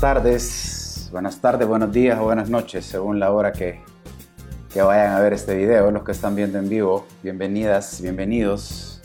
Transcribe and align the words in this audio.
buenas 0.00 0.14
tardes, 0.14 1.08
buenas 1.10 1.40
tardes, 1.40 1.66
buenos 1.66 1.92
días 1.92 2.20
o 2.20 2.22
buenas 2.22 2.48
noches, 2.48 2.86
según 2.86 3.18
la 3.18 3.32
hora 3.32 3.52
que, 3.52 3.80
que 4.72 4.80
vayan 4.80 5.10
a 5.10 5.18
ver 5.18 5.32
este 5.32 5.56
video. 5.56 5.90
Los 5.90 6.04
que 6.04 6.12
están 6.12 6.36
viendo 6.36 6.56
en 6.56 6.68
vivo, 6.68 7.04
bienvenidas, 7.20 8.00
bienvenidos. 8.00 9.02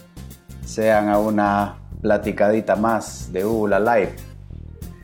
Sean 0.63 1.09
a 1.09 1.17
una 1.17 1.77
platicadita 1.99 2.75
más 2.75 3.33
de 3.33 3.43
Ula 3.43 3.79
Live. 3.79 4.15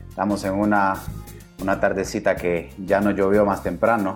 Estamos 0.08 0.44
en 0.44 0.54
una, 0.54 0.94
una 1.60 1.80
tardecita 1.80 2.36
que 2.36 2.72
ya 2.78 3.00
no 3.00 3.10
llovió 3.10 3.44
más 3.44 3.64
temprano, 3.64 4.14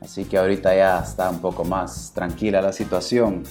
así 0.00 0.24
que 0.24 0.36
ahorita 0.36 0.74
ya 0.74 0.98
está 0.98 1.30
un 1.30 1.38
poco 1.38 1.64
más 1.64 2.10
tranquila 2.12 2.60
la 2.60 2.72
situación. 2.72 3.44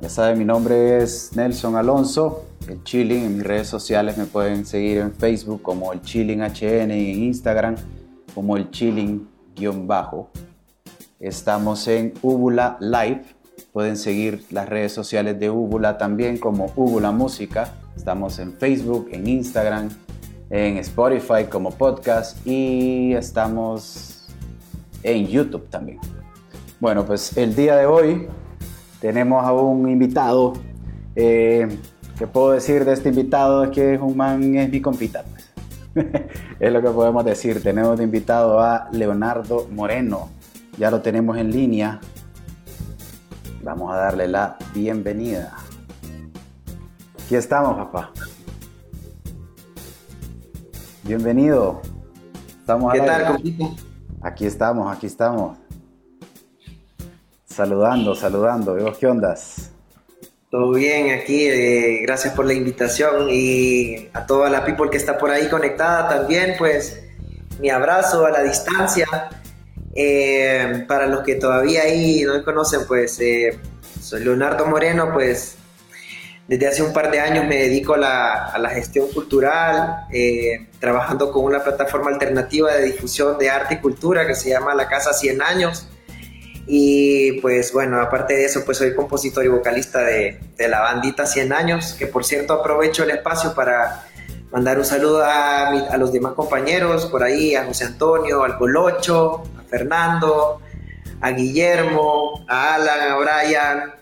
Ya 0.00 0.08
saben, 0.08 0.38
mi 0.38 0.44
nombre 0.44 1.02
es 1.02 1.34
Nelson 1.34 1.74
Alonso, 1.74 2.44
el 2.68 2.82
Chilling. 2.84 3.24
En 3.24 3.36
mis 3.36 3.46
redes 3.46 3.68
sociales 3.68 4.16
me 4.18 4.26
pueden 4.26 4.64
seguir 4.64 4.98
en 4.98 5.12
Facebook 5.12 5.62
como 5.62 5.92
el 5.92 6.02
Chilling 6.02 6.40
HN 6.40 6.90
y 6.90 7.12
en 7.12 7.22
Instagram 7.24 7.76
como 8.34 8.56
el 8.56 8.70
Chilling-bajo. 8.70 10.30
Estamos 11.20 11.86
en 11.88 12.14
Ubula 12.22 12.76
Live. 12.80 13.22
Pueden 13.72 13.96
seguir 13.96 14.44
las 14.50 14.68
redes 14.68 14.92
sociales 14.92 15.38
de 15.38 15.50
Ubula 15.50 15.98
también 15.98 16.38
como 16.38 16.72
Ubula 16.76 17.12
Música. 17.12 17.74
Estamos 17.96 18.38
en 18.38 18.54
Facebook, 18.54 19.08
en 19.12 19.26
Instagram, 19.26 19.88
en 20.50 20.78
Spotify 20.78 21.44
como 21.48 21.70
podcast 21.70 22.46
y 22.46 23.12
estamos 23.14 24.26
en 25.02 25.26
YouTube 25.26 25.68
también. 25.68 25.98
Bueno, 26.80 27.04
pues 27.04 27.36
el 27.36 27.54
día 27.54 27.76
de 27.76 27.86
hoy 27.86 28.28
tenemos 29.00 29.44
a 29.44 29.52
un 29.52 29.88
invitado. 29.88 30.54
Eh, 31.14 31.68
¿Qué 32.18 32.26
puedo 32.26 32.52
decir 32.52 32.84
de 32.84 32.92
este 32.92 33.08
invitado? 33.08 33.64
Es 33.64 33.70
que 33.70 33.94
es 33.94 34.00
un 34.00 34.16
man, 34.16 34.54
es 34.54 34.70
mi 34.70 34.80
compita. 34.80 35.24
Pues. 35.24 35.52
es 36.60 36.72
lo 36.72 36.82
que 36.82 36.90
podemos 36.90 37.24
decir. 37.24 37.62
Tenemos 37.62 37.98
de 37.98 38.04
invitado 38.04 38.60
a 38.60 38.88
Leonardo 38.92 39.68
Moreno. 39.70 40.30
Ya 40.78 40.90
lo 40.90 41.00
tenemos 41.00 41.36
en 41.38 41.50
línea. 41.50 42.00
Vamos 43.62 43.92
a 43.92 43.96
darle 43.96 44.28
la 44.28 44.56
bienvenida. 44.74 45.56
Aquí 47.24 47.36
estamos, 47.36 47.76
papá. 47.76 48.10
Bienvenido. 51.04 51.80
Estamos 52.60 52.92
¿Qué 52.92 53.00
tal, 53.00 53.26
compita? 53.32 53.64
Aquí 54.20 54.46
estamos, 54.46 54.96
aquí 54.96 55.06
estamos. 55.06 55.58
Saludando, 57.44 58.14
saludando. 58.14 58.76
¿Qué 58.98 59.06
ondas? 59.06 59.72
Todo 60.52 60.72
bien 60.72 61.18
aquí, 61.18 61.48
eh, 61.48 62.00
gracias 62.02 62.34
por 62.34 62.44
la 62.44 62.52
invitación 62.52 63.30
y 63.30 64.10
a 64.12 64.26
toda 64.26 64.50
la 64.50 64.66
people 64.66 64.90
que 64.90 64.98
está 64.98 65.16
por 65.16 65.30
ahí 65.30 65.48
conectada 65.48 66.10
también, 66.10 66.56
pues 66.58 67.00
mi 67.58 67.70
abrazo 67.70 68.26
a 68.26 68.30
la 68.30 68.42
distancia. 68.42 69.06
Eh, 69.94 70.84
para 70.86 71.06
los 71.06 71.22
que 71.24 71.36
todavía 71.36 71.84
ahí 71.84 72.22
no 72.24 72.34
me 72.34 72.42
conocen, 72.42 72.80
pues 72.86 73.18
eh, 73.20 73.58
soy 73.98 74.24
Leonardo 74.24 74.66
Moreno, 74.66 75.10
pues 75.14 75.56
desde 76.46 76.66
hace 76.66 76.82
un 76.82 76.92
par 76.92 77.10
de 77.10 77.20
años 77.20 77.46
me 77.46 77.56
dedico 77.56 77.94
a 77.94 77.98
la, 77.98 78.32
a 78.48 78.58
la 78.58 78.68
gestión 78.68 79.08
cultural, 79.08 80.04
trabajando 80.78 81.32
con 81.32 81.46
una 81.46 81.64
plataforma 81.64 82.10
alternativa 82.10 82.74
de 82.74 82.92
difusión 82.92 83.38
de 83.38 83.48
arte 83.48 83.76
y 83.76 83.78
cultura 83.78 84.26
que 84.26 84.34
se 84.34 84.50
llama 84.50 84.74
La 84.74 84.86
Casa 84.86 85.14
100 85.14 85.40
Años. 85.40 85.88
Y 86.66 87.40
pues 87.40 87.72
bueno, 87.72 88.00
aparte 88.00 88.34
de 88.34 88.44
eso, 88.44 88.64
pues 88.64 88.78
soy 88.78 88.94
compositor 88.94 89.44
y 89.44 89.48
vocalista 89.48 90.00
de, 90.00 90.38
de 90.56 90.68
la 90.68 90.80
bandita 90.80 91.26
100 91.26 91.52
años, 91.52 91.94
que 91.98 92.06
por 92.06 92.24
cierto 92.24 92.54
aprovecho 92.54 93.02
el 93.02 93.10
espacio 93.10 93.54
para 93.54 94.06
mandar 94.52 94.78
un 94.78 94.84
saludo 94.84 95.24
a, 95.24 95.68
a, 95.68 95.96
los 95.96 96.12
demás 96.12 96.34
compañeros 96.34 97.06
por 97.06 97.22
ahí, 97.22 97.54
a 97.54 97.64
José 97.64 97.84
Antonio, 97.84 98.44
al 98.44 98.58
Colocho, 98.58 99.42
a 99.58 99.62
Fernando, 99.68 100.60
a 101.20 101.30
Guillermo, 101.30 102.44
a 102.48 102.74
Alan, 102.74 103.00
a 103.00 103.16
Brian, 103.16 103.94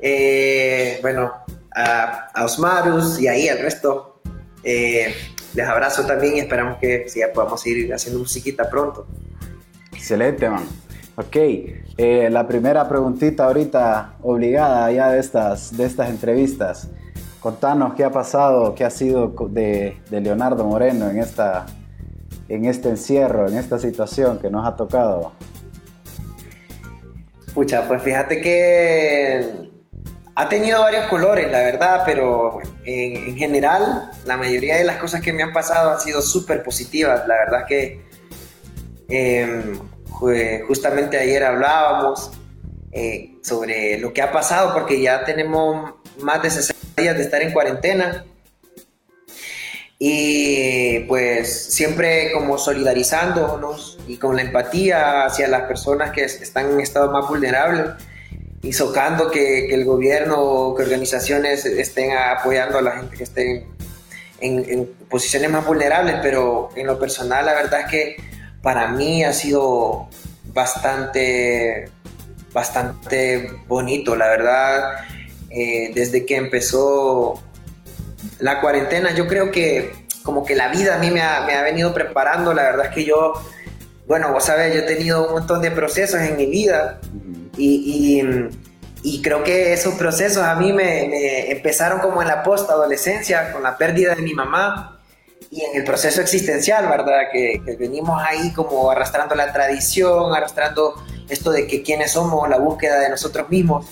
eh, 0.00 0.98
bueno, 1.00 1.32
a, 1.74 2.30
Osmarus 2.42 3.20
y 3.20 3.28
ahí 3.28 3.48
al 3.48 3.60
resto. 3.60 4.20
Eh, 4.64 5.14
les 5.54 5.66
abrazo 5.66 6.04
también 6.04 6.36
y 6.36 6.40
esperamos 6.40 6.78
que 6.78 7.08
sí, 7.08 7.20
podamos 7.32 7.64
ir 7.66 7.92
haciendo 7.92 8.20
musiquita 8.20 8.68
pronto. 8.68 9.06
Excelente, 9.92 10.48
man. 10.48 10.66
Ok, 11.20 11.34
eh, 11.34 12.28
la 12.30 12.46
primera 12.46 12.88
preguntita 12.88 13.46
ahorita 13.46 14.14
obligada 14.22 14.88
ya 14.92 15.10
de 15.10 15.18
estas, 15.18 15.76
de 15.76 15.84
estas 15.84 16.10
entrevistas. 16.10 16.90
Contanos 17.40 17.94
qué 17.94 18.04
ha 18.04 18.12
pasado, 18.12 18.72
qué 18.76 18.84
ha 18.84 18.90
sido 18.90 19.34
de, 19.50 19.96
Leonardo 20.12 20.64
Moreno 20.64 21.10
en, 21.10 21.18
esta, 21.18 21.66
en 22.48 22.66
este 22.66 22.90
encierro, 22.90 23.48
en 23.48 23.58
esta 23.58 23.80
situación 23.80 24.38
que 24.38 24.48
nos 24.48 24.64
ha 24.64 24.76
tocado. 24.76 25.32
Pucha, 27.52 27.88
pues 27.88 28.00
fíjate 28.00 28.40
que 28.40 29.70
ha 30.36 30.48
tenido 30.48 30.82
varios 30.82 31.06
colores, 31.06 31.50
la 31.50 31.58
verdad, 31.58 32.02
pero 32.06 32.60
en, 32.84 33.30
en 33.30 33.36
general 33.36 34.12
la 34.24 34.36
mayoría 34.36 34.76
de 34.76 34.84
las 34.84 34.98
cosas 34.98 35.20
que 35.20 35.32
me 35.32 35.42
han 35.42 35.52
pasado 35.52 35.90
han 35.90 36.00
sido 36.00 36.22
súper 36.22 36.62
positivas. 36.62 37.26
La 37.26 37.34
verdad 37.34 37.66
que... 37.66 38.06
Eh, 39.08 39.74
justamente 40.10 41.18
ayer 41.18 41.44
hablábamos 41.44 42.30
eh, 42.92 43.36
sobre 43.42 43.98
lo 43.98 44.12
que 44.12 44.22
ha 44.22 44.32
pasado, 44.32 44.72
porque 44.72 45.00
ya 45.00 45.24
tenemos 45.24 45.94
más 46.20 46.42
de 46.42 46.50
60 46.50 47.02
días 47.02 47.16
de 47.16 47.22
estar 47.22 47.42
en 47.42 47.52
cuarentena. 47.52 48.24
Y 49.98 51.00
pues 51.00 51.74
siempre 51.74 52.30
como 52.32 52.56
solidarizándonos 52.56 53.98
y 54.06 54.16
con 54.16 54.36
la 54.36 54.42
empatía 54.42 55.24
hacia 55.24 55.48
las 55.48 55.62
personas 55.62 56.12
que 56.12 56.22
están 56.22 56.70
en 56.72 56.80
estado 56.80 57.10
más 57.10 57.28
vulnerable 57.28 57.94
y 58.62 58.72
socando 58.72 59.30
que, 59.30 59.66
que 59.68 59.74
el 59.74 59.84
gobierno 59.84 60.40
o 60.40 60.74
que 60.76 60.84
organizaciones 60.84 61.66
estén 61.66 62.16
apoyando 62.16 62.78
a 62.78 62.82
la 62.82 62.92
gente 62.92 63.16
que 63.16 63.24
esté 63.24 63.66
en, 64.40 64.64
en 64.68 64.86
posiciones 65.08 65.50
más 65.50 65.66
vulnerables, 65.66 66.16
pero 66.22 66.70
en 66.76 66.86
lo 66.86 66.98
personal 66.98 67.44
la 67.44 67.54
verdad 67.54 67.80
es 67.80 67.86
que 67.90 68.16
para 68.62 68.88
mí 68.88 69.24
ha 69.24 69.32
sido 69.32 70.08
bastante, 70.52 71.90
bastante 72.52 73.50
bonito, 73.66 74.16
la 74.16 74.28
verdad. 74.28 75.04
Eh, 75.50 75.92
desde 75.94 76.26
que 76.26 76.36
empezó 76.36 77.42
la 78.38 78.60
cuarentena, 78.60 79.14
yo 79.14 79.26
creo 79.26 79.50
que 79.50 79.92
como 80.22 80.44
que 80.44 80.54
la 80.54 80.68
vida 80.68 80.96
a 80.96 80.98
mí 80.98 81.10
me 81.10 81.22
ha, 81.22 81.42
me 81.46 81.54
ha 81.54 81.62
venido 81.62 81.94
preparando, 81.94 82.52
la 82.52 82.64
verdad 82.64 82.86
es 82.86 82.92
que 82.92 83.04
yo, 83.04 83.32
bueno, 84.06 84.30
vos 84.32 84.44
sabes, 84.44 84.74
yo 84.74 84.80
he 84.80 84.82
tenido 84.82 85.26
un 85.26 85.32
montón 85.32 85.62
de 85.62 85.70
procesos 85.70 86.20
en 86.20 86.36
mi 86.36 86.46
vida 86.46 87.00
y, 87.56 88.20
y, 88.22 88.48
y 89.02 89.22
creo 89.22 89.42
que 89.42 89.72
esos 89.72 89.94
procesos 89.94 90.42
a 90.42 90.54
mí 90.56 90.72
me, 90.72 91.08
me 91.08 91.50
empezaron 91.50 92.00
como 92.00 92.20
en 92.20 92.28
la 92.28 92.42
post-adolescencia, 92.42 93.52
con 93.52 93.62
la 93.62 93.78
pérdida 93.78 94.14
de 94.14 94.20
mi 94.20 94.34
mamá 94.34 94.97
y 95.50 95.62
en 95.62 95.76
el 95.76 95.84
proceso 95.84 96.20
existencial, 96.20 96.88
¿verdad? 96.88 97.30
Que, 97.32 97.62
venimos 97.78 98.20
ahí 98.22 98.52
como 98.52 98.90
arrastrando 98.90 99.34
la 99.34 99.52
tradición, 99.52 100.34
arrastrando 100.34 100.94
esto 101.28 101.50
de 101.50 101.66
que 101.66 101.82
quiénes 101.82 102.12
somos, 102.12 102.48
la 102.48 102.58
búsqueda 102.58 103.00
de 103.00 103.08
nosotros 103.08 103.48
mismos. 103.48 103.86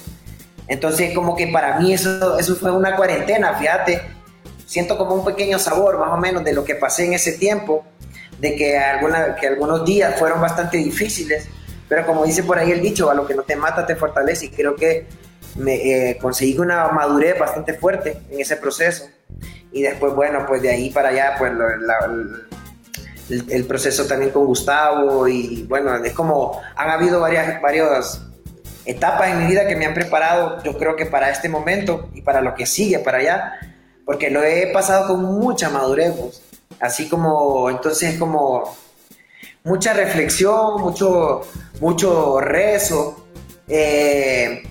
Entonces, 0.69 1.15
como 1.15 1.37
que 1.37 1.47
para 1.49 1.79
mí 1.79 1.95
eso, 1.95 2.39
eso 2.39 2.57
fue 2.57 2.71
una 2.73 2.97
cuarentena, 2.97 3.55
fíjate. 3.55 4.03
Siento 4.67 4.99
como 4.99 5.15
un 5.15 5.25
pequeño 5.25 5.59
sabor, 5.59 5.99
más 5.99 6.11
o 6.11 6.17
menos, 6.17 6.45
de 6.45 6.53
lo 6.53 6.65
que 6.65 6.75
pasé 6.75 7.07
en 7.07 7.15
ese 7.15 7.33
tiempo, 7.33 7.85
de 8.39 8.57
que, 8.57 8.77
alguna, 8.77 9.37
que 9.37 9.47
algunos 9.47 9.85
días 9.85 10.19
fueron 10.19 10.41
bastante 10.41 10.77
difíciles, 10.77 11.49
pero 11.89 12.05
como 12.05 12.25
dice 12.25 12.43
por 12.43 12.59
ahí 12.59 12.73
el 12.73 12.83
dicho, 12.83 13.09
a 13.09 13.15
lo 13.15 13.27
que 13.27 13.35
no 13.35 13.43
te 13.43 13.55
mata 13.55 13.87
te 13.87 13.95
fortalece, 13.95 14.47
y 14.47 14.49
creo 14.51 14.75
que 14.75 15.07
me 15.55 15.75
eh, 16.11 16.19
conseguí 16.19 16.59
una 16.59 16.89
madurez 16.89 17.39
bastante 17.39 17.75
fuerte 17.75 18.19
en 18.31 18.41
ese 18.41 18.57
proceso 18.57 19.07
y 19.77 19.83
después, 19.83 20.15
bueno, 20.15 20.47
pues 20.49 20.63
de 20.63 20.71
ahí 20.71 20.89
para 20.89 21.11
allá, 21.11 21.35
pues 21.37 21.53
el, 23.29 23.67
proceso 23.67 24.07
también 24.07 24.31
con 24.31 24.47
Gustavo 24.47 25.29
y 25.29 25.65
bueno, 25.65 25.95
es 26.03 26.15
como 26.15 26.63
han 26.75 26.89
habido 26.89 27.21
varias, 27.21 27.61
varias 27.61 28.23
etapas 28.87 29.33
en 29.33 29.41
mi 29.41 29.49
vida 29.49 29.69
que 29.69 29.77
me 29.77 29.85
han 29.85 29.93
preparado, 29.93 30.63
yo 30.63 30.79
creo 30.79 30.97
que 30.97 31.05
para 31.05 31.29
este 31.29 31.51
momento 31.51 32.09
y 32.15 32.23
para 32.23 32.41
lo 32.41 32.55
que 32.55 32.65
sigue 32.65 33.01
para 33.01 33.19
allá, 33.19 33.53
porque 34.07 34.31
lo 34.31 34.43
he 34.43 34.69
pasado 34.73 35.09
con 35.09 35.23
mucha 35.23 35.69
madurez, 35.69 36.15
pues. 36.19 36.43
así 36.81 37.07
como, 37.07 37.69
entonces 37.69 38.19
como 38.19 38.75
mucha 39.63 39.93
reflexión, 39.93 40.81
mucho, 40.81 41.43
mucho 41.83 42.41
rezo. 42.41 43.27
Eh, 43.69 44.63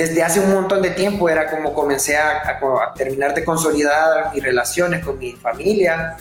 desde 0.00 0.22
hace 0.22 0.40
un 0.40 0.50
montón 0.50 0.80
de 0.80 0.90
tiempo 0.90 1.28
era 1.28 1.50
como 1.50 1.74
comencé 1.74 2.16
a, 2.16 2.58
terminar 2.96 3.34
de 3.34 3.44
consolidar 3.44 4.32
mis 4.32 4.42
relaciones 4.42 5.04
con 5.04 5.18
mi 5.18 5.32
familia, 5.32 6.16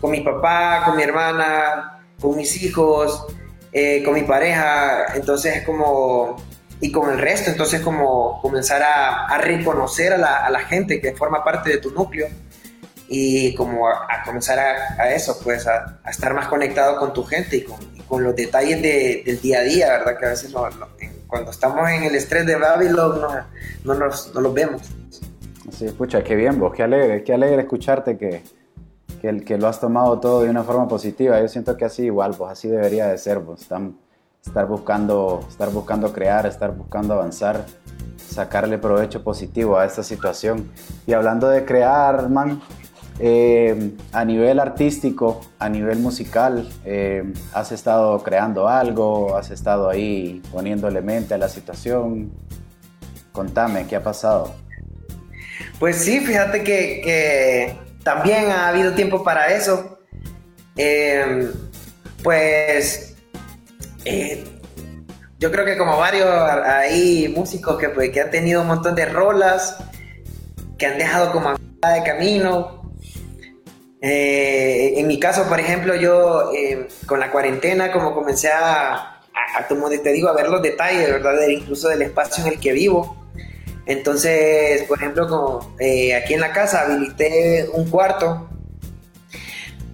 con 0.00 0.12
mi 0.12 0.20
papá, 0.20 0.84
con 0.84 0.96
mi 0.96 1.02
hermana, 1.02 2.04
con 2.20 2.36
mis 2.36 2.62
hijos, 2.62 3.26
eh, 3.72 4.02
con 4.04 4.14
mi 4.14 4.22
pareja, 4.22 5.06
entonces 5.16 5.64
como, 5.66 6.36
y 6.80 6.92
con 6.92 7.10
el 7.10 7.18
resto, 7.18 7.50
entonces 7.50 7.80
como 7.80 8.40
comenzar 8.40 8.80
a, 8.82 9.38
reconocer 9.38 10.12
a 10.12 10.48
la, 10.48 10.60
gente 10.60 11.00
que 11.00 11.12
forma 11.12 11.42
parte 11.42 11.70
de 11.70 11.78
tu 11.78 11.90
núcleo 11.90 12.28
y 13.08 13.56
como 13.56 13.88
a, 13.88 14.22
comenzar 14.24 14.58
a, 14.60 15.12
eso, 15.12 15.36
pues 15.42 15.66
a, 15.66 15.98
estar 16.08 16.32
más 16.32 16.46
conectado 16.46 16.96
con 16.96 17.12
tu 17.12 17.24
gente 17.24 17.56
y 17.56 17.62
con, 17.64 17.78
con 18.06 18.22
los 18.22 18.36
detalles 18.36 18.80
del 18.80 19.40
día 19.40 19.58
a 19.58 19.62
día, 19.62 19.88
¿verdad? 19.98 20.16
Que 20.16 20.26
a 20.26 20.28
veces 20.30 20.52
cuando 21.30 21.52
estamos 21.52 21.88
en 21.88 22.02
el 22.02 22.14
estrés 22.14 22.44
de 22.44 22.56
Babylon 22.56 23.20
no, 23.20 23.28
no, 23.84 23.94
nos, 23.94 24.34
no 24.34 24.40
los 24.40 24.52
vemos. 24.52 24.82
Sí, 25.70 25.86
escucha, 25.86 26.22
qué 26.24 26.34
bien 26.34 26.58
vos, 26.58 26.74
qué 26.74 26.82
alegre, 26.82 27.22
qué 27.22 27.32
alegre 27.32 27.62
escucharte 27.62 28.18
que, 28.18 28.42
que, 29.20 29.40
que, 29.44 29.56
lo 29.56 29.68
has 29.68 29.80
tomado 29.80 30.18
todo 30.18 30.42
de 30.42 30.50
una 30.50 30.64
forma 30.64 30.88
positiva. 30.88 31.40
Yo 31.40 31.48
siento 31.48 31.76
que 31.76 31.84
así 31.84 32.04
igual, 32.04 32.34
pues 32.36 32.50
así 32.50 32.68
debería 32.68 33.06
de 33.06 33.16
ser, 33.18 33.38
vos. 33.38 33.60
estar, 33.62 34.66
buscando, 34.66 35.46
estar 35.48 35.70
buscando 35.70 36.12
crear, 36.12 36.46
estar 36.46 36.74
buscando 36.74 37.14
avanzar, 37.14 37.64
sacarle 38.16 38.78
provecho 38.78 39.22
positivo 39.22 39.78
a 39.78 39.84
esta 39.84 40.02
situación. 40.02 40.70
Y 41.06 41.12
hablando 41.12 41.48
de 41.48 41.64
crear, 41.64 42.28
man, 42.28 42.60
eh, 43.22 43.92
a 44.12 44.24
nivel 44.24 44.58
artístico, 44.58 45.42
a 45.58 45.68
nivel 45.68 45.98
musical, 45.98 46.66
eh, 46.86 47.22
¿has 47.52 47.70
estado 47.70 48.22
creando 48.22 48.66
algo? 48.66 49.36
¿Has 49.36 49.50
estado 49.50 49.90
ahí 49.90 50.40
poniéndole 50.50 51.02
mente 51.02 51.34
a 51.34 51.38
la 51.38 51.50
situación? 51.50 52.32
Contame, 53.32 53.86
¿qué 53.86 53.96
ha 53.96 54.02
pasado? 54.02 54.54
Pues 55.78 55.96
sí, 55.96 56.20
fíjate 56.20 56.64
que, 56.64 57.76
también 58.02 58.50
ha 58.50 58.68
habido 58.68 58.94
tiempo 58.94 59.22
para 59.22 59.52
eso. 59.52 59.98
Eh, 60.78 61.50
pues 62.22 63.16
yo 65.38 65.50
creo 65.50 65.66
que 65.66 65.76
como 65.76 65.98
varios 65.98 66.26
hay 66.26 67.28
músicos 67.36 67.78
que, 67.78 67.90
pues, 67.90 68.08
que 68.10 68.22
han 68.22 68.30
tenido 68.30 68.62
un 68.62 68.68
montón 68.68 68.94
de 68.94 69.04
rolas, 69.04 69.76
que 70.78 70.86
han 70.86 70.96
dejado 70.96 71.32
como 71.32 71.50
a 71.82 71.90
de 71.90 72.02
camino, 72.02 72.79
eh, 74.02 74.94
en 74.96 75.06
mi 75.06 75.20
caso, 75.20 75.46
por 75.48 75.60
ejemplo, 75.60 75.94
yo 75.94 76.52
eh, 76.54 76.88
con 77.06 77.20
la 77.20 77.30
cuarentena, 77.30 77.92
como 77.92 78.14
comencé 78.14 78.48
a, 78.48 79.20
a, 79.56 79.68
te 79.68 80.12
digo, 80.12 80.28
a 80.28 80.32
ver 80.32 80.48
los 80.48 80.62
detalles, 80.62 81.06
¿verdad? 81.08 81.46
incluso 81.48 81.88
del 81.88 82.02
espacio 82.02 82.44
en 82.44 82.52
el 82.52 82.60
que 82.60 82.72
vivo. 82.72 83.16
Entonces, 83.86 84.84
por 84.84 84.98
ejemplo, 84.98 85.28
como, 85.28 85.74
eh, 85.78 86.14
aquí 86.14 86.34
en 86.34 86.40
la 86.40 86.52
casa 86.52 86.82
habilité 86.82 87.68
un 87.72 87.90
cuarto 87.90 88.48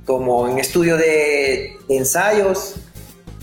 como 0.04 0.48
en 0.48 0.58
estudio 0.58 0.96
de, 0.96 1.76
ensayos, 1.88 2.76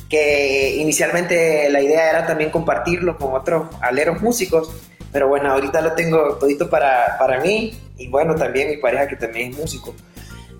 que 0.09 0.75
inicialmente 0.77 1.69
la 1.69 1.81
idea 1.81 2.09
era 2.09 2.25
también 2.25 2.51
compartirlo 2.51 3.17
con 3.17 3.33
otros 3.33 3.67
aleros 3.81 4.21
músicos, 4.21 4.71
pero 5.11 5.27
bueno, 5.27 5.51
ahorita 5.51 5.81
lo 5.81 5.93
tengo 5.93 6.35
todito 6.35 6.69
para, 6.69 7.17
para 7.17 7.41
mí 7.41 7.77
y 7.97 8.07
bueno, 8.07 8.35
también 8.35 8.69
mi 8.69 8.77
pareja 8.77 9.07
que 9.07 9.15
también 9.17 9.51
es 9.51 9.57
músico. 9.57 9.93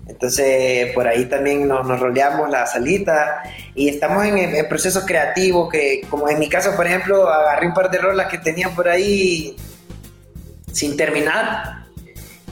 Entonces, 0.06 0.92
por 0.92 1.08
ahí 1.08 1.24
también 1.26 1.66
nos, 1.66 1.86
nos 1.86 1.98
roleamos 1.98 2.50
la 2.50 2.66
salita 2.66 3.42
y 3.74 3.88
estamos 3.88 4.24
en 4.24 4.38
el, 4.38 4.66
proceso 4.68 5.06
creativo 5.06 5.68
que, 5.68 6.02
como 6.10 6.28
en 6.28 6.38
mi 6.38 6.48
caso, 6.48 6.76
por 6.76 6.86
ejemplo, 6.86 7.28
agarré 7.28 7.66
un 7.66 7.74
par 7.74 7.90
de 7.90 7.98
rolas 7.98 8.28
que 8.28 8.38
tenía 8.38 8.68
por 8.70 8.88
ahí 8.88 9.56
sin 10.72 10.96
terminar 10.96 11.86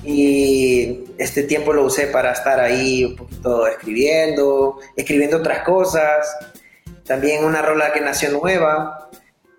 y 0.02 1.04
este 1.18 1.42
tiempo 1.42 1.72
lo 1.72 1.84
usé 1.84 2.06
para 2.06 2.32
estar 2.32 2.58
ahí 2.58 3.04
un 3.04 3.16
poquito 3.16 3.66
escribiendo, 3.66 4.80
escribiendo 4.96 5.36
otras 5.36 5.62
cosas, 5.62 6.26
también 7.04 7.44
una 7.44 7.60
rola 7.60 7.92
que 7.92 8.00
nació 8.00 8.30
nueva. 8.30 9.10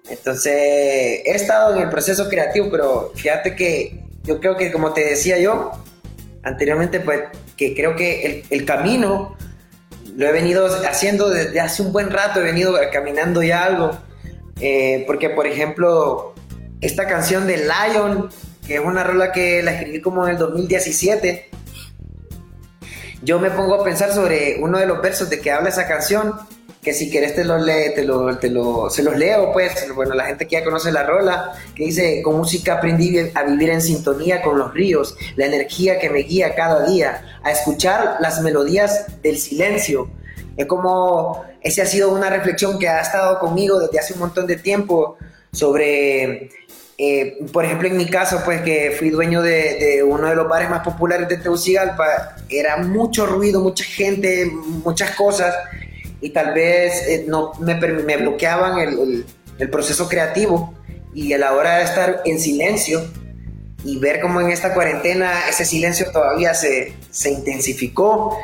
Entonces, 0.10 0.54
he 0.54 1.31
estado 1.31 1.75
en 1.75 1.84
el 1.84 1.90
proceso 1.90 2.28
creativo, 2.28 2.69
pero 2.72 3.12
fíjate 3.16 3.56
que 3.56 4.04
yo 4.24 4.40
creo 4.40 4.57
que, 4.57 4.72
como 4.72 4.94
te 4.94 5.06
decía 5.06 5.38
yo 5.38 5.72
anteriormente, 6.44 7.00
pues 7.00 7.22
que 7.58 7.76
creo 7.76 7.96
que 7.96 8.46
el, 8.50 8.66
camino 8.66 9.38
lo 10.16 10.28
he 10.28 10.32
venido 10.32 10.68
haciendo 10.88 11.30
desde 11.30 11.60
hace 11.60 11.82
un 11.82 11.92
buen 11.92 12.10
rato, 12.10 12.40
he 12.40 12.44
venido 12.44 12.76
caminando 12.92 13.42
ya 13.44 13.64
algo. 13.64 13.98
Eh, 14.60 15.04
porque, 15.08 15.30
por 15.30 15.48
ejemplo, 15.48 16.34
esta 16.82 17.08
canción 17.08 17.48
de 17.48 17.58
Lion, 17.58 18.30
que 18.66 18.76
es 18.76 18.82
una 18.82 19.04
rola 19.04 19.32
que 19.32 19.62
la 19.64 19.74
escribí 19.74 20.02
como 20.02 20.26
en 20.26 20.34
el 20.34 20.38
2017, 20.38 21.50
yo 23.24 23.40
me 23.40 23.50
pongo 23.52 23.76
a 23.76 23.84
pensar 23.84 24.12
sobre 24.12 24.58
uno 24.60 24.78
de 24.78 24.86
los 24.86 25.02
versos 25.02 25.30
de 25.30 25.40
que 25.40 25.52
habla 25.52 25.70
esa 25.70 25.88
canción 25.88 26.34
que 26.83 26.94
si 26.94 27.09
quieres 27.09 27.33
te 27.33 27.45
los 27.45 27.65
lee, 27.65 27.94
te 27.95 28.03
lo, 28.03 28.38
te 28.38 28.50
lo, 28.50 28.89
se 28.89 29.03
los 29.03 29.18
leo, 29.18 29.53
pues, 29.53 29.71
bueno, 29.95 30.13
la 30.13 30.25
gente 30.25 30.45
que 30.45 30.57
ya 30.57 30.63
conoce 30.63 30.91
la 30.91 31.03
rola, 31.03 31.53
que 31.74 31.85
dice, 31.85 32.21
con 32.21 32.38
música 32.38 32.74
aprendí 32.74 33.18
a 33.33 33.44
vivir 33.44 33.69
en 33.69 33.81
sintonía 33.81 34.41
con 34.41 34.59
los 34.59 34.74
ríos, 34.74 35.15
la 35.38 35.45
energía 35.45 35.97
que 35.97 36.09
me 36.09 36.19
guía 36.19 36.56
cada 36.56 36.85
día, 36.85 37.39
a 37.41 37.51
escuchar 37.51 38.18
las 38.19 38.41
melodías 38.41 39.21
del 39.21 39.38
silencio. 39.38 40.09
Es 40.57 40.65
como, 40.65 41.45
esa 41.62 41.83
ha 41.83 41.85
sido 41.85 42.13
una 42.13 42.30
reflexión 42.30 42.77
que 42.77 42.89
ha 42.89 43.00
estado 43.00 43.39
conmigo 43.39 43.80
desde 43.80 44.00
hace 44.00 44.13
un 44.13 44.19
montón 44.19 44.45
de 44.45 44.57
tiempo 44.57 45.18
sobre, 45.53 46.50
eh, 46.97 47.38
por 47.53 47.63
ejemplo, 47.63 47.88
en 47.88 47.95
mi 47.95 48.07
caso, 48.07 48.41
pues 48.44 48.62
que 48.62 48.94
fui 49.00 49.09
dueño 49.09 49.41
de, 49.41 49.77
de, 49.80 50.03
uno 50.03 50.27
de 50.27 50.35
los 50.35 50.50
bares 50.50 50.69
más 50.69 50.83
populares 50.83 51.30
de 51.30 51.38
Tegucigalpa, 51.38 52.35
era 52.50 52.75
mucho 52.77 53.25
ruido, 53.25 53.62
mucha 53.62 53.85
gente, 53.85 54.51
muchas 54.83 55.12
cosas, 55.12 55.56
y 56.24 56.30
tal 56.30 56.54
vez 56.54 57.06
eh, 57.08 57.25
no 57.28 57.52
me, 57.60 57.75
bloqueaban 58.18 58.80
el, 58.80 59.25
proceso 59.70 60.10
creativo 60.10 60.74
y 61.14 61.34
a 61.34 61.38
la 61.38 61.54
hora 61.54 61.78
de 61.78 61.84
estar 61.84 62.22
en 62.25 62.40
silencio 62.40 63.06
y 63.84 63.98
ver 64.00 64.20
cómo 64.20 64.42
en 64.42 64.50
esta 64.50 64.74
cuarentena 64.74 65.48
ese 65.50 65.64
silencio 65.66 66.12
todavía 66.12 66.54
se, 66.54 66.94
se 67.12 67.31
intensificó 67.31 68.38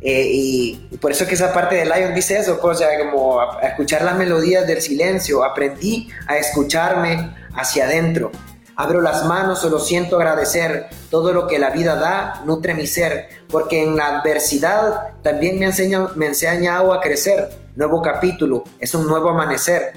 eh, 0.00 0.28
y, 0.30 0.98
por 1.00 1.12
eso 1.12 1.26
que 1.26 1.34
esa 1.34 1.52
parte 1.52 1.76
de 1.76 1.84
Lion 1.84 2.14
dice 2.14 2.38
eso, 2.38 2.58
pues, 2.60 2.76
o 2.76 2.80
sea, 2.80 2.88
como 2.98 3.40
a 3.40 3.60
escuchar 3.68 4.02
las 4.02 4.16
melodías 4.16 4.66
del 4.66 4.80
silencio, 4.80 5.44
aprendí 5.44 6.08
a 6.26 6.38
escucharme 6.38 7.34
hacia 7.54 7.84
adentro 7.84 8.32
Abro 8.78 9.00
las 9.00 9.24
manos, 9.24 9.60
solo 9.60 9.78
siento 9.78 10.16
agradecer. 10.16 10.88
Todo 11.10 11.32
lo 11.32 11.46
que 11.46 11.58
la 11.58 11.70
vida 11.70 11.96
da 11.96 12.42
nutre 12.44 12.74
mi 12.74 12.86
ser, 12.86 13.28
porque 13.48 13.82
en 13.82 13.96
la 13.96 14.18
adversidad 14.18 15.14
también 15.22 15.58
me 15.58 15.64
enseña, 15.64 16.08
me 16.14 16.26
enseña 16.26 16.78
a 16.78 17.00
crecer. 17.00 17.48
Nuevo 17.74 18.02
capítulo, 18.02 18.64
es 18.78 18.94
un 18.94 19.06
nuevo 19.06 19.30
amanecer. 19.30 19.92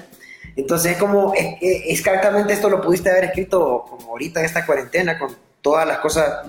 Entonces 0.56 0.92
es 0.92 0.98
como, 0.98 1.34
exactamente 1.60 2.54
esto 2.54 2.70
lo 2.70 2.80
pudiste 2.80 3.10
haber 3.10 3.24
escrito 3.24 3.84
como 3.88 4.12
ahorita 4.12 4.40
en 4.40 4.46
esta 4.46 4.64
cuarentena, 4.64 5.18
con 5.18 5.36
todas 5.60 5.86
las 5.86 5.98
cosas 5.98 6.46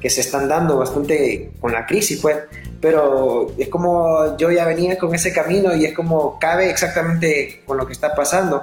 que 0.00 0.10
se 0.10 0.20
están 0.20 0.48
dando 0.48 0.78
bastante 0.78 1.52
con 1.60 1.72
la 1.72 1.86
crisis, 1.86 2.20
pues. 2.20 2.38
Pero 2.80 3.52
es 3.56 3.68
como 3.68 4.36
yo 4.36 4.50
ya 4.50 4.64
venía 4.64 4.98
con 4.98 5.14
ese 5.14 5.32
camino 5.32 5.74
y 5.74 5.84
es 5.84 5.94
como 5.94 6.38
cabe 6.40 6.70
exactamente 6.70 7.62
con 7.66 7.76
lo 7.76 7.86
que 7.86 7.92
está 7.92 8.14
pasando. 8.14 8.62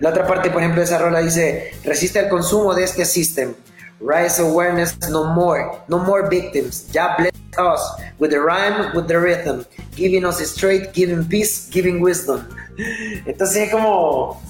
La 0.00 0.08
otra 0.08 0.26
parte, 0.26 0.50
por 0.50 0.62
ejemplo, 0.62 0.80
de 0.80 0.86
esa 0.86 0.98
rola 0.98 1.20
dice, 1.20 1.72
resiste 1.84 2.18
al 2.18 2.30
consumo 2.30 2.74
de 2.74 2.84
este 2.84 3.04
sistema. 3.04 3.52
Rise 4.00 4.40
awareness, 4.40 4.96
no 5.10 5.24
more, 5.34 5.62
no 5.88 5.98
more 5.98 6.26
victims. 6.26 6.90
Ya 6.90 7.16
bless 7.18 7.32
us 7.58 7.80
with 8.18 8.30
the 8.30 8.38
rhyme, 8.38 8.94
with 8.94 9.06
the 9.08 9.18
rhythm, 9.18 9.62
giving 9.94 10.24
us 10.24 10.40
straight, 10.40 10.94
giving 10.94 11.28
peace, 11.28 11.68
giving 11.70 12.00
wisdom. 12.02 12.48
Entonces 13.26 13.64
es 13.64 13.70
como, 13.70 14.40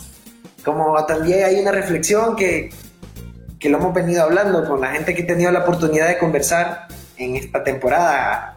como 0.64 1.04
también 1.06 1.44
hay 1.44 1.56
una 1.56 1.72
reflexión 1.72 2.36
que, 2.36 2.70
que 3.58 3.68
lo 3.68 3.78
hemos 3.78 3.92
venido 3.92 4.22
hablando 4.22 4.64
con 4.68 4.80
la 4.80 4.92
gente 4.92 5.16
que 5.16 5.22
he 5.22 5.26
tenido 5.26 5.50
la 5.50 5.60
oportunidad 5.60 6.06
de 6.06 6.18
conversar 6.18 6.86
en 7.16 7.34
esta 7.34 7.64
temporada 7.64 8.56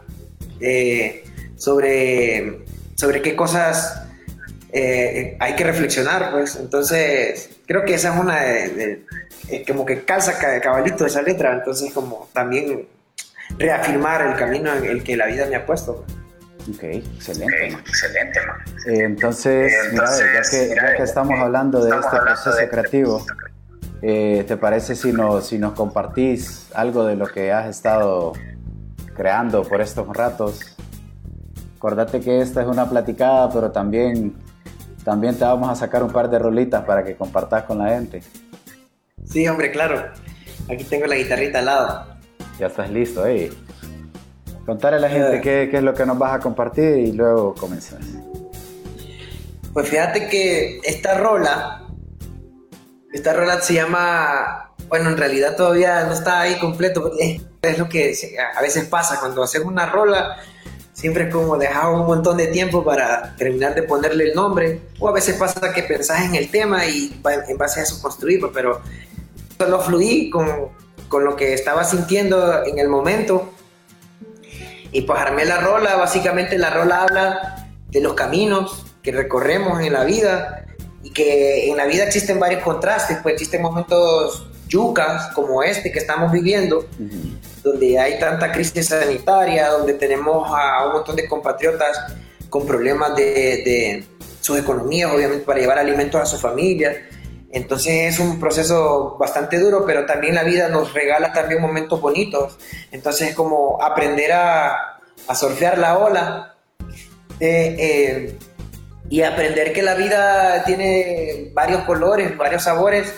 eh, 0.60 1.24
sobre, 1.56 2.64
sobre 2.94 3.20
qué 3.20 3.34
cosas 3.34 4.03
eh, 4.76 5.36
hay 5.38 5.54
que 5.54 5.62
reflexionar, 5.62 6.32
pues. 6.32 6.56
Entonces, 6.56 7.48
creo 7.64 7.84
que 7.84 7.94
esa 7.94 8.12
es 8.12 8.20
una 8.20 8.40
de, 8.40 9.04
eh, 9.48 9.64
como 9.64 9.86
que 9.86 10.04
calza 10.04 10.32
cabalito 10.60 11.06
esa 11.06 11.22
letra, 11.22 11.52
entonces 11.52 11.92
como 11.92 12.28
también 12.32 12.88
reafirmar 13.56 14.26
el 14.26 14.34
camino 14.34 14.74
en 14.74 14.84
el 14.84 15.04
que 15.04 15.16
la 15.16 15.26
vida 15.26 15.46
me 15.46 15.54
ha 15.54 15.64
puesto. 15.64 16.04
Ok, 16.68 16.82
excelente. 16.82 17.68
excelente, 17.68 18.40
eh, 18.88 19.04
entonces, 19.04 19.72
mira, 19.92 20.06
ya, 20.06 20.50
que, 20.50 20.74
ya 20.74 20.96
que 20.96 21.02
estamos 21.04 21.38
hablando 21.38 21.84
de 21.84 21.96
este 21.96 22.16
proceso 22.16 22.50
este 22.50 22.68
creativo, 22.68 23.24
¿te 24.00 24.56
parece 24.56 24.96
si 24.96 25.12
nos, 25.12 25.46
si 25.46 25.58
nos 25.58 25.74
compartís 25.74 26.66
algo 26.74 27.04
de 27.04 27.14
lo 27.14 27.26
que 27.28 27.52
has 27.52 27.68
estado 27.68 28.32
creando 29.14 29.62
por 29.62 29.80
estos 29.80 30.08
ratos? 30.08 30.76
Acordate 31.76 32.18
que 32.18 32.40
esta 32.40 32.62
es 32.62 32.66
una 32.66 32.90
platicada, 32.90 33.50
pero 33.50 33.70
también 33.70 34.34
también 35.04 35.36
te 35.36 35.44
vamos 35.44 35.68
a 35.68 35.74
sacar 35.74 36.02
un 36.02 36.10
par 36.10 36.30
de 36.30 36.38
rolitas 36.38 36.84
para 36.84 37.04
que 37.04 37.14
compartas 37.14 37.64
con 37.64 37.78
la 37.78 37.90
gente. 37.90 38.22
Sí, 39.26 39.46
hombre, 39.46 39.70
claro. 39.70 40.10
Aquí 40.70 40.84
tengo 40.84 41.06
la 41.06 41.16
guitarrita 41.16 41.58
al 41.58 41.66
lado. 41.66 42.06
Ya 42.58 42.68
estás 42.68 42.90
listo, 42.90 43.26
eh. 43.26 43.52
Contarle 44.64 44.96
a 44.96 45.00
la 45.00 45.10
gente 45.10 45.40
qué, 45.42 45.68
qué, 45.70 45.76
es 45.76 45.82
lo 45.82 45.92
que 45.92 46.06
nos 46.06 46.18
vas 46.18 46.34
a 46.34 46.38
compartir 46.38 46.96
y 46.98 47.12
luego 47.12 47.54
comenzar. 47.54 48.00
Pues 49.74 49.88
fíjate 49.88 50.28
que 50.28 50.78
esta 50.84 51.18
rola 51.18 51.82
Esta 53.12 53.32
rola 53.32 53.60
se 53.60 53.74
llama, 53.74 54.72
bueno, 54.88 55.10
en 55.10 55.16
realidad 55.16 55.56
todavía 55.56 56.04
no 56.04 56.14
está 56.14 56.40
ahí 56.40 56.58
completo, 56.58 57.02
porque 57.02 57.40
es 57.62 57.78
lo 57.78 57.88
que 57.88 58.14
a 58.56 58.60
veces 58.62 58.86
pasa 58.86 59.20
cuando 59.20 59.42
haces 59.42 59.62
una 59.62 59.86
rola, 59.86 60.36
siempre 60.94 61.24
es 61.24 61.34
como 61.34 61.58
dejar 61.58 61.92
un 61.92 62.06
montón 62.06 62.38
de 62.38 62.46
tiempo 62.46 62.82
para 62.82 63.34
terminar 63.36 63.74
de 63.74 63.82
ponerle 63.82 64.30
el 64.30 64.34
nombre, 64.34 64.80
o 64.98 65.08
a 65.08 65.12
veces 65.12 65.36
pasa 65.36 65.72
que 65.74 65.82
pensás 65.82 66.24
en 66.24 66.34
el 66.36 66.50
tema 66.50 66.86
y 66.86 67.20
en 67.48 67.58
base 67.58 67.80
a 67.80 67.82
eso 67.82 68.00
construirlo, 68.00 68.50
pero 68.52 68.80
solo 69.58 69.80
fluí 69.80 70.30
con, 70.30 70.70
con 71.08 71.24
lo 71.24 71.36
que 71.36 71.52
estaba 71.52 71.84
sintiendo 71.84 72.64
en 72.64 72.78
el 72.78 72.88
momento. 72.88 73.52
Y 74.92 75.02
pues 75.02 75.18
armé 75.18 75.44
la 75.44 75.58
rola, 75.58 75.96
básicamente 75.96 76.56
la 76.56 76.70
rola 76.70 77.02
habla 77.02 77.68
de 77.90 78.00
los 78.00 78.14
caminos 78.14 78.86
que 79.02 79.10
recorremos 79.10 79.80
en 79.80 79.92
la 79.92 80.04
vida. 80.04 80.66
Y 81.02 81.10
que 81.10 81.68
en 81.68 81.76
la 81.76 81.84
vida 81.84 82.04
existen 82.04 82.40
varios 82.40 82.62
contrastes, 82.62 83.18
pues 83.22 83.34
existen 83.34 83.60
momentos 83.60 84.48
yucas 84.68 85.28
como 85.34 85.62
este 85.62 85.92
que 85.92 85.98
estamos 85.98 86.32
viviendo, 86.32 86.86
donde 87.64 87.98
hay 87.98 88.18
tanta 88.18 88.52
crisis 88.52 88.88
sanitaria, 88.88 89.70
donde 89.70 89.94
tenemos 89.94 90.46
a 90.54 90.86
un 90.86 90.92
montón 90.92 91.16
de 91.16 91.26
compatriotas 91.26 91.98
con 92.50 92.66
problemas 92.66 93.16
de, 93.16 93.24
de 93.24 94.04
sus 94.40 94.58
economías, 94.58 95.10
obviamente 95.10 95.44
para 95.44 95.58
llevar 95.58 95.78
alimentos 95.78 96.20
a 96.20 96.26
su 96.26 96.38
familia. 96.38 97.08
Entonces 97.50 98.14
es 98.14 98.20
un 98.20 98.38
proceso 98.38 99.16
bastante 99.18 99.58
duro, 99.58 99.84
pero 99.86 100.04
también 100.04 100.34
la 100.34 100.42
vida 100.42 100.68
nos 100.68 100.92
regala 100.92 101.32
también 101.32 101.62
momentos 101.62 102.00
bonitos. 102.00 102.58
Entonces 102.92 103.30
es 103.30 103.34
como 103.34 103.82
aprender 103.82 104.32
a, 104.32 105.00
a 105.26 105.34
surfear 105.34 105.78
la 105.78 105.98
ola 105.98 106.56
eh, 107.40 107.76
eh, 107.78 108.38
y 109.08 109.22
aprender 109.22 109.72
que 109.72 109.82
la 109.82 109.94
vida 109.94 110.64
tiene 110.64 111.50
varios 111.54 111.82
colores, 111.84 112.36
varios 112.36 112.64
sabores 112.64 113.12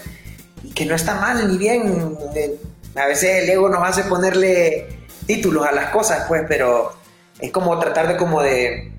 y 0.63 0.73
que 0.73 0.87
no 0.87 0.95
está 0.95 1.15
mal 1.15 1.51
ni 1.51 1.59
bien. 1.59 2.17
Eh, 2.35 2.57
a 2.97 3.07
veces 3.07 3.43
el 3.43 3.51
ego 3.51 3.69
nos 3.69 3.87
hace 3.87 4.05
ponerle 4.05 4.87
títulos 5.27 5.67
a 5.67 5.73
las 5.73 5.91
cosas, 5.91 6.25
pues, 6.29 6.43
pero 6.49 6.93
es 7.39 7.51
como 7.51 7.79
tratar 7.79 8.09
de 8.09 8.17
como 8.17 8.43
de 8.43 8.93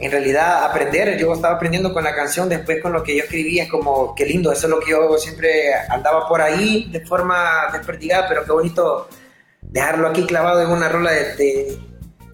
en 0.00 0.10
realidad 0.10 0.64
aprender, 0.64 1.18
yo 1.18 1.32
estaba 1.34 1.56
aprendiendo 1.56 1.92
con 1.92 2.02
la 2.02 2.14
canción, 2.14 2.48
después 2.48 2.82
con 2.82 2.92
lo 2.92 3.02
que 3.02 3.14
yo 3.16 3.22
escribía, 3.22 3.64
es 3.64 3.70
como, 3.70 4.14
qué 4.14 4.24
lindo, 4.24 4.50
eso 4.50 4.66
es 4.66 4.70
lo 4.70 4.80
que 4.80 4.92
yo 4.92 5.18
siempre 5.18 5.74
andaba 5.90 6.26
por 6.26 6.40
ahí 6.40 6.88
de 6.90 7.04
forma 7.04 7.66
desperdigada, 7.72 8.26
pero 8.26 8.44
qué 8.44 8.52
bonito 8.52 9.08
dejarlo 9.60 10.08
aquí 10.08 10.24
clavado 10.24 10.62
en 10.62 10.70
una 10.70 10.88
rola 10.88 11.12
de, 11.12 11.78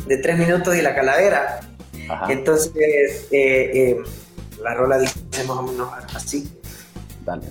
de, 0.06 0.16
tres 0.18 0.38
minutos 0.38 0.76
y 0.76 0.82
la 0.82 0.94
calavera. 0.94 1.58
Entonces, 2.28 3.26
eh, 3.32 3.70
eh, 3.74 3.96
la 4.62 4.74
rola 4.74 4.98
dice 4.98 5.18
más 5.48 5.56
o 5.56 5.62
menos 5.62 5.88
así. 6.14 6.48
Dale. 7.24 7.46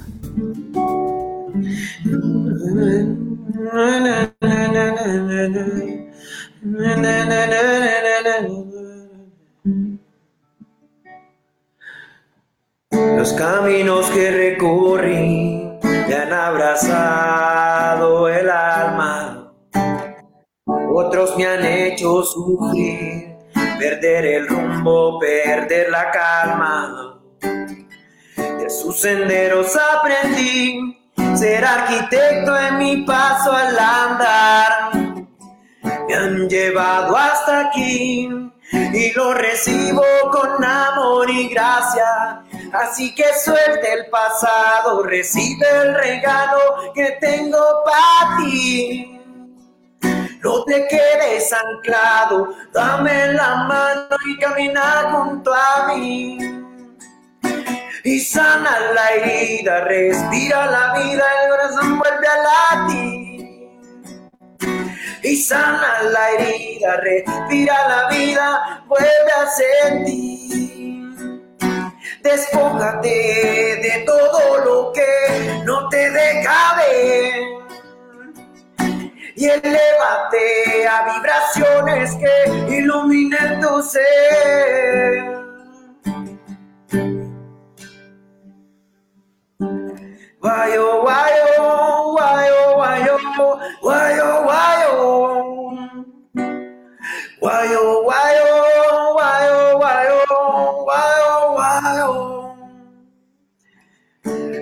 Los 13.17 13.33
caminos 13.33 14.09
que 14.12 14.31
recorrí 14.31 15.79
me 15.81 16.15
han 16.15 16.33
abrazado 16.33 18.27
el 18.27 18.50
alma. 18.50 19.53
Otros 20.93 21.38
me 21.38 21.47
han 21.47 21.65
hecho 21.65 22.24
sufrir, 22.24 23.38
perder 23.79 24.25
el 24.25 24.47
rumbo, 24.50 25.17
perder 25.19 25.91
la 25.91 26.12
calma. 26.12 27.21
De 28.38 28.69
sus 28.69 29.00
senderos 29.00 29.77
aprendí 29.77 30.94
ser 31.38 31.65
arquitecto 31.65 32.58
en 32.58 32.77
mi 32.77 32.98
paso 33.04 33.51
al 33.51 33.77
andar. 33.77 34.92
Me 36.08 36.15
han 36.15 36.48
llevado 36.48 37.15
hasta 37.18 37.68
aquí 37.68 38.30
y 38.72 39.12
lo 39.13 39.34
recibo 39.34 40.04
con 40.32 40.63
amor 40.63 41.30
y 41.30 41.50
gracia. 41.50 42.44
Así 42.74 43.13
que 43.15 43.25
suelte 43.44 43.94
el 43.94 44.10
pasado, 44.10 45.04
recibe 45.04 45.68
el 45.82 45.96
regalo 45.96 46.94
que 46.94 47.18
tengo 47.20 47.84
para 47.86 48.38
ti. 48.38 49.20
No 50.42 50.63
te 50.63 50.88
quedes 50.88 51.51
anclado, 51.51 52.54
dame 52.72 53.34
la 53.34 53.56
mano 53.68 54.15
y 54.27 54.38
camina 54.38 55.10
junto 55.12 55.54
a 55.54 55.88
mí. 55.88 56.64
Y 58.05 58.19
sana 58.19 58.79
la 58.93 59.09
herida, 59.15 59.81
respira 59.85 60.67
la 60.67 60.93
vida, 60.93 61.24
el 61.43 61.50
corazón 61.50 61.97
vuelve 61.97 62.27
a 62.27 62.38
latir 62.43 63.35
y 65.24 65.35
sana 65.38 66.03
la 66.03 66.29
herida, 66.33 66.97
respira 66.97 67.75
la 67.89 68.07
vida, 68.09 68.83
vuelve 68.88 69.31
a 69.35 69.47
sentir. 69.47 71.41
Despójate 72.21 73.09
de 73.09 74.03
todo 74.05 74.59
lo 74.59 74.93
que 74.93 75.63
no 75.65 75.89
te 75.89 76.12
deja 76.12 76.75
ver 76.77 77.33
y 79.35 79.45
elévate 79.45 80.88
a 80.88 81.15
vibraciones 81.15 82.15
que 82.17 82.75
iluminen 82.75 83.62
tu 83.62 83.81
ser. 83.81 85.44
Guayo, 90.45 91.01
guayo, 91.01 91.45
guayo, 92.13 92.57
guayo, 92.77 93.17
guayo, 93.81 94.27
guayo. 94.45 94.93
Guayo, 97.41 97.81
guayo, 98.05 98.47
guayo, 99.17 99.57
guayo, 99.81 100.19
guayo, 100.85 101.33
guayo. 101.55 102.09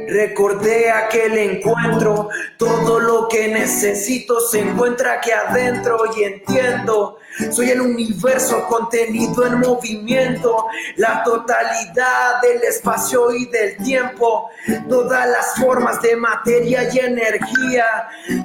Recordé 0.08 0.90
aquel 0.90 1.38
encuentro, 1.38 2.30
todo 2.58 3.02
lo 3.02 3.28
que 3.28 3.50
necesito 3.50 4.40
se 4.40 4.62
encuentra 4.62 5.16
aquí 5.16 5.32
adentro 5.32 5.98
y 6.16 6.24
entiendo 6.24 7.18
soy 7.52 7.72
el 7.72 7.82
universo 7.82 8.66
contenido 8.68 9.46
en 9.46 9.60
movimiento, 9.60 10.68
la 10.98 11.24
totalidad 11.24 12.42
del 12.42 12.64
espacio 12.64 13.34
y 13.34 13.46
del 13.48 13.78
tiempo, 13.78 14.50
todas 14.88 15.28
las 15.28 15.56
formas 15.56 16.02
de 16.02 16.16
materia 16.16 16.90
y 16.92 17.00
energía, 17.00 17.86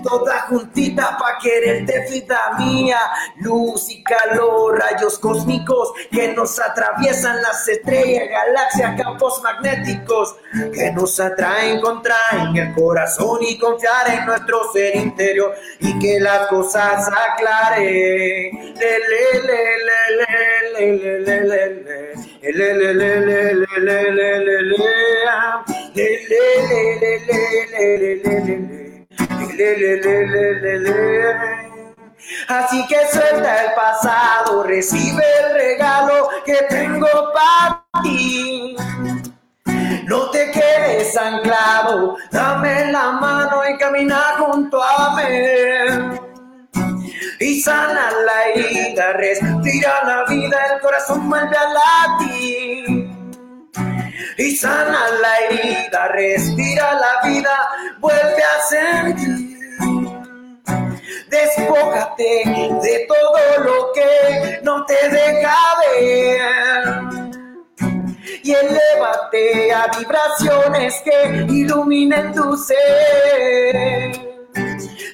toda 0.03 0.41
juntita 0.43 1.17
para 1.19 1.39
quererte 1.39 2.07
vida 2.11 2.39
mía, 2.59 2.99
luz 3.41 3.91
y 3.91 4.03
calor, 4.03 4.79
rayos 4.79 5.19
cósmicos 5.19 5.93
que 6.11 6.29
nos 6.29 6.59
atraviesan 6.59 7.43
las 7.43 7.67
estrellas, 7.69 8.29
galaxias, 8.31 9.03
campos 9.03 9.41
magnéticos 9.43 10.37
que 10.73 10.91
nos 10.93 11.19
atraen, 11.21 11.81
contraen 11.81 12.57
el 12.57 12.75
corazón 12.75 13.41
y 13.43 13.59
confiar 13.59 14.09
en 14.11 14.27
nuestro 14.27 14.73
ser 14.73 14.97
interior 14.97 15.55
y 15.81 15.99
que 15.99 16.21
las 16.21 16.47
cosas 16.49 17.09
aclaren 17.09 18.78
Así 32.49 32.87
que 32.87 32.97
suelta 33.13 33.65
el 33.65 33.75
pasado, 33.75 34.63
recibe 34.63 35.25
el 35.45 35.55
regalo 35.55 36.29
que 36.45 36.57
tengo 36.69 37.09
para 37.35 37.85
ti. 38.03 38.77
No 40.07 40.31
te 40.31 40.51
quedes 40.51 41.17
anclado, 41.17 42.17
dame 42.31 42.93
la 42.93 43.13
mano 43.13 43.63
y 43.69 43.77
camina 43.77 44.37
junto 44.39 44.83
a 44.83 45.17
mí 45.17 46.28
y 47.41 47.61
sana 47.61 48.11
la 48.11 48.49
herida, 48.49 49.13
respira 49.13 50.03
la 50.05 50.25
vida, 50.25 50.59
el 50.75 50.81
corazón 50.81 51.29
vuelve 51.29 51.57
a 51.57 52.19
latir. 52.19 53.11
Y 54.39 54.57
sana 54.57 55.09
la 55.21 55.39
herida, 55.47 56.09
respira 56.09 56.95
la 56.95 57.29
vida, 57.29 57.69
vuelve 58.01 58.43
a 58.43 58.61
sentir. 58.69 59.59
Despójate 61.29 62.43
de 62.83 63.07
todo 63.07 63.65
lo 63.65 63.93
que 63.93 64.61
no 64.63 64.85
te 64.87 65.09
deja 65.09 65.57
ver. 65.91 66.41
Y 68.43 68.53
elévate 68.53 69.73
a 69.73 69.87
vibraciones 69.97 71.03
que 71.05 71.47
iluminen 71.49 72.35
tu 72.35 72.57
ser 72.57 74.28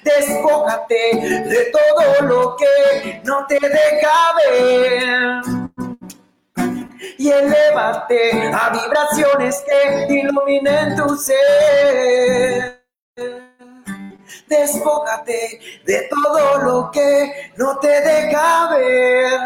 Despójate 0.04 1.44
de 1.48 1.72
todo 1.72 2.22
lo 2.22 2.56
que 2.56 3.20
no 3.24 3.46
te 3.46 3.58
deja 3.60 4.16
ver. 4.36 5.64
y 7.18 7.30
elévate 7.30 8.50
a 8.52 8.70
vibraciones 8.70 9.64
que 9.66 10.14
iluminen 10.14 10.96
tu 10.96 11.16
ser. 11.16 12.84
Despójate 14.46 15.60
de 15.84 16.08
todo 16.10 16.58
lo 16.58 16.90
que 16.90 17.52
no 17.56 17.78
te 17.78 17.88
deja 17.88 18.70
ver 18.70 19.40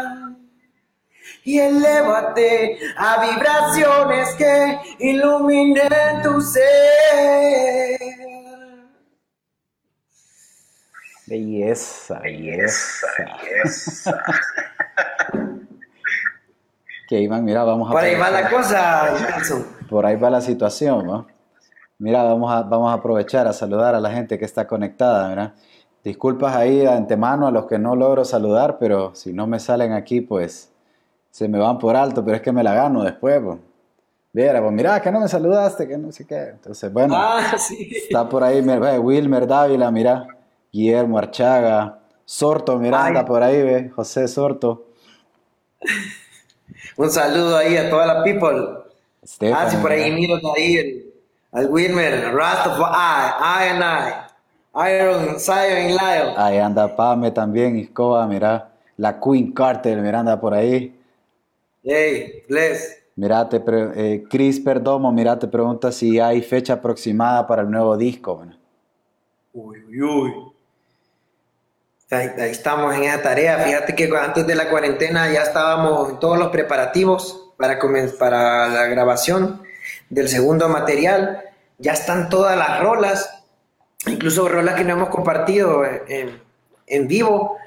y 1.43 1.59
elévate 1.59 2.79
a 2.97 3.25
vibraciones 3.25 4.35
que 4.35 4.79
iluminen 4.99 6.21
tu 6.21 6.41
ser. 6.41 8.18
Belleza, 11.29 12.19
belleza. 12.19 13.07
belleza. 13.17 14.23
que 17.07 17.19
Iván, 17.19 17.45
mira, 17.45 17.63
vamos 17.63 17.87
a... 17.87 17.91
Por 17.91 18.03
ahí 18.03 18.15
va 18.15 18.31
la 18.31 18.49
cosa, 18.49 19.09
Por 19.87 20.07
ahí 20.07 20.15
va 20.15 20.31
la 20.31 20.41
situación, 20.41 21.05
¿no? 21.05 21.27
Mira, 21.99 22.23
vamos 22.23 22.51
a, 22.51 22.63
vamos 22.63 22.89
a 22.89 22.93
aprovechar 22.93 23.45
a 23.47 23.53
saludar 23.53 23.93
a 23.93 23.99
la 23.99 24.09
gente 24.09 24.39
que 24.39 24.45
está 24.45 24.65
conectada, 24.65 25.29
mira. 25.29 25.53
Disculpas 26.03 26.55
ahí 26.55 26.77
de 26.79 26.89
antemano 26.89 27.45
a 27.45 27.51
los 27.51 27.67
que 27.67 27.77
no 27.77 27.95
logro 27.95 28.25
saludar, 28.25 28.77
pero 28.79 29.13
si 29.13 29.31
no 29.31 29.45
me 29.45 29.59
salen 29.59 29.91
aquí, 29.91 30.21
pues 30.21 30.71
se 31.29 31.47
me 31.47 31.59
van 31.59 31.77
por 31.77 31.95
alto, 31.95 32.25
pero 32.25 32.37
es 32.37 32.41
que 32.41 32.51
me 32.51 32.63
la 32.63 32.73
gano 32.73 33.03
después, 33.03 33.39
pues. 33.43 33.59
Viera, 34.33 34.61
pues 34.61 34.71
mira, 34.71 34.99
que 34.99 35.11
no 35.11 35.19
me 35.19 35.27
saludaste, 35.27 35.87
que 35.87 35.97
no 35.97 36.11
sé 36.11 36.25
qué. 36.25 36.49
Entonces, 36.49 36.91
bueno, 36.91 37.13
ah, 37.15 37.55
sí. 37.57 37.91
está 37.91 38.27
por 38.27 38.43
ahí 38.43 38.61
Wilmer 38.61 39.45
Dávila, 39.45 39.91
mira. 39.91 40.25
Guillermo 40.71 41.17
Archaga, 41.17 41.99
Sorto 42.25 42.77
Miranda 42.77 43.25
por 43.25 43.41
ahí, 43.41 43.61
ve, 43.61 43.89
José 43.89 44.27
Sorto. 44.27 44.85
Un 46.97 47.09
saludo 47.09 47.57
ahí 47.57 47.77
a 47.77 47.89
toda 47.89 48.05
la 48.05 48.23
people. 48.23 48.83
ah, 49.53 49.69
sí, 49.69 49.77
por 49.77 49.91
ahí 49.91 50.11
miro 50.11 50.39
ahí 50.55 51.11
al 51.51 51.69
Wilmer, 51.69 52.33
Rastafari, 52.33 53.33
I 53.41 53.69
and 53.69 53.83
I, 53.83 54.89
Iron, 54.91 55.39
Zion 55.39 55.85
y 55.85 55.89
Lion. 55.89 56.33
Ahí 56.37 56.57
anda 56.57 56.95
Pame 56.95 57.31
también, 57.31 57.77
Iscoa, 57.77 58.27
mira, 58.27 58.71
la 58.97 59.19
Queen 59.19 59.51
Carter, 59.51 59.97
mira, 60.01 60.19
anda 60.19 60.39
por 60.39 60.53
ahí. 60.53 60.95
Hey, 61.83 62.43
bless. 62.47 62.97
Mira, 63.15 63.49
te 63.49 63.61
eh, 63.67 64.23
Chris 64.29 64.59
Perdomo, 64.59 65.11
mira, 65.11 65.37
te 65.37 65.47
pregunta 65.47 65.91
si 65.91 66.19
hay 66.19 66.41
fecha 66.41 66.73
aproximada 66.73 67.45
para 67.47 67.63
el 67.63 67.71
nuevo 67.71 67.97
disco. 67.97 68.45
Uy, 69.53 69.83
uy, 69.89 70.01
uy. 70.01 70.33
Ahí, 72.11 72.31
estamos 72.39 72.95
en 72.95 73.03
esa 73.03 73.21
tarea. 73.21 73.59
Fíjate 73.59 73.93
que 73.93 74.09
antes 74.17 74.47
de 74.47 74.55
la 74.55 74.67
cuarentena 74.69 75.31
ya 75.31 75.43
estábamos 75.43 76.09
en 76.09 76.19
todos 76.19 76.39
los 76.39 76.47
preparativos 76.47 77.51
para, 77.55 77.77
para 78.17 78.67
la 78.67 78.87
grabación 78.87 79.61
del 80.09 80.27
segundo 80.27 80.67
material. 80.69 81.43
Ya 81.77 81.93
están 81.93 82.29
todas 82.29 82.57
las 82.57 82.79
rolas, 82.81 83.43
incluso 84.07 84.49
rolas 84.49 84.73
que 84.73 84.83
no 84.83 84.93
hemos 84.93 85.09
compartido 85.09 85.85
en, 85.85 86.41
en 86.87 87.07
vivo. 87.07 87.57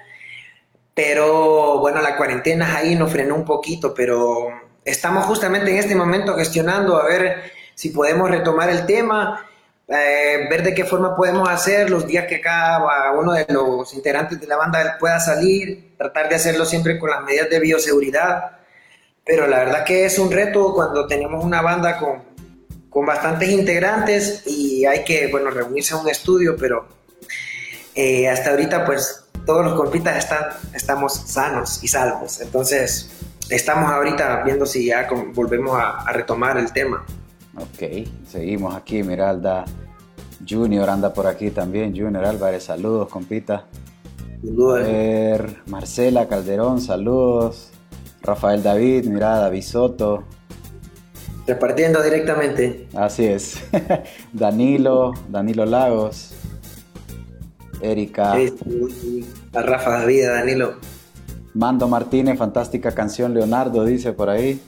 Pero 0.93 1.79
bueno, 1.79 2.03
la 2.03 2.17
cuarentena 2.17 2.77
ahí 2.77 2.97
nos 2.97 3.13
frenó 3.13 3.37
un 3.37 3.45
poquito, 3.45 3.95
pero 3.95 4.49
estamos 4.85 5.25
justamente 5.25 5.71
en 5.71 5.79
este 5.79 5.95
momento 5.95 6.35
gestionando 6.35 7.01
a 7.01 7.07
ver 7.07 7.53
si 7.77 7.91
podemos 7.91 8.29
retomar 8.29 8.71
el 8.71 8.87
tema 8.87 9.47
eh, 9.95 10.47
ver 10.49 10.63
de 10.63 10.75
qué 10.75 10.85
forma 10.85 11.15
podemos 11.15 11.49
hacer 11.49 11.91
los 11.91 12.07
días 12.07 12.27
que 12.27 12.41
cada 12.41 13.13
uno 13.13 13.33
de 13.33 13.47
los 13.49 13.93
integrantes 13.93 14.41
de 14.41 14.47
la 14.47 14.57
banda 14.57 14.97
pueda 14.99 15.21
salir, 15.21 15.95
tratar 15.99 16.29
de 16.29 16.37
hacerlo 16.37 16.65
siempre 16.65 16.99
con 16.99 17.11
las 17.11 17.23
medidas 17.23 17.51
de 17.51 17.61
bioseguridad. 17.61 18.59
Pero 19.25 19.47
la 19.47 19.59
verdad 19.59 19.85
que 19.85 20.05
es 20.07 20.19
un 20.19 20.33
reto 20.33 20.73
cuando 20.75 21.07
tenemos 21.07 21.45
una 21.45 21.61
banda 21.61 21.99
con, 21.99 22.23
con 22.89 23.05
bastantes 23.05 23.51
integrantes 23.51 24.43
y 24.47 24.87
hay 24.87 25.05
que, 25.05 25.29
bueno, 25.29 25.51
reunirse 25.51 25.95
en 25.95 26.01
un 26.01 26.09
estudio, 26.09 26.57
pero 26.57 26.87
eh, 27.95 28.29
hasta 28.29 28.51
ahorita 28.51 28.87
pues 28.87 29.27
todos 29.45 29.65
los 29.65 29.75
compitas 29.75 30.17
están, 30.17 30.47
estamos 30.75 31.15
sanos 31.27 31.85
y 31.85 31.89
salvos. 31.89 32.41
Entonces 32.41 33.11
estamos 33.51 33.91
ahorita 33.91 34.43
viendo 34.45 34.65
si 34.65 34.87
ya 34.87 35.07
volvemos 35.35 35.79
a 35.79 36.11
retomar 36.13 36.57
el 36.57 36.73
tema. 36.73 37.05
Ok, 37.57 38.09
seguimos 38.27 38.75
aquí, 38.75 39.03
Miralda. 39.03 39.67
Junior 40.49 40.89
anda 40.91 41.13
por 41.13 41.27
aquí 41.27 41.51
también. 41.51 41.97
Junior 41.97 42.25
Álvarez, 42.25 42.65
saludos, 42.65 43.09
compita. 43.09 43.67
Saludos. 44.45 44.87
Marcela 45.67 46.27
Calderón, 46.29 46.81
saludos. 46.81 47.71
Rafael 48.23 48.63
David, 48.63 49.07
mira, 49.07 49.39
David 49.39 49.63
Soto. 49.63 50.25
Repartiendo 51.47 52.03
directamente. 52.03 52.89
Así 52.95 53.27
es. 53.27 53.63
Danilo, 54.33 55.13
Danilo 55.29 55.67
Lagos. 55.67 56.35
Erika. 57.81 58.35
a 59.55 59.63
Rafa 59.63 59.91
David, 59.99 60.29
Danilo. 60.29 60.75
Mando 61.55 61.89
Martínez, 61.89 62.39
fantástica 62.39 62.93
canción 62.93 63.35
Leonardo, 63.35 63.85
dice 63.85 64.13
por 64.13 64.31
ahí. 64.31 64.61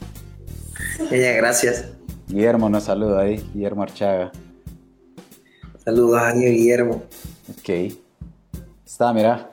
Ella, 1.11 1.33
gracias. 1.33 1.87
Guillermo 2.29 2.69
nos 2.69 2.85
saluda 2.85 3.21
ahí, 3.23 3.37
Guillermo 3.55 3.83
Archaga. 3.83 4.33
Saludos 5.85 6.19
a 6.19 6.33
Guillermo. 6.33 7.03
Ok. 7.51 7.95
Está, 8.87 9.13
mira. 9.13 9.51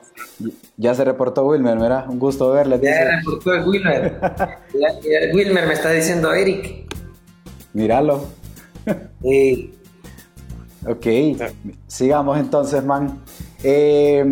Ya 0.76 0.94
se 0.94 1.04
reportó 1.04 1.46
Wilmer, 1.46 1.76
mira. 1.76 2.06
Un 2.08 2.18
gusto 2.18 2.50
verle. 2.50 2.80
Ya 2.82 2.94
se 2.94 3.16
reportó 3.16 3.52
el 3.52 3.68
Wilmer. 3.68 4.20
Wilmer 5.34 5.66
me 5.66 5.74
está 5.74 5.90
diciendo 5.90 6.32
Eric. 6.32 6.86
Míralo. 7.74 8.24
Sí. 9.22 9.74
Ok. 10.86 11.06
Sigamos 11.86 12.38
entonces, 12.38 12.82
man. 12.82 13.20
Eh, 13.62 14.24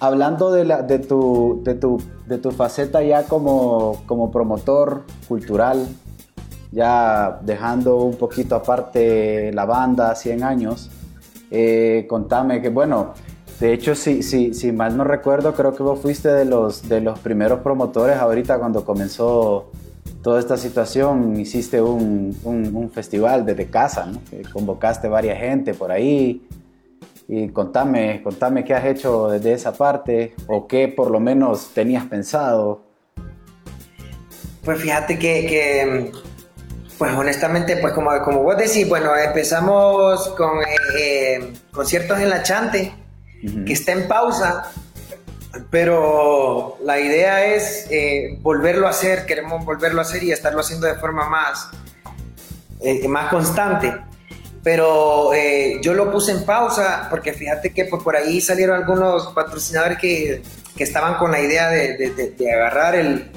hablando 0.00 0.52
de, 0.52 0.64
la, 0.64 0.82
de, 0.82 0.98
tu, 0.98 1.60
de, 1.64 1.74
tu, 1.74 2.02
de 2.26 2.38
tu 2.38 2.50
faceta 2.50 3.02
ya 3.02 3.24
como, 3.24 4.02
como 4.06 4.30
promotor 4.30 5.04
cultural, 5.28 5.86
ya 6.74 7.38
dejando 7.42 7.98
un 7.98 8.16
poquito 8.16 8.56
aparte 8.56 9.52
la 9.52 9.64
banda, 9.64 10.14
100 10.14 10.42
años, 10.42 10.90
eh, 11.50 12.04
contame 12.08 12.60
que, 12.60 12.68
bueno, 12.68 13.14
de 13.60 13.72
hecho, 13.72 13.94
si, 13.94 14.22
si, 14.22 14.52
si 14.52 14.72
mal 14.72 14.96
no 14.96 15.04
recuerdo, 15.04 15.54
creo 15.54 15.74
que 15.74 15.82
vos 15.82 16.00
fuiste 16.00 16.28
de 16.28 16.44
los, 16.44 16.88
de 16.88 17.00
los 17.00 17.18
primeros 17.20 17.60
promotores 17.60 18.16
ahorita 18.16 18.58
cuando 18.58 18.84
comenzó 18.84 19.70
toda 20.22 20.40
esta 20.40 20.56
situación, 20.56 21.38
hiciste 21.38 21.80
un, 21.80 22.36
un, 22.44 22.90
festival 22.90 23.46
desde 23.46 23.66
casa, 23.66 24.06
¿no? 24.06 24.20
convocaste 24.52 25.06
varias 25.06 25.38
gente 25.38 25.74
por 25.74 25.92
ahí. 25.92 26.42
Y 27.28 27.48
contame, 27.48 28.22
contame 28.22 28.64
qué 28.64 28.74
has 28.74 28.84
hecho 28.84 29.28
desde 29.28 29.52
esa 29.52 29.72
parte 29.72 30.34
o 30.46 30.66
qué 30.66 30.88
por 30.88 31.10
lo 31.10 31.20
menos 31.20 31.70
tenías 31.72 32.04
pensado. 32.04 32.82
Pues 34.64 34.80
fíjate 34.80 35.18
que, 35.18 35.46
que 35.46 36.12
pues 36.98 37.12
honestamente, 37.14 37.76
pues 37.78 37.92
como, 37.92 38.10
como 38.22 38.42
vos 38.42 38.56
decís, 38.56 38.88
bueno, 38.88 39.16
empezamos 39.16 40.28
con 40.36 40.62
eh, 40.62 40.76
eh, 40.98 41.52
conciertos 41.72 42.20
en 42.20 42.30
la 42.30 42.42
Chante, 42.42 42.92
que 43.66 43.72
está 43.72 43.92
en 43.92 44.06
pausa, 44.06 44.70
pero 45.70 46.78
la 46.84 46.98
idea 47.00 47.44
es 47.44 47.86
eh, 47.90 48.38
volverlo 48.40 48.86
a 48.86 48.90
hacer, 48.90 49.26
queremos 49.26 49.64
volverlo 49.64 50.00
a 50.00 50.02
hacer 50.02 50.22
y 50.22 50.32
estarlo 50.32 50.60
haciendo 50.60 50.86
de 50.86 50.94
forma 50.94 51.28
más, 51.28 51.68
más 53.08 53.28
constante. 53.28 53.92
Pero 54.62 55.32
yo 55.82 55.92
lo 55.92 56.10
puse 56.10 56.32
en 56.32 56.46
pausa 56.46 57.08
porque 57.10 57.34
fíjate 57.34 57.74
que 57.74 57.84
pues, 57.84 58.02
por 58.02 58.16
ahí 58.16 58.40
salieron 58.40 58.76
algunos 58.76 59.26
patrocinadores 59.34 59.98
que, 59.98 60.42
que 60.74 60.84
estaban 60.84 61.16
con 61.16 61.32
la 61.32 61.40
idea 61.40 61.68
de, 61.68 62.34
de, 62.38 62.52
agarrar 62.52 62.94
el, 62.94 63.30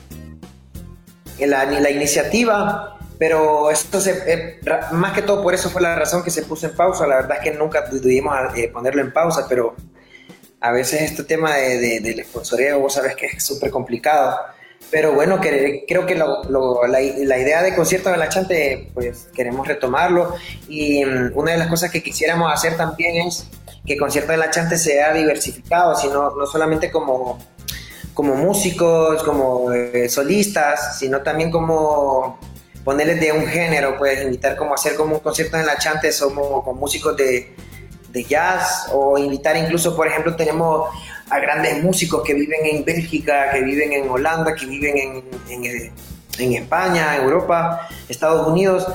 la, 1.39 1.65
la 1.65 1.89
iniciativa 1.89 2.96
pero 3.17 3.71
esto 3.71 3.99
se, 3.99 4.11
eh, 4.27 4.59
más 4.91 5.13
que 5.13 5.21
todo 5.21 5.41
por 5.41 5.53
eso 5.53 5.69
fue 5.69 5.81
la 5.81 5.95
razón 5.95 6.23
que 6.23 6.31
se 6.31 6.43
puso 6.43 6.67
en 6.67 6.75
pausa. 6.75 7.07
La 7.07 7.15
verdad 7.15 7.37
es 7.37 7.43
que 7.43 7.57
nunca 7.57 7.85
pudimos 7.85 8.35
eh, 8.55 8.69
ponerlo 8.71 9.01
en 9.01 9.11
pausa, 9.11 9.45
pero 9.49 9.75
a 10.59 10.71
veces 10.71 11.01
este 11.01 11.23
tema 11.23 11.55
de, 11.55 11.79
de, 11.79 11.99
del 11.99 12.23
sponsoreo, 12.25 12.79
vos 12.79 12.93
sabes 12.93 13.15
que 13.15 13.27
es 13.27 13.43
súper 13.43 13.71
complicado. 13.71 14.37
Pero 14.89 15.13
bueno, 15.13 15.41
que, 15.41 15.83
creo 15.87 16.05
que 16.05 16.15
lo, 16.15 16.87
la, 16.87 16.99
la, 16.99 17.37
idea 17.37 17.61
de 17.61 17.75
concierto 17.75 18.09
de 18.09 18.17
la 18.17 18.29
Chante, 18.29 18.89
pues 18.93 19.27
queremos 19.35 19.67
retomarlo. 19.67 20.35
Y 20.67 21.03
mm, 21.03 21.31
una 21.35 21.51
de 21.51 21.57
las 21.57 21.67
cosas 21.67 21.91
que 21.91 22.01
quisiéramos 22.01 22.51
hacer 22.53 22.77
también 22.77 23.27
es 23.27 23.47
que 23.85 23.97
concierto 23.97 24.31
de 24.31 24.37
la 24.37 24.49
Chante 24.49 24.77
sea 24.77 25.13
diversificado, 25.13 25.95
sino 25.95 26.31
no 26.31 26.45
solamente 26.45 26.91
como, 26.91 27.39
como 28.13 28.35
músicos, 28.35 29.23
como 29.23 29.71
eh, 29.73 30.07
solistas, 30.09 30.97
sino 30.99 31.21
también 31.21 31.51
como 31.51 32.39
ponerles 32.87 33.19
de 33.19 33.33
un 33.33 33.45
género, 33.45 33.97
puedes 33.97 34.23
invitar 34.23 34.55
como 34.55 34.73
hacer 34.73 34.95
como 34.95 35.15
un 35.15 35.19
concierto 35.19 35.57
en 35.57 35.65
la 35.65 35.77
Chante, 35.77 36.09
somos 36.09 36.63
con 36.63 36.77
músicos 36.77 37.17
de, 37.17 37.53
de, 38.13 38.23
jazz, 38.23 38.87
o 38.93 39.17
invitar 39.17 39.57
incluso, 39.57 39.93
por 39.93 40.07
ejemplo, 40.07 40.37
tenemos 40.37 40.89
a 41.29 41.37
grandes 41.37 41.83
músicos 41.83 42.23
que 42.23 42.33
viven 42.33 42.65
en 42.65 42.85
Bélgica, 42.85 43.51
que 43.51 43.59
viven 43.59 43.91
en 43.91 44.09
Holanda, 44.09 44.55
que 44.55 44.65
viven 44.65 44.97
en, 44.97 45.23
en, 45.49 45.91
en 46.39 46.53
España, 46.53 47.17
Europa, 47.17 47.89
Estados 48.07 48.47
Unidos, 48.47 48.87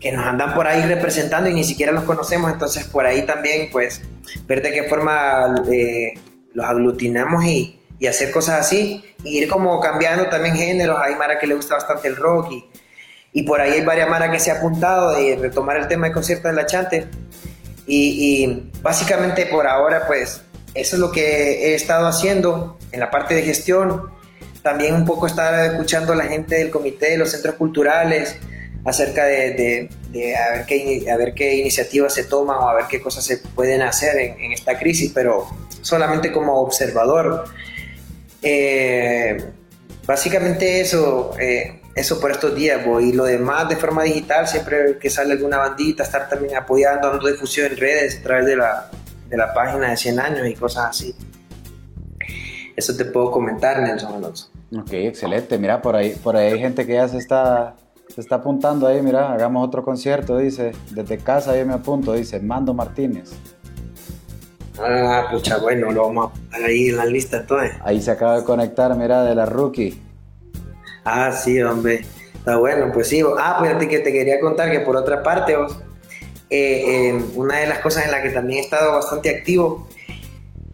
que 0.00 0.10
nos 0.10 0.26
andan 0.26 0.52
por 0.52 0.66
ahí 0.66 0.82
representando 0.82 1.48
y 1.48 1.54
ni 1.54 1.62
siquiera 1.62 1.92
los 1.92 2.02
conocemos, 2.02 2.52
entonces 2.52 2.86
por 2.88 3.06
ahí 3.06 3.22
también, 3.24 3.68
pues, 3.70 4.02
ver 4.48 4.62
de 4.62 4.72
qué 4.72 4.82
forma 4.88 5.62
eh, 5.70 6.14
los 6.54 6.66
aglutinamos 6.66 7.44
y, 7.44 7.78
y, 8.00 8.08
hacer 8.08 8.32
cosas 8.32 8.58
así, 8.58 9.04
y 9.22 9.38
ir 9.38 9.48
como 9.48 9.78
cambiando 9.78 10.26
también 10.28 10.56
géneros, 10.56 10.98
hay 11.00 11.14
Mara 11.14 11.38
que 11.38 11.46
le 11.46 11.54
gusta 11.54 11.76
bastante 11.76 12.08
el 12.08 12.16
rock, 12.16 12.50
y, 12.50 12.64
y 13.38 13.44
por 13.44 13.60
ahí 13.60 13.74
hay 13.74 13.84
varias 13.84 14.10
Mara 14.10 14.32
que 14.32 14.40
se 14.40 14.50
ha 14.50 14.54
apuntado 14.54 15.14
de 15.14 15.36
retomar 15.36 15.76
el 15.76 15.86
tema 15.86 16.08
de 16.08 16.12
conciertos 16.12 16.50
de 16.50 16.56
la 16.56 16.66
Chante, 16.66 17.06
y, 17.86 18.42
y 18.44 18.70
básicamente 18.82 19.46
por 19.46 19.68
ahora, 19.68 20.08
pues, 20.08 20.42
eso 20.74 20.96
es 20.96 21.00
lo 21.00 21.12
que 21.12 21.68
he 21.68 21.74
estado 21.76 22.08
haciendo 22.08 22.76
en 22.90 22.98
la 22.98 23.12
parte 23.12 23.36
de 23.36 23.42
gestión, 23.42 24.10
también 24.64 24.96
un 24.96 25.04
poco 25.04 25.28
estar 25.28 25.54
escuchando 25.70 26.14
a 26.14 26.16
la 26.16 26.24
gente 26.24 26.56
del 26.56 26.70
comité, 26.70 27.10
de 27.10 27.18
los 27.18 27.30
centros 27.30 27.54
culturales, 27.54 28.36
acerca 28.84 29.24
de, 29.24 29.88
de, 30.10 30.36
a, 30.36 30.56
ver 30.56 30.66
qué, 30.66 31.06
a 31.08 31.16
ver 31.16 31.32
qué 31.32 31.58
iniciativas 31.58 32.14
se 32.14 32.24
toman 32.24 32.56
o 32.56 32.68
a 32.68 32.74
ver 32.74 32.86
qué 32.88 33.00
cosas 33.00 33.24
se 33.24 33.36
pueden 33.38 33.82
hacer 33.82 34.18
en, 34.18 34.50
esta 34.50 34.76
crisis, 34.76 35.12
pero 35.14 35.46
solamente 35.80 36.32
como 36.32 36.60
observador. 36.60 37.44
Eh, 38.42 39.36
básicamente 40.04 40.80
eso, 40.80 41.34
eh, 41.38 41.77
eso 41.98 42.20
por 42.20 42.30
estos 42.30 42.54
días, 42.54 42.80
y 43.00 43.12
lo 43.12 43.24
demás 43.24 43.68
de 43.68 43.76
forma 43.76 44.02
digital, 44.02 44.46
siempre 44.46 44.98
que 44.98 45.10
sale 45.10 45.32
alguna 45.32 45.58
bandita, 45.58 46.02
estar 46.02 46.28
también 46.28 46.56
apoyando, 46.56 47.08
dando 47.08 47.28
difusión 47.28 47.72
en 47.72 47.76
redes 47.76 48.18
a 48.20 48.22
través 48.22 48.46
de 48.46 48.56
la, 48.56 48.90
de 49.28 49.36
la 49.36 49.52
página 49.52 49.90
de 49.90 49.96
100 49.96 50.20
años 50.20 50.46
y 50.46 50.54
cosas 50.54 50.90
así. 50.90 51.14
Eso 52.76 52.96
te 52.96 53.04
puedo 53.04 53.30
comentar, 53.30 53.80
Nelson 53.80 54.14
Alonso. 54.14 54.50
Ok, 54.76 54.92
excelente. 54.92 55.58
Mira, 55.58 55.82
por 55.82 55.96
ahí, 55.96 56.10
por 56.22 56.36
ahí 56.36 56.52
hay 56.52 56.58
gente 56.60 56.86
que 56.86 56.94
ya 56.94 57.08
se 57.08 57.18
está 57.18 57.74
se 58.08 58.22
está 58.22 58.36
apuntando 58.36 58.86
ahí, 58.86 59.02
mira, 59.02 59.32
hagamos 59.32 59.66
otro 59.66 59.84
concierto, 59.84 60.38
dice, 60.38 60.72
desde 60.90 61.18
casa 61.18 61.56
yo 61.56 61.66
me 61.66 61.74
apunto, 61.74 62.14
dice, 62.14 62.40
Mando 62.40 62.72
Martínez. 62.72 63.30
Ah, 64.80 65.28
pucha, 65.30 65.58
bueno, 65.58 65.90
lo 65.90 66.06
vamos 66.06 66.30
a 66.30 66.50
poner 66.50 66.66
ahí 66.68 66.88
en 66.88 66.96
la 66.96 67.04
lista 67.04 67.44
todo. 67.44 67.60
Ahí 67.82 68.00
se 68.00 68.10
acaba 68.10 68.38
de 68.38 68.44
conectar, 68.44 68.94
mira, 68.96 69.24
de 69.24 69.34
la 69.34 69.44
rookie. 69.44 70.00
Ah, 71.10 71.32
sí, 71.32 71.60
hombre, 71.62 72.04
está 72.34 72.56
bueno, 72.58 72.90
pues 72.92 73.08
sí. 73.08 73.22
Ah, 73.38 73.56
pues 73.58 73.88
que 73.88 74.00
te 74.00 74.12
quería 74.12 74.38
contar 74.40 74.70
que 74.70 74.80
por 74.80 74.94
otra 74.94 75.22
parte, 75.22 75.56
vos, 75.56 75.78
eh, 76.50 77.08
eh, 77.08 77.24
una 77.34 77.60
de 77.60 77.66
las 77.66 77.78
cosas 77.78 78.04
en 78.04 78.10
las 78.10 78.22
que 78.22 78.28
también 78.28 78.58
he 78.58 78.62
estado 78.62 78.92
bastante 78.92 79.30
activo, 79.30 79.88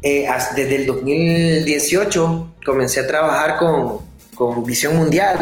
eh, 0.02 0.28
desde 0.56 0.74
el 0.74 0.86
2018 0.86 2.56
comencé 2.66 3.00
a 3.00 3.06
trabajar 3.06 3.58
con, 3.58 4.00
con 4.34 4.64
Visión 4.64 4.96
Mundial. 4.96 5.38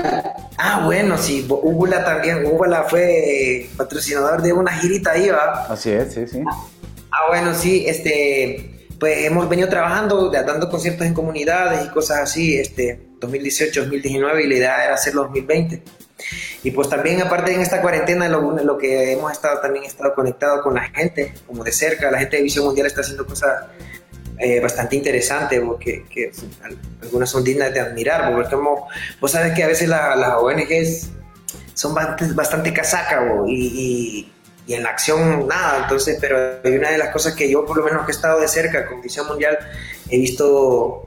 Ah, 0.58 0.82
bueno, 0.84 1.16
sí, 1.16 1.46
Úbula 1.48 2.04
también, 2.04 2.44
Úbula 2.44 2.82
fue 2.84 3.70
patrocinador 3.78 4.42
de 4.42 4.52
una 4.52 4.72
girita 4.72 5.12
ahí, 5.12 5.30
¿va? 5.30 5.66
Así 5.70 5.90
es, 5.90 6.12
sí, 6.12 6.26
sí. 6.28 6.42
Ah, 7.10 7.28
bueno, 7.28 7.54
sí, 7.54 7.84
este, 7.86 8.86
pues 9.00 9.24
hemos 9.24 9.48
venido 9.48 9.68
trabajando, 9.70 10.30
dando 10.30 10.68
conciertos 10.68 11.06
en 11.06 11.14
comunidades 11.14 11.86
y 11.86 11.88
cosas 11.88 12.18
así, 12.20 12.56
este, 12.58 13.11
2018, 13.22 13.80
2019 13.80 14.44
y 14.44 14.48
la 14.48 14.54
idea 14.54 14.84
era 14.84 14.94
hacerlo 14.94 15.22
2020. 15.22 15.82
Y 16.62 16.70
pues 16.70 16.88
también 16.88 17.20
aparte 17.20 17.52
en 17.52 17.60
esta 17.60 17.80
cuarentena 17.80 18.28
lo, 18.28 18.52
lo 18.62 18.78
que 18.78 19.12
hemos 19.12 19.32
estado 19.32 19.60
también 19.60 19.84
estado 19.84 20.14
conectado 20.14 20.62
con 20.62 20.74
la 20.74 20.82
gente, 20.82 21.34
como 21.46 21.64
de 21.64 21.72
cerca, 21.72 22.10
la 22.10 22.18
gente 22.18 22.36
de 22.36 22.42
Visión 22.44 22.64
Mundial 22.64 22.86
está 22.86 23.00
haciendo 23.00 23.26
cosas 23.26 23.66
eh, 24.38 24.60
bastante 24.60 24.96
interesante, 24.96 25.60
porque 25.60 26.04
que 26.08 26.32
algunas 27.02 27.30
son 27.30 27.44
dignas 27.44 27.72
de 27.72 27.80
admirar, 27.80 28.32
porque 28.32 28.50
como 28.50 28.88
vos 29.20 29.30
sabes 29.30 29.54
que 29.54 29.62
a 29.62 29.66
veces 29.66 29.88
las 29.88 30.34
ONGs 30.38 31.10
son 31.74 31.94
bastante, 31.94 32.34
bastante 32.34 32.72
casacas 32.72 33.22
y, 33.46 34.32
y, 34.66 34.74
en 34.74 34.84
la 34.84 34.90
acción 34.90 35.46
nada, 35.46 35.82
entonces, 35.82 36.16
pero 36.20 36.38
hay 36.64 36.76
una 36.76 36.90
de 36.90 36.98
las 36.98 37.10
cosas 37.10 37.34
que 37.34 37.50
yo 37.50 37.66
por 37.66 37.76
lo 37.76 37.84
menos 37.84 38.06
que 38.06 38.12
he 38.12 38.14
estado 38.14 38.40
de 38.40 38.48
cerca 38.48 38.86
con 38.86 39.02
Visión 39.02 39.26
Mundial 39.26 39.58
he 40.08 40.18
visto 40.18 41.04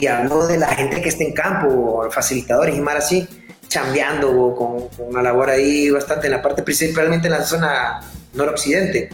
y 0.00 0.06
hablo 0.06 0.46
de 0.46 0.58
la 0.58 0.68
gente 0.68 1.00
que 1.02 1.08
está 1.08 1.24
en 1.24 1.32
campo, 1.32 2.08
facilitadores 2.10 2.76
y 2.76 2.80
más 2.80 2.96
así, 2.96 3.26
chambeando 3.68 4.54
con, 4.54 4.88
con, 4.88 5.08
una 5.08 5.22
labor 5.22 5.50
ahí 5.50 5.90
bastante 5.90 6.26
en 6.26 6.32
la 6.34 6.42
parte, 6.42 6.62
principalmente 6.62 7.26
en 7.26 7.32
la 7.32 7.42
zona 7.42 8.00
noroccidente. 8.32 9.10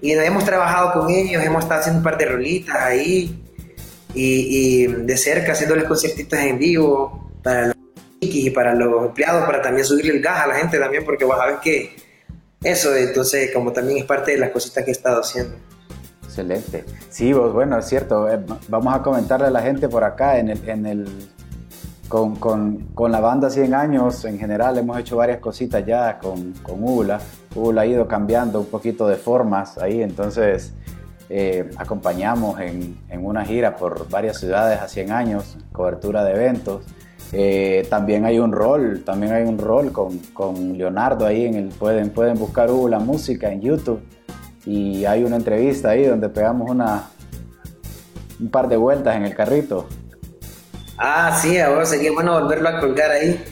Y 0.00 0.12
hemos 0.12 0.44
trabajado 0.44 0.92
con 0.92 1.10
ellos, 1.10 1.42
hemos 1.42 1.62
estado 1.64 1.80
haciendo 1.80 1.98
un 1.98 2.04
par 2.04 2.18
de 2.18 2.26
rolitas 2.26 2.76
ahí 2.76 3.42
y, 4.14 4.86
de 4.86 5.16
cerca 5.16 5.52
haciéndoles 5.52 5.84
conciertitos 5.84 6.38
en 6.38 6.58
vivo 6.58 7.30
para 7.42 7.66
los 7.68 7.76
y 8.20 8.50
para 8.50 8.74
los 8.74 9.06
empleados, 9.06 9.44
para 9.46 9.62
también 9.62 9.86
subirle 9.86 10.12
el 10.12 10.22
gas 10.22 10.44
a 10.44 10.46
la 10.48 10.54
gente 10.56 10.78
también, 10.78 11.04
porque 11.04 11.24
vos 11.24 11.36
sabés 11.36 11.58
que 11.62 11.94
eso, 12.62 12.94
entonces, 12.96 13.50
como 13.52 13.72
también 13.72 13.98
es 13.98 14.04
parte 14.04 14.32
de 14.32 14.38
las 14.38 14.50
cositas 14.50 14.84
que 14.84 14.90
he 14.90 14.92
estado 14.92 15.20
haciendo. 15.20 15.56
Excelente. 16.36 16.84
Sí, 17.08 17.32
vos, 17.32 17.54
bueno, 17.54 17.78
es 17.78 17.86
cierto. 17.86 18.30
Eh, 18.30 18.38
vamos 18.68 18.94
a 18.94 19.02
comentarle 19.02 19.46
a 19.46 19.50
la 19.50 19.62
gente 19.62 19.88
por 19.88 20.04
acá 20.04 20.38
en 20.38 20.50
el, 20.50 20.68
en 20.68 20.84
el 20.84 21.08
con, 22.08 22.36
con, 22.36 22.88
con, 22.92 23.10
la 23.10 23.20
banda 23.20 23.48
100 23.48 23.74
años 23.74 24.22
en 24.26 24.38
general 24.38 24.76
hemos 24.76 24.98
hecho 24.98 25.16
varias 25.16 25.38
cositas 25.38 25.84
ya 25.86 26.18
con, 26.18 26.52
con 26.62 26.84
ULA. 26.84 27.20
ULA 27.54 27.82
ha 27.82 27.86
ido 27.86 28.06
cambiando 28.06 28.60
un 28.60 28.66
poquito 28.66 29.08
de 29.08 29.16
formas 29.16 29.78
ahí, 29.78 30.02
entonces 30.02 30.74
eh, 31.30 31.70
acompañamos 31.78 32.60
en, 32.60 32.98
en, 33.08 33.24
una 33.24 33.42
gira 33.42 33.74
por 33.74 34.06
varias 34.10 34.38
ciudades 34.38 34.78
a 34.78 34.88
100 34.88 35.12
años, 35.12 35.56
cobertura 35.72 36.22
de 36.22 36.32
eventos. 36.32 36.84
Eh, 37.32 37.86
también 37.88 38.26
hay 38.26 38.38
un 38.38 38.52
rol, 38.52 39.04
también 39.06 39.32
hay 39.32 39.44
un 39.44 39.56
rol 39.56 39.90
con, 39.90 40.18
con 40.34 40.76
Leonardo 40.76 41.24
ahí, 41.24 41.46
en 41.46 41.54
el, 41.54 41.68
pueden, 41.70 42.10
pueden 42.10 42.38
buscar 42.38 42.70
ULA 42.70 42.98
Música 42.98 43.50
en 43.50 43.62
YouTube 43.62 44.02
y 44.66 45.04
hay 45.06 45.24
una 45.24 45.36
entrevista 45.36 45.90
ahí 45.90 46.04
donde 46.04 46.28
pegamos 46.28 46.68
una, 46.68 47.08
un 48.40 48.50
par 48.50 48.68
de 48.68 48.76
vueltas 48.76 49.16
en 49.16 49.24
el 49.24 49.34
carrito 49.34 49.86
Ah, 50.98 51.38
sí, 51.40 51.58
ahora 51.58 51.84
sería 51.84 52.10
bueno 52.12 52.40
volverlo 52.40 52.68
a 52.68 52.80
colgar 52.80 53.10
ahí. 53.10 53.42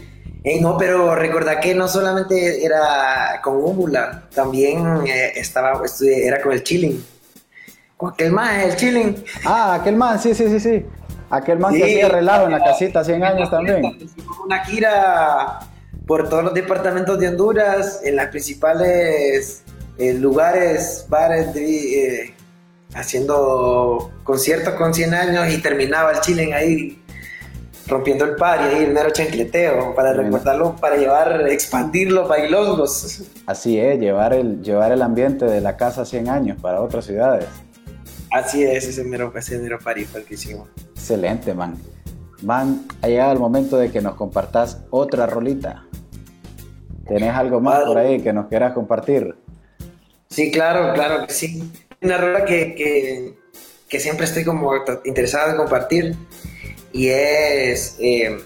no, 0.61 0.77
pero 0.79 1.15
recordá 1.15 1.61
que 1.61 1.75
no 1.75 1.89
solamente 1.89 2.65
era 2.65 3.41
con 3.43 3.57
Úmbula, 3.57 4.23
también 4.35 5.07
eh, 5.07 5.33
estaba, 5.37 5.83
era 6.01 6.41
con 6.41 6.53
el 6.53 6.63
chilling. 6.63 7.05
Con 7.97 8.13
aquel 8.13 8.33
man, 8.33 8.61
el 8.61 8.77
chilling. 8.77 9.25
Ah, 9.45 9.75
aquel 9.75 9.97
man, 9.97 10.19
sí, 10.19 10.35
sí, 10.35 10.49
sí, 10.49 10.59
sí. 10.59 10.87
Aquel 11.31 11.59
man 11.59 11.75
que 11.75 11.83
hacía 11.83 12.09
relajo 12.09 12.47
en 12.47 12.53
la 12.53 12.65
casita 12.65 13.05
100 13.05 13.25
años 13.25 13.51
también. 13.51 13.83
Una 14.45 14.65
gira 14.65 15.61
por 16.07 16.29
todos 16.29 16.45
los 16.45 16.55
departamentos 16.55 17.19
de 17.19 17.29
Honduras, 17.29 18.01
en 18.05 18.17
las 18.17 18.29
principales 18.29 19.64
eh, 19.99 20.15
lugares, 20.15 21.07
bares, 21.09 21.55
eh, 21.57 22.35
haciendo 22.95 24.13
conciertos 24.25 24.75
con 24.75 24.95
100 24.95 25.15
años 25.15 25.53
y 25.53 25.61
terminaba 25.61 26.13
el 26.13 26.21
chilling 26.21 26.53
ahí 26.53 27.01
rompiendo 27.87 28.25
el 28.25 28.37
par 28.37 28.61
y 28.61 28.75
ahí 28.75 28.85
un 28.85 28.95
mero 28.95 29.11
chancleteo 29.11 29.95
para 29.95 30.13
recordarlo, 30.13 30.77
para 30.77 30.97
llevar, 30.97 31.47
expandir 31.49 32.11
los 32.11 32.29
bailongos. 32.29 33.23
Así 33.47 33.79
es, 33.79 33.99
llevar 33.99 34.33
el, 34.33 34.63
llevar 34.63 34.93
el 34.93 35.03
ambiente 35.03 35.45
de 35.45 35.61
la 35.61 35.77
casa 35.77 36.05
100 36.05 36.29
años 36.29 36.59
para 36.61 36.81
otras 36.81 37.05
ciudades. 37.05 37.47
Así 38.31 38.65
es, 38.65 38.87
ese 38.89 39.05
mero, 39.05 39.33
ese 39.37 39.59
mero 39.59 39.79
party 39.79 40.05
fue 40.05 40.21
el 40.21 40.27
que 40.27 40.35
hicimos. 40.35 40.69
Excelente, 40.95 41.55
man. 41.55 41.77
Man, 42.43 42.87
ha 43.01 43.09
llegado 43.09 43.33
el 43.33 43.39
momento 43.39 43.77
de 43.77 43.91
que 43.91 44.01
nos 44.01 44.15
compartas 44.15 44.83
otra 44.91 45.27
rolita. 45.27 45.85
¿Tenés 47.07 47.35
algo 47.35 47.61
más 47.61 47.85
por 47.85 47.99
ahí 47.99 48.21
que 48.21 48.33
nos 48.33 48.47
quieras 48.47 48.73
compartir? 48.73 49.35
Sí, 50.35 50.51
claro, 50.51 50.93
claro 50.95 51.27
que 51.27 51.33
sí. 51.33 51.73
Una 52.03 52.19
rola 52.19 52.45
que, 52.45 52.75
que, 52.75 53.35
que 53.89 54.01
siempre 54.01 54.25
estoy 54.27 54.45
como 54.45 54.73
interesado 55.05 55.53
en 55.53 55.57
compartir 55.57 56.17
y 56.93 57.09
es, 57.09 57.97
eh, 58.01 58.37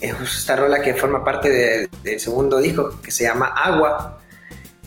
es 0.00 0.14
esta 0.22 0.56
rola 0.56 0.80
que 0.80 0.94
forma 0.94 1.22
parte 1.22 1.88
del 2.02 2.18
segundo 2.18 2.58
disco 2.58 2.98
que 3.02 3.10
se 3.10 3.24
llama 3.24 3.48
Agua, 3.48 4.20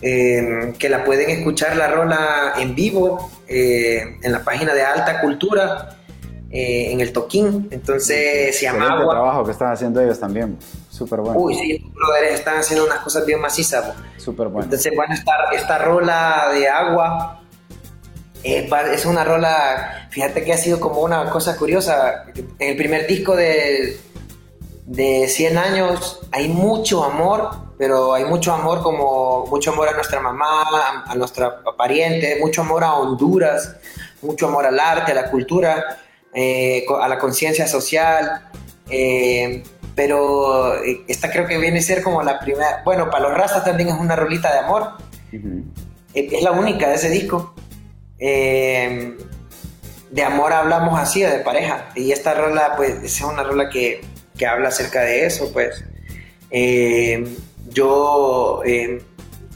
eh, 0.02 0.74
que 0.80 0.90
la 0.90 1.04
pueden 1.04 1.30
escuchar 1.30 1.76
la 1.78 1.90
rola 1.90 2.54
en 2.58 2.74
vivo 2.74 3.32
eh, 3.48 4.18
en 4.24 4.32
la 4.32 4.44
página 4.44 4.74
de 4.74 4.82
Alta 4.82 5.22
Cultura. 5.22 5.94
en 6.50 7.02
el 7.02 7.12
Toquín, 7.12 7.68
entonces 7.70 8.58
se 8.58 8.64
llama 8.64 8.88
Agua. 8.88 9.14
trabajo 9.14 9.46
que 9.46 9.52
están 9.52 9.72
haciendo 9.72 10.02
ellos 10.02 10.20
también, 10.20 10.58
súper 10.98 11.20
bueno. 11.22 11.40
Uy, 11.40 11.56
sí, 11.56 11.92
los 11.96 12.32
están 12.32 12.58
haciendo 12.58 12.86
unas 12.86 13.00
cosas 13.00 13.26
bien 13.26 13.40
macizas. 13.40 13.94
Súper 14.18 14.48
bueno. 14.48 14.66
Entonces, 14.66 14.92
bueno, 14.96 15.14
esta, 15.14 15.32
esta 15.54 15.78
rola 15.78 16.50
de 16.54 16.68
agua 16.68 17.42
eh, 18.44 18.70
es 18.94 19.06
una 19.06 19.24
rola, 19.24 20.08
fíjate 20.10 20.44
que 20.44 20.54
ha 20.54 20.58
sido 20.58 20.80
como 20.80 21.02
una 21.02 21.30
cosa 21.30 21.58
curiosa. 21.58 22.26
En 22.60 22.70
el 22.70 22.78
primer 22.78 23.08
disco 23.08 23.36
de, 23.36 24.00
de 24.86 25.28
100 25.28 25.58
años 25.58 26.22
hay 26.32 26.48
mucho 26.48 27.04
amor, 27.04 27.50
pero 27.78 28.14
hay 28.14 28.26
mucho 28.26 28.54
amor 28.54 28.82
como 28.82 29.46
mucho 29.48 29.72
amor 29.72 29.90
a 29.90 29.94
nuestra 29.94 30.20
mamá, 30.20 31.04
a, 31.06 31.16
nuestra 31.16 31.62
pariente, 31.78 32.38
mucho 32.40 32.62
amor 32.62 32.84
a 32.84 32.94
Honduras, 32.94 33.76
mucho 34.22 34.48
amor 34.48 34.66
al 34.66 34.80
arte, 34.80 35.12
a 35.12 35.16
la 35.16 35.30
cultura, 35.30 36.00
eh, 36.34 36.86
a 37.02 37.08
la 37.08 37.18
conciencia 37.18 37.68
social. 37.68 38.50
Eh, 38.90 39.64
pero 39.98 40.76
eh, 40.84 41.02
esta 41.08 41.32
creo 41.32 41.48
que 41.48 41.58
viene 41.58 41.80
a 41.80 41.82
ser 41.82 42.04
como 42.04 42.22
la 42.22 42.40
primera, 42.40 42.84
bueno, 42.86 43.10
para 43.10 43.30
los 43.30 43.34
rastas 43.34 43.66
también 43.66 43.90
es 43.90 43.96
una 43.96 44.16
rolita 44.16 44.54
de 44.54 44.60
amor, 44.60 44.92
es 46.14 46.44
la 46.44 46.52
única 46.52 46.88
de 46.88 46.96
ese 46.96 47.10
disco. 47.10 47.56
Eh, 48.20 49.18
de 50.12 50.24
amor 50.24 50.54
hablamos 50.54 51.00
así, 51.00 51.22
de 51.24 51.40
pareja, 51.40 51.90
y 51.96 52.12
esta 52.12 52.36
rola 52.36 52.76
pues 52.78 53.04
es 53.04 53.20
una 53.22 53.42
rola 53.42 53.70
que, 53.70 54.02
que 54.38 54.46
habla 54.46 54.68
acerca 54.68 55.02
de 55.02 55.26
eso, 55.26 55.52
pues. 55.52 55.84
Eh, 56.52 57.36
yo 57.70 58.62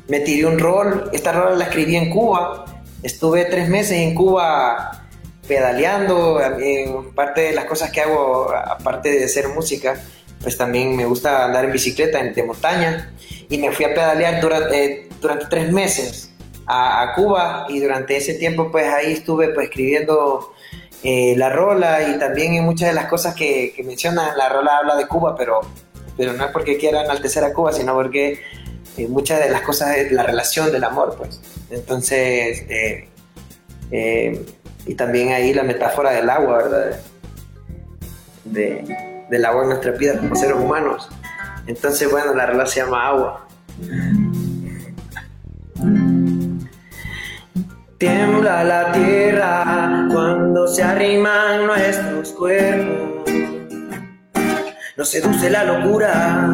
me 0.07 0.19
tiré 0.21 0.47
un 0.47 0.57
rol, 0.57 1.11
esta 1.13 1.33
rola 1.33 1.55
la 1.55 1.65
escribí 1.65 1.95
en 1.95 2.09
Cuba, 2.09 2.65
estuve 3.03 3.45
tres 3.45 3.69
meses 3.69 3.99
en 3.99 4.15
Cuba 4.15 5.03
pedaleando, 5.47 6.41
en 6.41 7.13
parte 7.13 7.41
de 7.41 7.51
las 7.51 7.65
cosas 7.65 7.91
que 7.91 8.01
hago, 8.01 8.51
aparte 8.55 9.11
de 9.11 9.25
hacer 9.25 9.49
música, 9.49 10.01
pues 10.41 10.57
también 10.57 10.95
me 10.95 11.05
gusta 11.05 11.45
andar 11.45 11.65
en 11.65 11.71
bicicleta 11.71 12.21
de 12.23 12.43
montaña 12.43 13.11
y 13.49 13.57
me 13.57 13.71
fui 13.71 13.85
a 13.85 13.93
pedalear 13.93 14.41
durante, 14.41 14.85
eh, 14.85 15.09
durante 15.21 15.45
tres 15.45 15.71
meses 15.71 16.31
a, 16.65 17.13
Cuba 17.15 17.65
y 17.69 17.79
durante 17.79 18.17
ese 18.17 18.35
tiempo 18.35 18.71
pues 18.71 18.85
ahí 18.85 19.13
estuve 19.13 19.49
pues 19.49 19.67
escribiendo 19.67 20.53
eh, 21.03 21.35
la 21.37 21.49
rola 21.49 22.07
y 22.09 22.17
también 22.17 22.53
en 22.53 22.63
muchas 22.63 22.89
de 22.89 22.95
las 22.95 23.05
cosas 23.05 23.35
que, 23.35 23.73
que 23.75 23.83
mencionan, 23.83 24.37
la 24.37 24.49
rola 24.49 24.77
habla 24.77 24.95
de 24.95 25.07
Cuba, 25.07 25.35
pero, 25.35 25.61
pero 26.17 26.33
no 26.33 26.45
es 26.45 26.51
porque 26.51 26.77
quiera 26.77 27.03
enaltecer 27.03 27.43
a 27.43 27.53
Cuba, 27.53 27.73
sino 27.73 27.93
porque 27.93 28.39
eh, 28.97 29.07
muchas 29.07 29.39
de 29.39 29.49
las 29.49 29.61
cosas 29.61 29.97
es 29.97 30.11
la 30.11 30.23
relación 30.23 30.71
del 30.71 30.83
amor, 30.83 31.15
pues. 31.17 31.41
Entonces, 31.69 32.65
y 34.85 34.95
también 34.95 35.31
ahí 35.31 35.53
la 35.53 35.63
metáfora 35.63 36.11
del 36.11 36.29
agua, 36.29 36.57
¿verdad? 36.57 36.99
De, 38.45 39.10
del 39.31 39.45
agua 39.45 39.63
en 39.63 39.69
nuestra 39.69 39.91
vida 39.93 40.17
como 40.17 40.35
seres 40.35 40.57
humanos. 40.57 41.09
Entonces, 41.65 42.11
bueno, 42.11 42.35
la 42.35 42.45
relación 42.45 42.67
se 42.67 42.91
llama 42.91 43.07
agua. 43.07 43.47
Tiembla 47.97 48.63
la 48.63 48.91
tierra 48.91 50.07
cuando 50.11 50.67
se 50.67 50.83
arriman 50.83 51.65
nuestros 51.65 52.31
cuerpos. 52.33 53.31
Nos 54.97 55.09
seduce 55.09 55.49
la 55.49 55.63
locura 55.63 56.49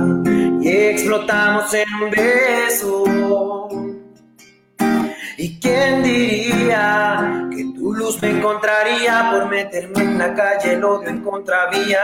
y 0.61 0.69
explotamos 0.69 1.73
en 1.73 2.11
besos. 2.11 3.09
¿Y 5.37 5.59
quién 5.59 6.03
diría 6.03 7.46
tu 7.77 7.93
luz 7.93 8.21
me 8.21 8.31
encontraría 8.31 9.29
por 9.31 9.49
meterme 9.49 10.01
en 10.03 10.17
la 10.17 10.33
calle, 10.33 10.73
el 10.73 10.83
odio 10.83 11.09
en 11.09 11.21
contravía? 11.21 12.01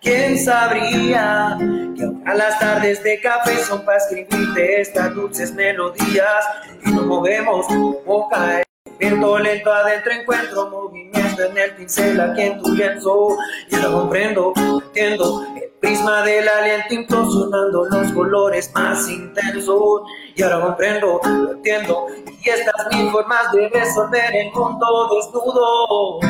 ¿Quién 0.00 0.38
sabría 0.38 1.56
que 1.96 2.04
ahora 2.04 2.34
las 2.34 2.58
tardes 2.58 3.02
de 3.02 3.20
café 3.20 3.56
son 3.58 3.84
para 3.84 3.98
escribirte 3.98 4.80
estas 4.80 5.14
dulces 5.14 5.52
melodías? 5.54 6.44
Y 6.84 6.90
nos 6.90 7.06
movemos 7.06 7.66
como 7.66 8.28
cae. 8.30 8.69
Viento 9.00 9.38
lento 9.38 9.72
adentro 9.72 10.12
encuentro 10.12 10.68
movimiento 10.68 11.42
en 11.42 11.58
el 11.58 11.74
pincel 11.74 12.20
aquí 12.20 12.42
en 12.42 12.62
tu 12.62 12.74
lienzo. 12.74 13.36
Y 13.70 13.74
ahora 13.76 13.90
comprendo, 13.90 14.52
entiendo 14.56 15.46
prisma 15.80 16.22
del 16.22 16.46
aliento 16.46 16.94
implosionando 16.94 17.86
los 17.86 18.12
colores 18.12 18.70
más 18.74 19.08
intensos. 19.08 20.02
Y 20.34 20.42
ahora 20.42 20.60
comprendo, 20.60 21.20
lo 21.24 21.52
entiendo, 21.52 22.06
y 22.42 22.48
estas 22.48 22.86
mil 22.92 23.10
formas 23.10 23.50
de 23.52 23.68
resolver 23.68 24.36
el 24.36 24.52
mundo 24.52 25.08
desnudo. 25.14 26.20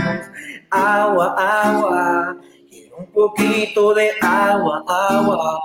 Agua, 0.71 1.35
agua, 1.37 2.37
quiero 2.71 2.97
un 2.99 3.07
poquito 3.07 3.93
de 3.95 4.13
agua, 4.23 4.85
agua. 4.87 5.59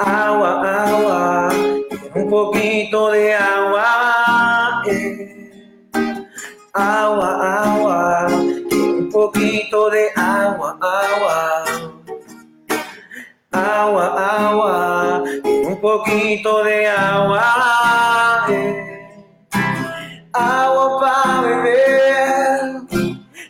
Agua, 0.00 0.50
agua, 0.64 1.48
un 2.14 2.30
poquito 2.30 3.10
de 3.10 3.34
agua. 3.34 4.82
Agua, 6.72 7.28
agua, 7.62 8.26
quiero 8.68 8.98
un 8.98 9.10
poquito 9.10 9.90
de 9.90 10.08
agua, 10.16 10.78
agua 10.80 12.00
agua, 13.52 14.06
agua, 14.16 15.22
un 15.44 15.80
poquito 15.80 16.64
de 16.64 16.86
agua, 16.86 18.46
agua 20.32 21.00
para 21.00 21.40
beber 21.42 22.82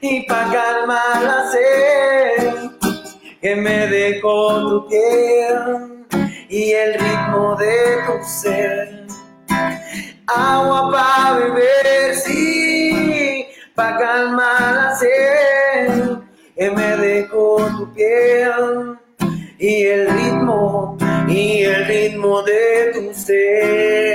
y 0.01 0.23
para 0.27 0.51
calmar 0.51 1.23
la 1.23 1.51
sed 1.51 2.71
que 3.41 3.57
me 3.57 3.87
dejó 3.87 4.69
tu 4.69 4.89
piel 4.89 5.90
y 6.51 6.73
el 6.73 6.95
ritmo 6.95 7.57
de 7.57 7.99
tu 8.07 8.25
ser. 8.25 9.07
Agua 10.27 10.91
para 10.91 11.39
beber, 11.39 12.15
sí, 12.17 13.47
para 13.75 13.99
calmar 13.99 14.75
la 14.75 14.97
sed 14.97 16.19
que 16.57 16.71
me 16.71 16.97
dejó 16.97 17.67
tu 17.79 17.93
piel 17.95 18.99
y 19.59 19.85
el 19.87 20.11
ritmo, 20.11 20.99
y 21.29 21.63
el 21.63 21.87
ritmo 21.87 22.43
de 22.43 22.91
tu 22.95 23.15
ser. 23.15 24.11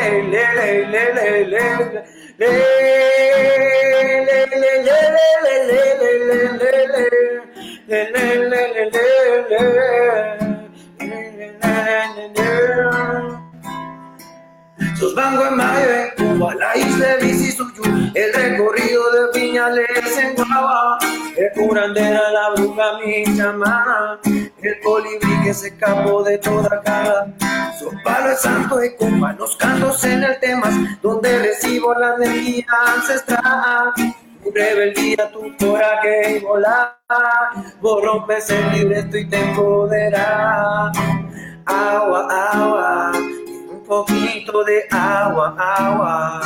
le 0.00 0.44
le 0.56 0.74
le 0.92 1.04
le 1.14 1.44
le 1.50 1.68
le 2.38 2.48
le 2.48 2.50
le 8.00 8.48
le 8.48 8.84
le 9.50 9.58
le 9.58 10.39
Sus 15.00 15.14
bangos 15.14 15.46
en 15.48 16.10
Cuba, 16.14 16.54
la 16.56 16.76
isla 16.76 17.16
de 17.16 17.32
Suyu, 17.32 17.82
el 18.14 18.34
recorrido 18.34 19.10
de 19.12 19.32
Piñales 19.32 20.18
en 20.18 20.34
Guava, 20.34 20.98
el 21.38 21.50
curandera, 21.58 22.30
la 22.30 22.50
bruja, 22.50 22.98
mi 23.02 23.24
chamana, 23.34 24.20
el 24.26 24.80
colibrí 24.84 25.42
que 25.42 25.54
se 25.54 25.68
escapó 25.68 26.22
de 26.22 26.36
toda 26.36 26.82
cara. 26.82 27.32
Su 27.78 27.90
palo 28.04 28.36
santo 28.36 28.84
y 28.84 28.94
con 28.96 29.18
los 29.38 29.56
cantos 29.56 30.04
en 30.04 30.22
el 30.22 30.38
tema, 30.38 30.68
donde 31.00 31.38
recibo 31.44 31.94
la 31.94 32.16
energía 32.16 32.66
ancestral. 32.94 33.94
Tu 34.44 34.50
rebeldía, 34.50 35.30
tu 35.32 35.56
coraje 35.56 36.36
y 36.36 36.40
volar, 36.40 36.98
vos 37.80 38.04
rompes 38.04 38.50
el 38.50 38.70
libreto 38.72 39.16
y 39.16 39.26
te 39.26 39.40
empoderas. 39.40 40.92
Agua, 41.64 42.28
agua 42.52 43.12
poquito 43.90 44.62
de 44.62 44.86
agua, 44.92 45.56
agua. 45.58 46.40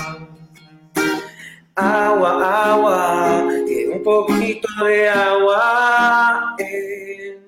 Agua, 1.76 2.30
agua, 2.40 3.44
un 3.92 4.02
poquito 4.02 4.68
de 4.82 5.08
agua. 5.10 6.56
Eh. 6.58 7.38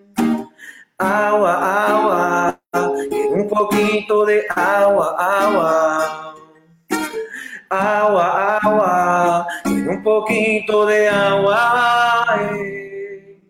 Agua, 0.98 1.52
agua, 1.88 2.60
un 3.32 3.48
poquito 3.48 4.26
de 4.26 4.44
agua, 4.54 5.16
agua. 5.16 6.34
Agua, 7.70 8.58
agua, 8.60 9.46
un 9.64 10.02
poquito 10.02 10.84
de 10.84 11.08
agua. 11.08 12.26
Eh. 12.52 13.40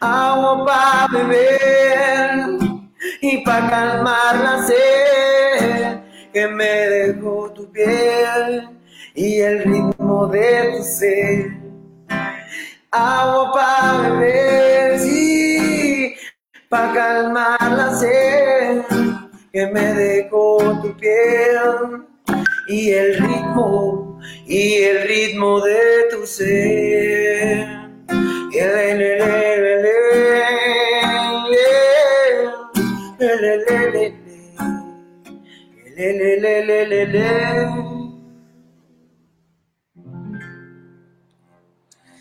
Agua 0.00 0.64
para 0.66 1.06
beber 1.06 2.58
y 3.20 3.38
para 3.44 3.70
calmar 3.70 4.34
la 4.42 4.66
sed 4.66 5.21
que 6.32 6.48
me 6.48 6.64
dejó 6.64 7.50
tu 7.52 7.70
piel 7.70 8.68
y 9.14 9.40
el 9.40 9.64
ritmo 9.64 10.26
de 10.28 10.74
tu 10.76 10.82
ser. 10.82 11.50
Agua 12.90 13.52
para 13.52 14.10
beber, 14.10 14.98
sí, 14.98 16.14
para 16.68 16.92
calmar 16.92 17.72
la 17.72 17.94
sed 17.94 18.82
que 19.52 19.66
me 19.66 19.92
dejó 19.92 20.80
tu 20.82 20.96
piel 20.96 22.04
y 22.68 22.90
el 22.90 23.18
ritmo, 23.18 24.18
y 24.46 24.82
el 24.82 25.08
ritmo 25.08 25.60
de 25.60 26.08
tu 26.10 26.26
ser. 26.26 27.82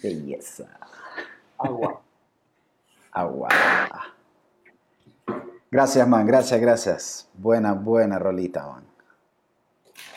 Belleza. 0.01 0.65
Agua. 1.57 2.01
Agua. 3.11 3.49
Gracias, 5.69 6.07
man, 6.07 6.25
gracias, 6.25 6.59
gracias. 6.59 7.29
Buena, 7.33 7.73
buena 7.73 8.19
rolita, 8.19 8.67
man. 8.67 8.83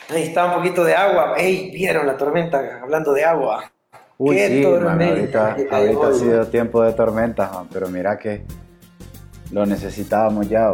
Ahí 0.09 0.23
está 0.23 0.45
un 0.45 0.53
poquito 0.55 0.83
de 0.83 0.95
agua. 0.95 1.35
Ey, 1.37 1.71
vieron 1.71 2.05
la 2.07 2.17
tormenta, 2.17 2.81
hablando 2.81 3.13
de 3.13 3.23
agua. 3.23 3.71
Uy, 4.17 4.37
sí, 4.37 4.63
ahorita, 4.63 5.55
ha 5.55 6.13
sido 6.13 6.47
tiempo 6.47 6.81
de 6.81 6.93
tormentas, 6.93 7.51
man, 7.51 7.67
pero 7.71 7.89
mira 7.89 8.17
que 8.17 8.45
lo 9.51 9.65
necesitábamos 9.65 10.47
ya. 10.49 10.73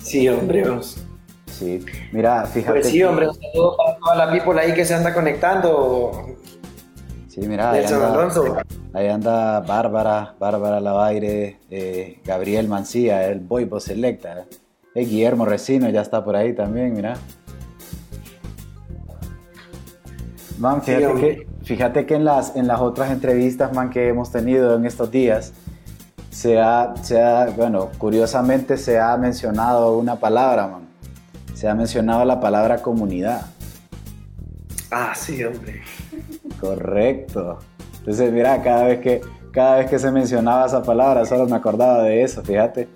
Sí, 0.00 0.28
hombre. 0.28 0.64
Sí, 1.58 1.82
mira, 2.12 2.44
fíjate. 2.44 2.80
Pues 2.80 2.90
sí, 2.90 3.02
hombre, 3.02 3.28
un 3.28 3.34
saludo 3.34 3.76
para 3.78 3.96
toda 3.96 4.14
la 4.14 4.30
people 4.30 4.60
ahí 4.60 4.74
que 4.74 4.84
se 4.84 4.94
anda 4.94 5.14
conectando. 5.14 6.36
Sí, 7.28 7.40
mira, 7.46 7.70
ahí 7.70 7.84
anda, 7.84 8.62
ahí 8.92 9.08
anda, 9.08 9.60
Bárbara, 9.60 10.34
Bárbara 10.38 10.80
Lavaire, 10.80 11.58
eh, 11.70 12.20
Gabriel 12.24 12.68
Mancía, 12.68 13.26
el 13.28 13.40
Boibo 13.40 13.80
Selecta. 13.80 14.44
Eh, 14.94 15.00
Guillermo 15.00 15.46
Resino 15.46 15.88
ya 15.88 16.02
está 16.02 16.22
por 16.22 16.36
ahí 16.36 16.54
también, 16.54 16.92
mira. 16.92 17.16
Man, 20.58 20.82
fíjate, 20.82 21.20
que, 21.20 21.46
fíjate 21.64 22.06
que 22.06 22.14
en 22.16 22.24
las, 22.26 22.54
en 22.56 22.66
las 22.66 22.80
otras 22.80 23.10
entrevistas, 23.10 23.72
man, 23.72 23.88
que 23.88 24.08
hemos 24.08 24.30
tenido 24.30 24.74
en 24.74 24.84
estos 24.84 25.10
días, 25.10 25.52
se 26.30 26.58
ha, 26.60 26.94
se 27.02 27.22
ha, 27.22 27.46
bueno, 27.56 27.90
curiosamente 27.96 28.76
se 28.76 28.98
ha 28.98 29.16
mencionado 29.16 29.96
una 29.96 30.16
palabra, 30.16 30.66
man. 30.66 30.85
Se 31.56 31.66
ha 31.66 31.74
mencionado 31.74 32.22
la 32.26 32.38
palabra 32.38 32.82
comunidad. 32.82 33.46
Ah, 34.90 35.14
sí, 35.16 35.42
hombre. 35.42 35.80
Correcto. 36.60 37.60
Entonces, 38.00 38.30
mira, 38.30 38.62
cada 38.62 38.84
vez 38.84 39.00
que, 39.00 39.22
cada 39.52 39.78
vez 39.78 39.88
que 39.88 39.98
se 39.98 40.10
mencionaba 40.10 40.66
esa 40.66 40.82
palabra, 40.82 41.24
solo 41.24 41.46
me 41.46 41.56
acordaba 41.56 42.02
de 42.02 42.22
eso, 42.22 42.42
fíjate. 42.42 42.88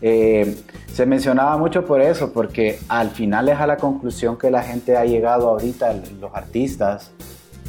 Eh, 0.00 0.56
se 0.92 1.04
mencionaba 1.04 1.58
mucho 1.58 1.84
por 1.84 2.00
eso, 2.00 2.32
porque 2.32 2.78
al 2.86 3.10
final 3.10 3.48
es 3.48 3.58
a 3.58 3.66
la 3.66 3.76
conclusión 3.76 4.38
que 4.38 4.52
la 4.52 4.62
gente 4.62 4.96
ha 4.96 5.04
llegado 5.04 5.48
ahorita, 5.48 5.92
los 6.20 6.32
artistas, 6.32 7.10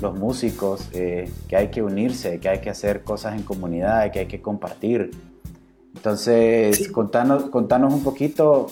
los 0.04 0.20
músicos, 0.20 0.88
eh, 0.94 1.32
que 1.48 1.56
hay 1.56 1.70
que 1.70 1.82
unirse, 1.82 2.40
que 2.40 2.48
hay 2.48 2.62
que 2.62 2.70
hacer 2.70 3.04
cosas 3.04 3.34
en 3.34 3.42
comunidad, 3.42 4.12
que 4.12 4.20
hay 4.20 4.28
que 4.28 4.40
compartir. 4.40 5.10
Entonces, 5.96 6.90
contanos, 6.90 7.50
contanos 7.50 7.92
un 7.92 8.04
poquito, 8.04 8.68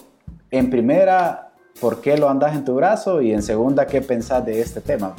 en 0.51 0.69
primera, 0.69 1.45
por 1.79 2.01
qué 2.01 2.17
lo 2.17 2.29
andas 2.29 2.55
en 2.55 2.65
tu 2.65 2.75
brazo 2.75 3.21
y 3.21 3.33
en 3.33 3.43
segunda, 3.43 3.85
qué 3.87 4.01
pensás 4.01 4.45
de 4.45 4.61
este 4.61 4.81
tema. 4.81 5.15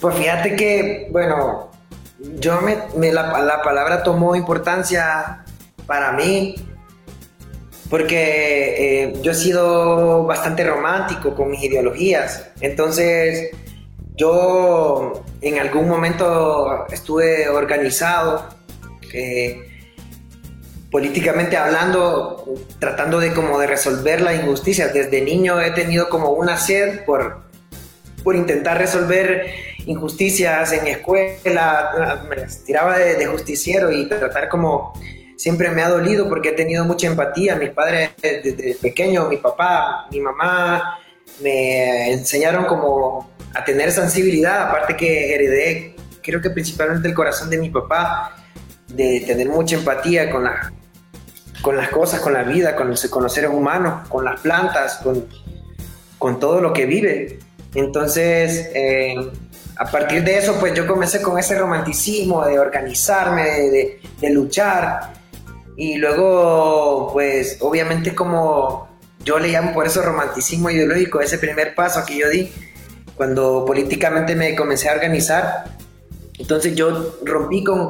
Pues 0.00 0.16
fíjate 0.16 0.56
que, 0.56 1.08
bueno, 1.10 1.70
yo 2.38 2.60
me, 2.60 3.12
la, 3.12 3.40
la, 3.42 3.62
palabra 3.62 4.02
tomó 4.02 4.34
importancia 4.34 5.44
para 5.86 6.12
mí 6.12 6.54
porque 7.92 9.04
eh, 9.04 9.12
yo 9.22 9.32
he 9.32 9.34
sido 9.34 10.24
bastante 10.24 10.64
romántico 10.64 11.34
con 11.34 11.50
mis 11.50 11.62
ideologías. 11.62 12.48
Entonces, 12.60 13.50
yo 14.16 15.24
en 15.42 15.58
algún 15.58 15.88
momento 15.88 16.86
estuve 16.88 17.48
organizado, 17.48 18.48
eh, 19.12 19.71
políticamente 20.92 21.56
hablando, 21.56 22.44
tratando 22.78 23.18
de 23.18 23.32
como 23.32 23.58
de 23.58 23.66
resolver 23.66 24.20
la 24.20 24.34
injusticia. 24.34 24.88
Desde 24.88 25.22
niño 25.22 25.58
he 25.58 25.70
tenido 25.70 26.10
como 26.10 26.32
una 26.32 26.58
sed 26.58 27.04
por, 27.06 27.44
por 28.22 28.36
intentar 28.36 28.76
resolver 28.76 29.46
injusticias 29.86 30.70
en 30.72 30.86
escuela, 30.86 32.22
me 32.28 32.36
tiraba 32.64 32.98
de, 32.98 33.26
justiciero 33.26 33.90
y 33.90 34.06
tratar 34.06 34.50
como 34.50 34.92
siempre 35.36 35.70
me 35.70 35.82
ha 35.82 35.88
dolido 35.88 36.28
porque 36.28 36.50
he 36.50 36.52
tenido 36.52 36.84
mucha 36.84 37.06
empatía. 37.06 37.56
Mis 37.56 37.70
padres 37.70 38.10
desde 38.20 38.76
pequeño, 38.80 39.28
mi 39.28 39.38
papá, 39.38 40.06
mi 40.10 40.20
mamá, 40.20 40.98
me 41.42 42.12
enseñaron 42.12 42.66
como 42.66 43.30
a 43.54 43.64
tener 43.64 43.90
sensibilidad, 43.92 44.68
aparte 44.68 44.94
que 44.94 45.34
heredé, 45.34 45.96
creo 46.22 46.42
que 46.42 46.50
principalmente 46.50 47.08
el 47.08 47.14
corazón 47.14 47.48
de 47.48 47.56
mi 47.56 47.70
papá, 47.70 48.36
de 48.88 49.24
tener 49.26 49.48
mucha 49.48 49.76
empatía 49.76 50.30
con, 50.30 50.44
la, 50.44 50.72
con 51.62 51.76
las 51.76 51.88
cosas, 51.88 52.20
con 52.20 52.32
la 52.34 52.42
vida, 52.42 52.74
con, 52.76 52.92
con 53.08 53.22
los 53.22 53.32
seres 53.32 53.50
humanos, 53.50 54.06
con 54.08 54.24
las 54.24 54.40
plantas, 54.40 54.96
con, 54.96 55.26
con 56.18 56.38
todo 56.38 56.60
lo 56.60 56.72
que 56.72 56.86
vive. 56.86 57.38
Entonces, 57.74 58.70
eh, 58.74 59.14
a 59.76 59.90
partir 59.90 60.22
de 60.24 60.38
eso, 60.38 60.56
pues 60.60 60.74
yo 60.74 60.86
comencé 60.86 61.22
con 61.22 61.38
ese 61.38 61.58
romanticismo 61.58 62.44
de 62.44 62.58
organizarme, 62.58 63.44
de, 64.20 64.30
luchar. 64.30 65.14
Y 65.76 65.96
luego, 65.96 67.10
pues 67.12 67.56
obviamente 67.60 68.14
como 68.14 68.88
yo 69.24 69.38
le 69.38 69.48
llamo 69.48 69.72
por 69.72 69.86
eso 69.86 70.02
romanticismo 70.02 70.68
ideológico, 70.68 71.20
ese 71.20 71.38
primer 71.38 71.74
paso 71.74 72.04
que 72.04 72.18
yo 72.18 72.28
di, 72.28 72.52
cuando 73.16 73.64
políticamente 73.64 74.36
me 74.36 74.54
comencé 74.54 74.88
a 74.88 74.92
organizar. 74.92 75.64
Entonces 76.38 76.74
yo 76.74 77.18
rompí 77.24 77.64
con, 77.64 77.88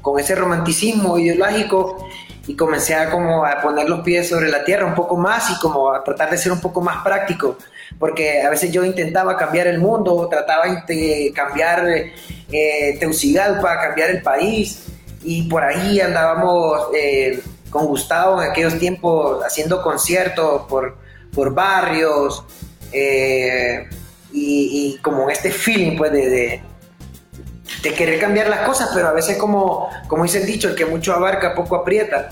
con 0.00 0.18
ese 0.18 0.34
romanticismo 0.34 1.18
ideológico 1.18 2.08
y 2.46 2.56
comencé 2.56 2.94
a 2.94 3.10
como 3.10 3.44
a 3.44 3.60
poner 3.60 3.88
los 3.88 4.00
pies 4.00 4.28
sobre 4.28 4.50
la 4.50 4.64
tierra 4.64 4.86
un 4.86 4.94
poco 4.94 5.16
más 5.16 5.50
y 5.50 5.58
como 5.58 5.92
a 5.92 6.02
tratar 6.02 6.30
de 6.30 6.38
ser 6.38 6.52
un 6.52 6.60
poco 6.60 6.80
más 6.80 7.02
práctico 7.02 7.56
porque 7.98 8.42
a 8.42 8.50
veces 8.50 8.70
yo 8.72 8.84
intentaba 8.84 9.36
cambiar 9.36 9.66
el 9.66 9.78
mundo, 9.78 10.28
trataba 10.30 10.64
de 10.86 11.32
cambiar 11.34 11.86
eh, 12.50 12.96
Teucigalpa, 12.98 13.80
cambiar 13.80 14.10
el 14.10 14.22
país, 14.22 14.86
y 15.22 15.42
por 15.42 15.62
ahí 15.62 16.00
andábamos 16.00 16.88
eh, 16.94 17.42
con 17.68 17.86
Gustavo 17.86 18.42
en 18.42 18.50
aquellos 18.50 18.78
tiempos 18.78 19.44
haciendo 19.44 19.82
conciertos 19.82 20.62
por, 20.62 20.96
por 21.34 21.52
barrios, 21.52 22.44
eh, 22.92 23.88
y, 24.32 24.96
como 25.02 25.28
este 25.28 25.50
feeling 25.50 25.96
pues 25.96 26.12
de, 26.12 26.62
querer 27.82 28.18
cambiar 28.20 28.48
las 28.48 28.60
cosas, 28.60 28.90
pero 28.94 29.08
a 29.08 29.12
veces 29.12 29.36
como, 29.36 29.88
como 30.08 30.24
dice 30.24 30.38
el 30.38 30.46
dicho, 30.46 30.68
el 30.68 30.74
que 30.74 30.86
mucho 30.86 31.14
abarca 31.14 31.54
poco 31.54 31.76
aprieta. 31.76 32.30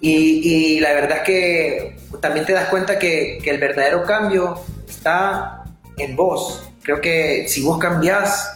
Y, 0.00 0.78
la 0.80 0.92
verdad 0.92 1.18
es 1.18 1.22
que 1.24 1.96
también 2.20 2.46
te 2.46 2.52
das 2.52 2.68
cuenta 2.68 2.98
que, 2.98 3.38
el 3.38 3.58
verdadero 3.58 4.04
cambio 4.04 4.60
está 4.88 5.64
en 5.96 6.14
vos. 6.14 6.70
Creo 6.82 7.00
que 7.00 7.46
si 7.48 7.62
vos 7.62 7.78
cambias, 7.78 8.52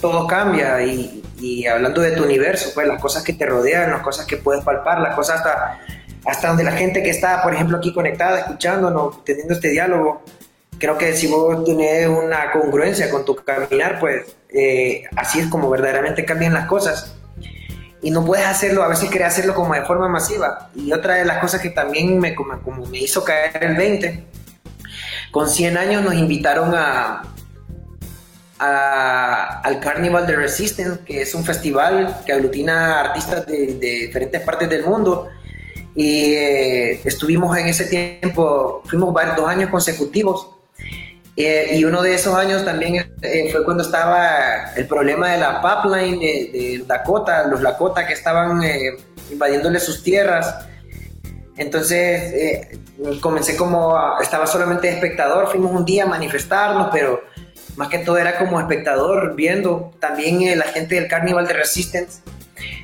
todo 0.00 0.26
cambia. 0.26 0.80
Y, 0.82 1.66
hablando 1.66 2.00
de 2.00 2.12
tu 2.12 2.24
universo, 2.24 2.70
pues 2.74 2.86
las 2.86 3.00
cosas 3.00 3.22
que 3.22 3.32
te 3.32 3.46
rodean, 3.46 3.90
las 3.90 4.02
cosas 4.02 4.26
que 4.26 4.36
puedes 4.36 4.64
palpar, 4.64 5.00
las 5.00 5.14
cosas 5.14 5.38
hasta, 5.38 5.80
hasta 6.24 6.48
donde 6.48 6.64
la 6.64 6.72
gente 6.72 7.02
que 7.02 7.10
está, 7.10 7.42
por 7.42 7.52
ejemplo, 7.52 7.78
aquí 7.78 7.92
conectada, 7.92 8.40
escuchándonos, 8.40 9.24
teniendo 9.24 9.54
este 9.54 9.68
diálogo, 9.68 10.22
creo 10.78 10.98
que 10.98 11.14
si 11.14 11.26
vos 11.26 11.64
tenés 11.64 12.08
una 12.08 12.50
congruencia 12.52 13.10
con 13.10 13.24
tu 13.24 13.36
caminar, 13.36 13.98
pues 13.98 14.36
eh, 14.50 15.04
así 15.16 15.40
es 15.40 15.48
como 15.48 15.68
verdaderamente 15.70 16.24
cambian 16.24 16.54
las 16.54 16.66
cosas 16.66 17.16
y 18.06 18.10
no 18.10 18.24
puedes 18.24 18.46
hacerlo, 18.46 18.84
a 18.84 18.88
veces 18.88 19.10
querés 19.10 19.28
hacerlo 19.28 19.52
como 19.52 19.74
de 19.74 19.82
forma 19.82 20.08
masiva. 20.08 20.70
Y 20.76 20.92
otra 20.92 21.14
de 21.14 21.24
las 21.24 21.38
cosas 21.38 21.60
que 21.60 21.70
también 21.70 22.20
me, 22.20 22.36
como, 22.36 22.86
me 22.86 22.98
hizo 22.98 23.24
caer 23.24 23.64
el 23.64 23.76
20, 23.76 24.24
con 25.32 25.48
100 25.48 25.76
años 25.76 26.04
nos 26.04 26.14
invitaron 26.14 26.72
a, 26.74 27.22
al 28.58 29.80
Carnival 29.80 30.24
de 30.26 30.36
Resistance, 30.36 31.00
que 31.04 31.22
es 31.22 31.34
un 31.34 31.44
festival 31.44 32.22
que 32.24 32.32
aglutina 32.32 33.00
artistas 33.00 33.44
de, 33.46 33.74
diferentes 34.06 34.40
partes 34.42 34.70
del 34.70 34.84
mundo. 34.84 35.28
Y 35.94 36.34
eh, 36.34 37.00
estuvimos 37.04 37.56
en 37.56 37.66
ese 37.66 37.86
tiempo, 37.86 38.82
fuimos 38.84 39.12
dos 39.36 39.48
años 39.48 39.68
consecutivos 39.70 40.55
eh, 41.36 41.76
y 41.76 41.84
uno 41.84 42.00
de 42.00 42.14
esos 42.14 42.34
años 42.34 42.64
también 42.64 43.12
eh, 43.20 43.48
fue 43.52 43.62
cuando 43.62 43.82
estaba 43.82 44.72
el 44.74 44.86
problema 44.86 45.32
de 45.32 45.38
la 45.38 45.60
pipeline 45.60 46.18
de, 46.18 46.84
Dakota, 46.86 47.46
los 47.46 47.60
Lakota 47.60 48.06
que 48.06 48.14
estaban 48.14 48.62
eh, 48.64 48.96
invadiéndole 49.30 49.78
sus 49.78 50.02
tierras. 50.02 50.66
Entonces 51.58 52.68
comencé 53.20 53.56
como, 53.56 53.96
estaba 54.20 54.46
solamente 54.46 54.88
espectador, 54.88 55.48
fuimos 55.48 55.72
un 55.72 55.86
día 55.86 56.04
a 56.04 56.06
manifestarnos, 56.06 56.88
pero 56.92 57.22
más 57.76 57.88
que 57.88 57.98
todo 57.98 58.18
era 58.18 58.38
como 58.38 58.60
espectador, 58.60 59.34
viendo 59.34 59.94
también 59.98 60.58
la 60.58 60.66
gente 60.66 60.96
del 60.96 61.08
Carnival 61.08 61.46
de 61.46 61.54
Resistance, 61.54 62.20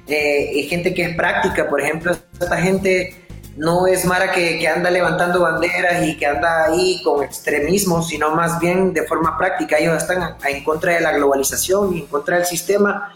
gente 0.07 0.95
que 0.95 1.03
es 1.03 1.17
práctica, 1.17 1.69
por 1.69 1.83
ejemplo, 1.83 2.17
esta 2.41 2.57
gente 2.57 3.15
no 3.57 3.87
es 3.87 4.05
Mara 4.05 4.33
que, 4.33 4.67
anda 4.67 4.91
levantando 4.91 5.41
banderas 5.41 6.07
y 6.07 6.17
que 6.17 6.27
anda 6.27 6.67
ahí 6.67 7.03
con 7.03 7.23
extremismo, 7.23 8.03
sino 8.03 8.35
más 8.35 8.59
bien 8.59 8.93
de 8.93 9.03
forma 9.05 9.37
práctica. 9.37 9.79
Ellos 9.79 9.97
están 9.97 10.37
en 10.47 10.65
contra 10.65 10.93
de 10.95 11.01
la 11.01 11.13
globalización 11.13 11.95
y 11.95 12.01
en 12.01 12.07
contra 12.07 12.37
del 12.37 12.47
sistema, 12.47 13.13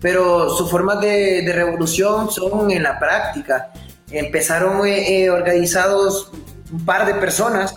pero 0.00 0.50
sus 0.50 0.70
formas 0.70 1.00
de, 1.00 1.50
revolución 1.54 2.30
son 2.30 2.70
en 2.70 2.82
la 2.82 2.98
práctica. 2.98 3.70
Empezaron 4.10 4.86
eh, 4.86 5.24
eh, 5.24 5.30
organizados 5.30 6.32
un 6.72 6.84
par 6.84 7.06
de 7.06 7.14
personas, 7.14 7.74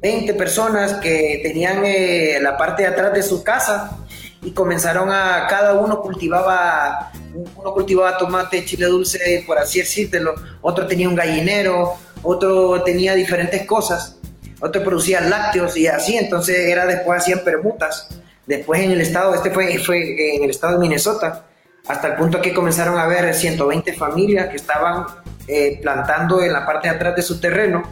20 0.00 0.34
personas 0.34 0.94
que 0.94 1.40
tenían 1.42 1.84
eh, 1.84 2.38
la 2.40 2.56
parte 2.56 2.82
de 2.82 2.88
atrás 2.88 3.14
de 3.14 3.22
su 3.22 3.42
casa 3.42 3.98
y 4.42 4.52
comenzaron 4.52 5.10
a, 5.10 5.46
cada 5.48 5.74
uno 5.74 6.00
cultivaba, 6.00 7.12
uno 7.34 7.72
cultivaba 7.72 8.18
tomate, 8.18 8.64
chile 8.64 8.86
dulce, 8.86 9.44
por 9.46 9.58
así 9.58 9.80
decirlo, 9.80 10.34
otro 10.60 10.86
tenía 10.86 11.08
un 11.08 11.14
gallinero, 11.14 11.94
otro 12.22 12.82
tenía 12.82 13.14
diferentes 13.14 13.66
cosas, 13.66 14.18
otro 14.60 14.82
producía 14.82 15.20
lácteos 15.20 15.76
y 15.76 15.86
así, 15.86 16.16
entonces 16.16 16.56
era 16.56 16.86
después 16.86 17.22
hacían 17.22 17.40
permutas. 17.40 18.08
Después 18.46 18.80
en 18.80 18.90
el 18.90 19.00
estado, 19.00 19.34
este 19.34 19.50
fue, 19.50 19.78
fue 19.78 20.36
en 20.36 20.44
el 20.44 20.50
estado 20.50 20.74
de 20.74 20.80
Minnesota, 20.80 21.46
hasta 21.86 22.08
el 22.08 22.14
punto 22.14 22.40
que 22.40 22.52
comenzaron 22.52 22.98
a 22.98 23.04
haber 23.04 23.34
120 23.34 23.92
familias 23.94 24.48
que 24.48 24.56
estaban 24.56 25.06
eh, 25.48 25.78
plantando 25.82 26.42
en 26.42 26.52
la 26.52 26.64
parte 26.64 26.88
de 26.88 26.94
atrás 26.94 27.16
de 27.16 27.22
su 27.22 27.40
terreno 27.40 27.82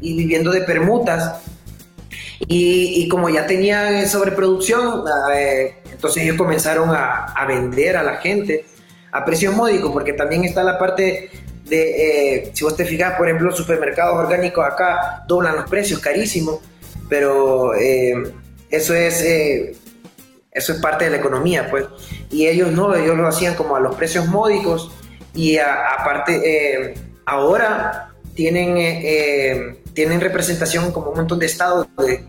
y 0.00 0.16
viviendo 0.16 0.50
de 0.50 0.62
permutas. 0.62 1.40
Y, 2.40 3.08
como 3.08 3.28
ya 3.28 3.46
tenían 3.46 4.08
sobreproducción, 4.08 5.04
eh, 5.34 5.76
entonces 5.90 6.22
ellos 6.22 6.36
comenzaron 6.36 6.90
a, 6.90 7.44
vender 7.46 7.96
a 7.96 8.02
la 8.02 8.16
gente 8.16 8.64
a 9.12 9.24
precio 9.24 9.52
módico, 9.52 9.92
porque 9.92 10.12
también 10.12 10.44
está 10.44 10.62
la 10.62 10.78
parte 10.78 11.30
de, 11.64 12.36
eh, 12.36 12.50
si 12.54 12.64
vos 12.64 12.76
te 12.76 12.84
fijas, 12.84 13.16
por 13.16 13.28
ejemplo, 13.28 13.52
supermercados 13.52 14.16
orgánicos 14.16 14.64
acá 14.64 15.24
doblan 15.26 15.56
los 15.56 15.68
precios, 15.68 16.00
carísimos, 16.00 16.60
pero 17.08 17.72
eso 17.74 18.94
es 18.94 19.22
eso 20.58 20.72
es 20.72 20.80
parte 20.80 21.04
de 21.04 21.10
la 21.10 21.16
economía, 21.18 21.68
pues. 21.70 21.86
Y 22.30 22.46
ellos 22.46 22.72
no, 22.72 22.94
ellos 22.94 23.16
lo 23.16 23.26
hacían 23.28 23.54
como 23.54 23.76
a 23.76 23.80
los 23.80 23.94
precios 23.94 24.26
módicos 24.26 24.90
y 25.34 25.56
aparte, 25.58 26.40
eh, 26.44 26.94
ahora 27.24 28.10
tienen, 28.34 28.76
eh, 28.76 29.00
eh, 29.04 29.82
tienen 29.94 30.20
representación 30.20 30.90
como 30.90 31.10
un 31.10 31.16
montón 31.18 31.38
de 31.38 31.46
estados 31.46 31.86
de, 31.96 32.24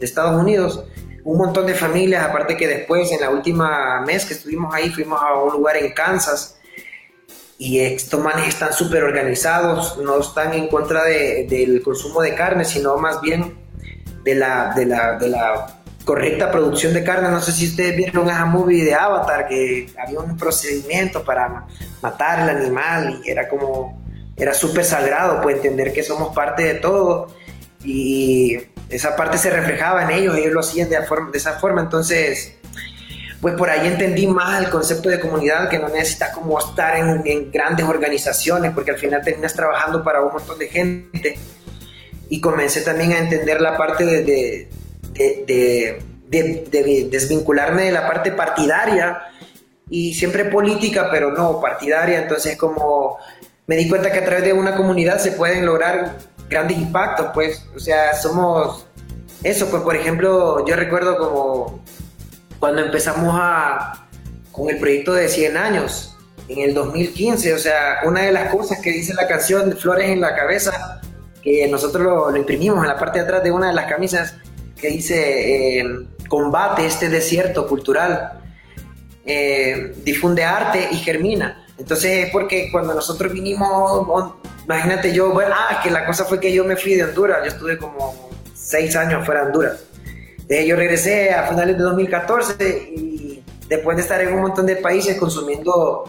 Estados 0.00 0.40
Unidos, 0.40 0.84
un 1.24 1.38
montón 1.38 1.66
de 1.66 1.74
familias, 1.74 2.24
aparte 2.24 2.56
que 2.56 2.66
después, 2.66 3.12
en 3.12 3.20
la 3.20 3.30
última 3.30 4.00
mes 4.00 4.24
que 4.24 4.34
estuvimos 4.34 4.74
ahí, 4.74 4.90
fuimos 4.90 5.20
a 5.22 5.34
un 5.34 5.52
lugar 5.52 5.76
en 5.76 5.92
Kansas 5.92 6.58
y 7.58 7.78
estos 7.78 8.20
manes 8.20 8.48
están 8.48 8.72
súper 8.72 9.04
organizados, 9.04 9.98
no 9.98 10.18
están 10.18 10.52
en 10.52 10.66
contra 10.66 11.04
de, 11.04 11.46
del 11.48 11.80
consumo 11.82 12.20
de 12.22 12.34
carne, 12.34 12.64
sino 12.64 12.96
más 12.96 13.20
bien 13.20 13.56
de 14.24 14.34
la, 14.34 14.72
de 14.74 14.86
la, 14.86 15.16
de 15.16 15.28
la 15.28 15.80
correcta 16.04 16.50
producción 16.50 16.92
de 16.92 17.04
carne. 17.04 17.30
No 17.30 17.40
sé 17.40 17.52
si 17.52 17.68
ustedes 17.68 17.96
vieron 17.96 18.28
esa 18.28 18.44
movie 18.46 18.84
de 18.84 18.94
Avatar, 18.94 19.46
que 19.46 19.88
había 19.96 20.18
un 20.18 20.36
procedimiento 20.36 21.22
para 21.22 21.66
matar 22.00 22.40
el 22.40 22.56
animal 22.56 23.20
y 23.24 23.30
era 23.30 23.48
como, 23.48 24.02
era 24.36 24.54
súper 24.54 24.84
sagrado, 24.84 25.40
pues 25.40 25.56
entender 25.56 25.92
que 25.92 26.02
somos 26.02 26.34
parte 26.34 26.64
de 26.64 26.74
todo 26.74 27.28
y 27.84 28.58
esa 28.92 29.16
parte 29.16 29.38
se 29.38 29.50
reflejaba 29.50 30.04
en 30.04 30.10
ellos, 30.10 30.36
ellos 30.36 30.52
lo 30.52 30.60
hacían 30.60 30.88
de, 30.88 30.98
de 30.98 31.38
esa 31.38 31.54
forma, 31.54 31.80
entonces 31.80 32.56
pues 33.42 33.54
por 33.56 33.68
ahí 33.68 33.88
entendí 33.88 34.28
más 34.28 34.62
el 34.62 34.70
concepto 34.70 35.08
de 35.08 35.18
comunidad, 35.18 35.68
que 35.68 35.80
no 35.80 35.88
necesitas 35.88 36.30
como 36.30 36.60
estar 36.60 36.96
en, 36.96 37.50
grandes 37.50 37.84
organizaciones, 37.84 38.70
porque 38.72 38.92
al 38.92 38.98
final 38.98 39.20
terminas 39.20 39.52
trabajando 39.52 40.04
para 40.04 40.22
un 40.22 40.32
montón 40.32 40.60
de 40.60 40.68
gente. 40.68 41.36
Y 42.28 42.40
comencé 42.40 42.82
también 42.82 43.12
a 43.12 43.18
entender 43.18 43.60
la 43.60 43.76
parte 43.76 44.04
de, 44.06 44.68
de, 45.12 47.08
desvincularme 47.10 47.82
de 47.86 47.90
la 47.90 48.06
parte 48.06 48.30
partidaria 48.30 49.22
y 49.90 50.14
siempre 50.14 50.44
política, 50.44 51.08
pero 51.10 51.32
no 51.32 51.60
partidaria. 51.60 52.22
Entonces, 52.22 52.56
como 52.56 53.18
me 53.66 53.74
di 53.74 53.88
cuenta 53.88 54.12
que 54.12 54.20
a 54.20 54.24
través 54.24 54.44
de 54.44 54.52
una 54.52 54.76
comunidad 54.76 55.18
se 55.18 55.32
pueden 55.32 55.66
lograr 55.66 56.16
grandes 56.52 56.78
impactos, 56.78 57.28
pues, 57.34 57.66
o 57.74 57.78
sea, 57.78 58.14
somos 58.14 58.86
eso, 59.42 59.68
pues, 59.70 59.82
por 59.82 59.96
ejemplo, 59.96 60.64
yo 60.66 60.76
recuerdo 60.76 61.18
como 61.18 61.82
cuando 62.60 62.82
empezamos 62.82 63.34
a, 63.36 64.06
con 64.52 64.70
el 64.70 64.78
proyecto 64.78 65.14
de 65.14 65.28
100 65.28 65.56
años, 65.56 66.16
en 66.48 66.60
el 66.60 66.74
2015, 66.74 67.54
o 67.54 67.58
sea, 67.58 68.00
una 68.04 68.22
de 68.22 68.32
las 68.32 68.54
cosas 68.54 68.78
que 68.80 68.90
dice 68.90 69.14
la 69.14 69.26
canción 69.26 69.76
Flores 69.76 70.10
en 70.10 70.20
la 70.20 70.36
cabeza, 70.36 71.00
que 71.42 71.66
nosotros 71.68 72.04
lo, 72.04 72.36
imprimimos 72.36 72.82
en 72.82 72.88
la 72.88 72.98
parte 72.98 73.18
de 73.18 73.24
atrás 73.24 73.42
de 73.42 73.50
una 73.50 73.68
de 73.68 73.74
las 73.74 73.86
camisas, 73.86 74.36
que 74.76 74.88
dice 74.88 75.80
eh, 75.80 75.84
combate 76.28 76.86
este 76.86 77.08
desierto 77.08 77.66
cultural, 77.66 78.40
eh, 79.24 79.94
difunde 80.04 80.44
arte 80.44 80.88
y 80.92 80.96
germina. 80.96 81.61
Entonces 81.82 82.26
es 82.26 82.30
porque 82.30 82.70
cuando 82.70 82.94
nosotros 82.94 83.32
vinimos, 83.32 84.06
imagínate 84.64 85.12
yo, 85.12 85.32
bueno, 85.32 85.52
ah, 85.52 85.80
que 85.82 85.90
la 85.90 86.06
cosa 86.06 86.24
fue 86.24 86.38
que 86.38 86.52
yo 86.52 86.64
me 86.64 86.76
fui 86.76 86.94
de 86.94 87.02
Honduras, 87.02 87.38
yo 87.42 87.50
estuve 87.50 87.76
como 87.76 88.30
seis 88.54 88.94
años 88.94 89.26
fuera 89.26 89.40
de 89.40 89.46
Honduras. 89.48 89.80
yo 90.48 90.76
regresé 90.76 91.34
a 91.34 91.48
finales 91.48 91.76
de 91.76 91.82
2014 91.82 92.92
y 92.96 93.44
después 93.68 93.96
de 93.96 94.02
estar 94.04 94.20
en 94.20 94.32
un 94.32 94.42
montón 94.42 94.64
de 94.64 94.76
países 94.76 95.18
consumiendo 95.18 96.04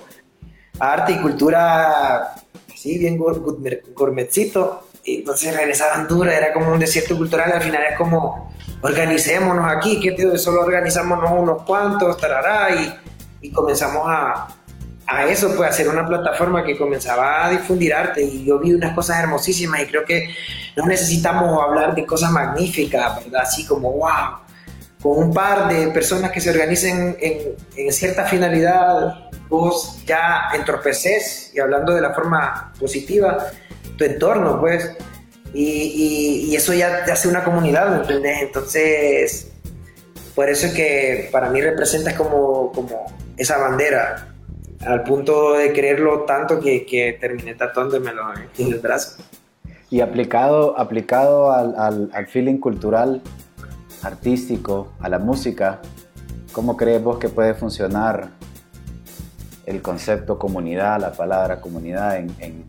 arte 0.78 1.13
y 1.13 1.17
cultura 1.19 2.36
así 2.71 2.99
bien 2.99 3.17
gourmetcito, 3.17 4.89
entonces 5.03 5.57
regresar 5.57 5.97
a 5.97 6.01
Honduras. 6.01 6.36
Era 6.36 6.53
como 6.53 6.71
un 6.71 6.78
desierto 6.78 7.17
cultural, 7.17 7.51
al 7.51 7.63
final 7.63 7.82
es 7.89 7.97
como 7.97 8.53
organicémonos 8.84 9.65
aquí, 9.76 9.99
que 9.99 10.38
solo 10.38 10.61
organizamos 10.61 11.32
unos 11.32 11.63
cuantos, 11.63 12.15
tarará, 12.17 12.76
y, 12.76 12.93
y 13.41 13.51
comenzamos 13.51 14.03
a, 14.05 14.47
a 15.18 15.28
eso, 15.28 15.53
pues 15.55 15.70
hacer 15.70 15.88
una 15.88 16.05
plataforma 16.05 16.64
que 16.64 16.78
comenzaba 16.78 17.45
a 17.45 17.49
difundir 17.49 17.93
arte 17.93 18.24
y 18.24 18.45
yo 18.45 18.59
vi 18.59 18.74
unas 18.74 18.93
cosas 18.93 19.20
hermosísimas 19.20 19.82
y 19.82 19.86
creo 19.86 20.05
que 20.05 20.30
no 20.76 20.86
necesitamos 20.86 21.61
hablar 21.61 21.95
de 21.95 22.05
cosas 22.05 22.32
magníficas, 22.32 23.24
¿verdad? 23.24 23.41
Así 23.41 23.66
como, 23.66 23.91
wow, 23.91 24.38
con 25.01 25.18
un 25.18 25.34
par 25.34 25.68
de 25.68 25.88
personas 25.89 26.32
que 26.32 26.39
se 26.39 26.49
organicen 26.49 27.18
en, 27.20 27.91
cierta 27.91 28.26
finalidad, 28.26 29.30
vos 29.49 30.01
ya 30.05 30.49
entorpeces 30.53 31.51
y 31.53 31.59
hablando 31.59 31.93
de 31.93 32.01
la 32.01 32.14
forma 32.14 32.74
positiva, 32.80 33.45
tu 33.97 34.05
entorno, 34.05 34.59
pues 34.59 34.91
y, 35.53 36.55
eso 36.55 36.74
ya 36.74 37.03
te 37.05 37.11
hace 37.11 37.28
una 37.28 37.43
comunidad. 37.43 38.09
Entonces, 38.09 39.51
por 40.34 40.49
eso 40.49 40.68
es 40.68 40.74
que 40.74 41.30
para 41.32 41.49
mí 41.49 41.61
representa 41.61 42.16
como, 42.16 42.72
como 42.72 43.05
esa 43.38 43.57
bandera, 43.57 44.32
al 44.86 45.03
punto 45.03 45.53
de 45.53 45.71
creerlo 45.73 46.21
tanto 46.21 46.59
que, 46.59 46.86
que 46.86 47.17
terminé 47.19 47.55
tatuándomelo 47.55 48.23
en 48.57 48.73
el 48.73 48.79
brazo. 48.79 49.23
Y 49.89 50.01
aplicado, 50.01 50.77
aplicado 50.77 51.51
al, 51.51 51.75
al, 51.77 52.09
al, 52.13 52.27
feeling 52.27 52.57
cultural, 52.57 53.21
artístico, 54.01 54.91
a 54.99 55.09
la 55.09 55.19
música, 55.19 55.79
¿cómo 56.51 56.75
crees 56.77 57.03
vos 57.03 57.19
que 57.19 57.29
puede 57.29 57.53
funcionar 57.53 58.29
el 59.65 59.81
concepto 59.81 60.38
comunidad, 60.38 60.99
la 60.99 61.13
palabra 61.13 61.61
comunidad 61.61 62.17
en, 62.17 62.36
en, 62.39 62.65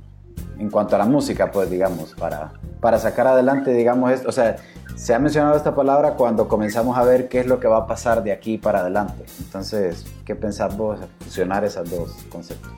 en 0.58 0.70
cuanto 0.70 0.96
a 0.96 0.98
la 0.98 1.06
música, 1.06 1.50
pues 1.50 1.70
digamos, 1.70 2.14
para, 2.14 2.52
para 2.80 2.98
sacar 2.98 3.26
adelante, 3.26 3.72
digamos, 3.72 4.12
esto. 4.12 4.28
O 4.28 4.32
sea, 4.32 4.56
se 4.94 5.12
ha 5.12 5.18
mencionado 5.18 5.56
esta 5.56 5.74
palabra 5.74 6.14
cuando 6.14 6.48
comenzamos 6.48 6.96
a 6.96 7.04
ver 7.04 7.28
qué 7.28 7.40
es 7.40 7.46
lo 7.46 7.60
que 7.60 7.66
va 7.66 7.78
a 7.78 7.86
pasar 7.86 8.22
de 8.22 8.32
aquí 8.32 8.58
para 8.58 8.80
adelante. 8.80 9.24
Entonces, 9.40 10.06
¿qué 10.24 10.34
pensás 10.34 10.76
vos 10.76 10.98
fusionar 11.20 11.64
esos 11.64 11.90
dos 11.90 12.12
conceptos? 12.28 12.72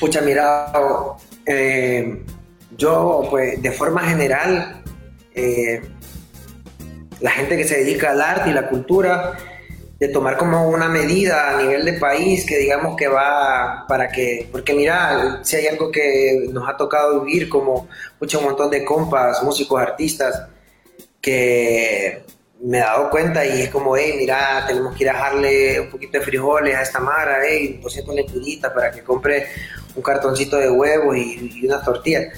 Pucha, 0.00 0.20
mira, 0.22 0.72
eh, 1.44 2.24
yo, 2.76 3.26
pues, 3.30 3.60
de 3.60 3.70
forma 3.72 4.02
general, 4.02 4.82
eh, 5.34 5.82
la 7.20 7.30
gente 7.30 7.56
que 7.56 7.64
se 7.64 7.78
dedica 7.78 8.12
al 8.12 8.20
arte 8.20 8.50
y 8.50 8.52
la 8.52 8.68
cultura, 8.68 9.36
de 9.98 10.08
tomar 10.08 10.36
como 10.36 10.68
una 10.68 10.88
medida 10.88 11.50
a 11.50 11.62
nivel 11.62 11.84
de 11.84 11.94
país 11.94 12.44
que 12.44 12.58
digamos 12.58 12.96
que 12.96 13.08
va 13.08 13.86
para 13.88 14.08
que, 14.10 14.46
porque 14.52 14.74
mira, 14.74 15.40
si 15.42 15.56
hay 15.56 15.68
algo 15.68 15.90
que 15.90 16.48
nos 16.52 16.68
ha 16.68 16.76
tocado 16.76 17.22
vivir 17.22 17.48
como 17.48 17.88
mucho 18.20 18.40
un 18.40 18.44
montón 18.44 18.70
de 18.70 18.84
compas, 18.84 19.42
músicos, 19.42 19.80
artistas, 19.80 20.48
que 21.26 22.22
me 22.60 22.78
he 22.78 22.80
dado 22.80 23.10
cuenta 23.10 23.44
y 23.44 23.62
es 23.62 23.70
como, 23.70 23.96
hey, 23.96 24.14
mira, 24.16 24.64
tenemos 24.64 24.94
que 24.96 25.02
ir 25.02 25.10
a 25.10 25.14
dejarle 25.14 25.80
un 25.80 25.90
poquito 25.90 26.18
de 26.18 26.24
frijoles 26.24 26.76
a 26.76 26.82
esta 26.82 27.00
mara, 27.00 27.38
hey, 27.44 27.80
200 27.82 28.14
lecturitas 28.14 28.72
para 28.72 28.92
que 28.92 29.02
compre 29.02 29.48
un 29.96 30.02
cartoncito 30.04 30.56
de 30.56 30.70
huevos 30.70 31.16
y, 31.16 31.50
y 31.52 31.66
unas 31.66 31.84
tortillas 31.84 32.28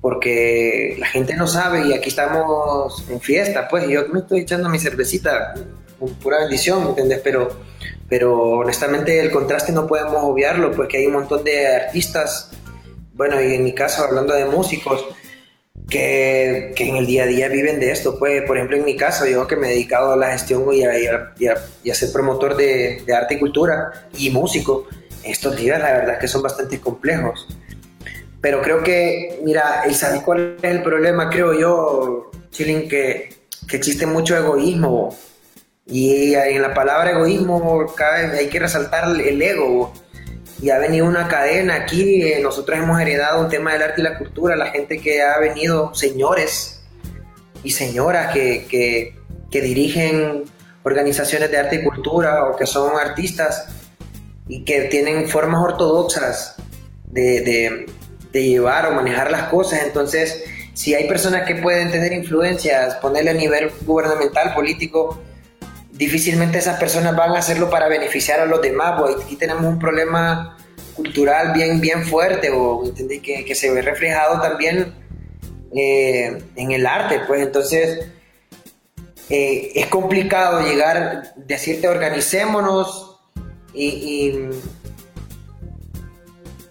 porque 0.00 0.94
la 1.00 1.06
gente 1.06 1.34
no 1.34 1.48
sabe 1.48 1.88
y 1.88 1.92
aquí 1.94 2.10
estamos 2.10 3.04
en 3.08 3.20
fiesta, 3.20 3.66
pues 3.66 3.88
yo 3.88 4.06
me 4.12 4.20
estoy 4.20 4.40
echando 4.42 4.68
mi 4.68 4.78
cervecita, 4.78 5.54
pura 6.22 6.38
bendición, 6.38 6.84
¿me 6.84 6.88
entiendes? 6.90 7.20
Pero, 7.24 7.48
pero 8.08 8.50
honestamente 8.58 9.18
el 9.18 9.32
contraste 9.32 9.72
no 9.72 9.88
podemos 9.88 10.18
obviarlo 10.22 10.70
porque 10.70 10.98
hay 10.98 11.06
un 11.06 11.14
montón 11.14 11.42
de 11.42 11.66
artistas, 11.66 12.52
bueno, 13.14 13.40
y 13.42 13.54
en 13.54 13.64
mi 13.64 13.74
caso 13.74 14.04
hablando 14.04 14.32
de 14.32 14.44
músicos, 14.44 15.04
que, 15.88 16.72
que, 16.76 16.88
en 16.88 16.96
el 16.96 17.06
día 17.06 17.24
a 17.24 17.26
día 17.26 17.48
viven 17.48 17.80
de 17.80 17.90
esto. 17.90 18.18
Pues, 18.18 18.42
por 18.42 18.56
ejemplo, 18.56 18.76
en 18.76 18.84
mi 18.84 18.96
caso, 18.96 19.26
yo 19.26 19.46
que 19.46 19.56
me 19.56 19.68
he 19.68 19.70
dedicado 19.70 20.12
a 20.12 20.16
la 20.16 20.32
gestión 20.32 20.64
y 20.72 20.84
a, 20.84 21.32
y 21.82 21.90
ser 21.90 22.12
promotor 22.12 22.56
de, 22.56 23.04
arte 23.14 23.34
y 23.34 23.38
cultura 23.38 24.08
y 24.16 24.30
músico, 24.30 24.86
estos 25.24 25.56
días 25.56 25.80
la 25.80 25.92
verdad 25.92 26.14
es 26.14 26.20
que 26.20 26.28
son 26.28 26.42
bastante 26.42 26.80
complejos. 26.80 27.46
Pero 28.40 28.60
creo 28.60 28.82
que, 28.82 29.40
mira, 29.44 29.84
¿y 29.88 29.94
sabes 29.94 30.22
cuál 30.22 30.56
es 30.60 30.70
el 30.70 30.82
problema? 30.82 31.30
Creo 31.30 31.58
yo, 31.58 32.30
Chilling, 32.50 32.88
que, 32.88 33.34
que 33.68 33.76
existe 33.76 34.04
mucho 34.06 34.36
egoísmo 34.36 35.16
Y 35.86 36.34
en 36.34 36.60
la 36.60 36.74
palabra 36.74 37.12
egoísmo 37.12 37.86
hay 38.36 38.48
que 38.48 38.58
resaltar 38.58 39.08
el 39.20 39.40
ego. 39.40 39.92
Y 40.62 40.70
ha 40.70 40.78
venido 40.78 41.06
una 41.06 41.26
cadena 41.26 41.74
aquí, 41.74 42.22
eh, 42.22 42.38
nosotros 42.40 42.78
hemos 42.78 43.00
heredado 43.00 43.40
un 43.40 43.48
tema 43.48 43.72
del 43.72 43.82
arte 43.82 44.00
y 44.00 44.04
la 44.04 44.16
cultura, 44.16 44.54
la 44.54 44.70
gente 44.70 45.00
que 45.00 45.20
ha 45.20 45.38
venido, 45.40 45.92
señores 45.92 46.84
y 47.64 47.72
señoras 47.72 48.32
que, 48.32 48.66
que, 49.50 49.60
dirigen 49.60 50.44
organizaciones 50.84 51.50
de 51.50 51.58
arte 51.58 51.76
y 51.76 51.84
cultura 51.84 52.44
o 52.44 52.56
que 52.56 52.66
son 52.66 52.96
artistas 52.96 53.66
y 54.48 54.64
que 54.64 54.82
tienen 54.82 55.28
formas 55.28 55.62
ortodoxas 55.62 56.54
de, 57.06 57.40
de, 57.40 57.86
de 58.32 58.42
llevar 58.44 58.86
o 58.86 58.92
manejar 58.92 59.32
las 59.32 59.48
cosas. 59.48 59.82
Entonces, 59.84 60.44
si 60.74 60.94
hay 60.94 61.08
personas 61.08 61.46
que 61.46 61.56
pueden 61.56 61.90
tener 61.90 62.12
influencias, 62.12 62.94
ponerle 62.96 63.30
a 63.30 63.34
nivel 63.34 63.70
gubernamental, 63.84 64.54
político, 64.54 65.20
difícilmente 66.04 66.58
esas 66.58 66.80
personas 66.80 67.14
van 67.14 67.30
a 67.30 67.38
hacerlo 67.38 67.70
para 67.70 67.88
beneficiar 67.88 68.40
a 68.40 68.46
los 68.46 68.60
demás, 68.60 68.94
pues 68.98 69.16
aquí 69.24 69.36
tenemos 69.36 69.64
un 69.64 69.78
problema 69.78 70.56
cultural 70.94 71.52
bien, 71.52 71.80
bien 71.80 72.04
fuerte, 72.04 72.50
o 72.50 72.82
Que, 73.22 73.44
que, 73.44 73.54
se 73.54 73.70
ve 73.70 73.82
reflejado 73.82 74.40
también 74.40 74.94
eh, 75.74 76.42
en 76.56 76.72
el 76.72 76.86
arte, 76.86 77.20
pues 77.26 77.42
entonces 77.42 78.08
eh, 79.30 79.70
es 79.74 79.86
complicado 79.86 80.60
llegar, 80.60 81.34
decirte 81.36 81.88
organicémonos 81.88 83.20
y, 83.72 83.86
y 83.86 84.50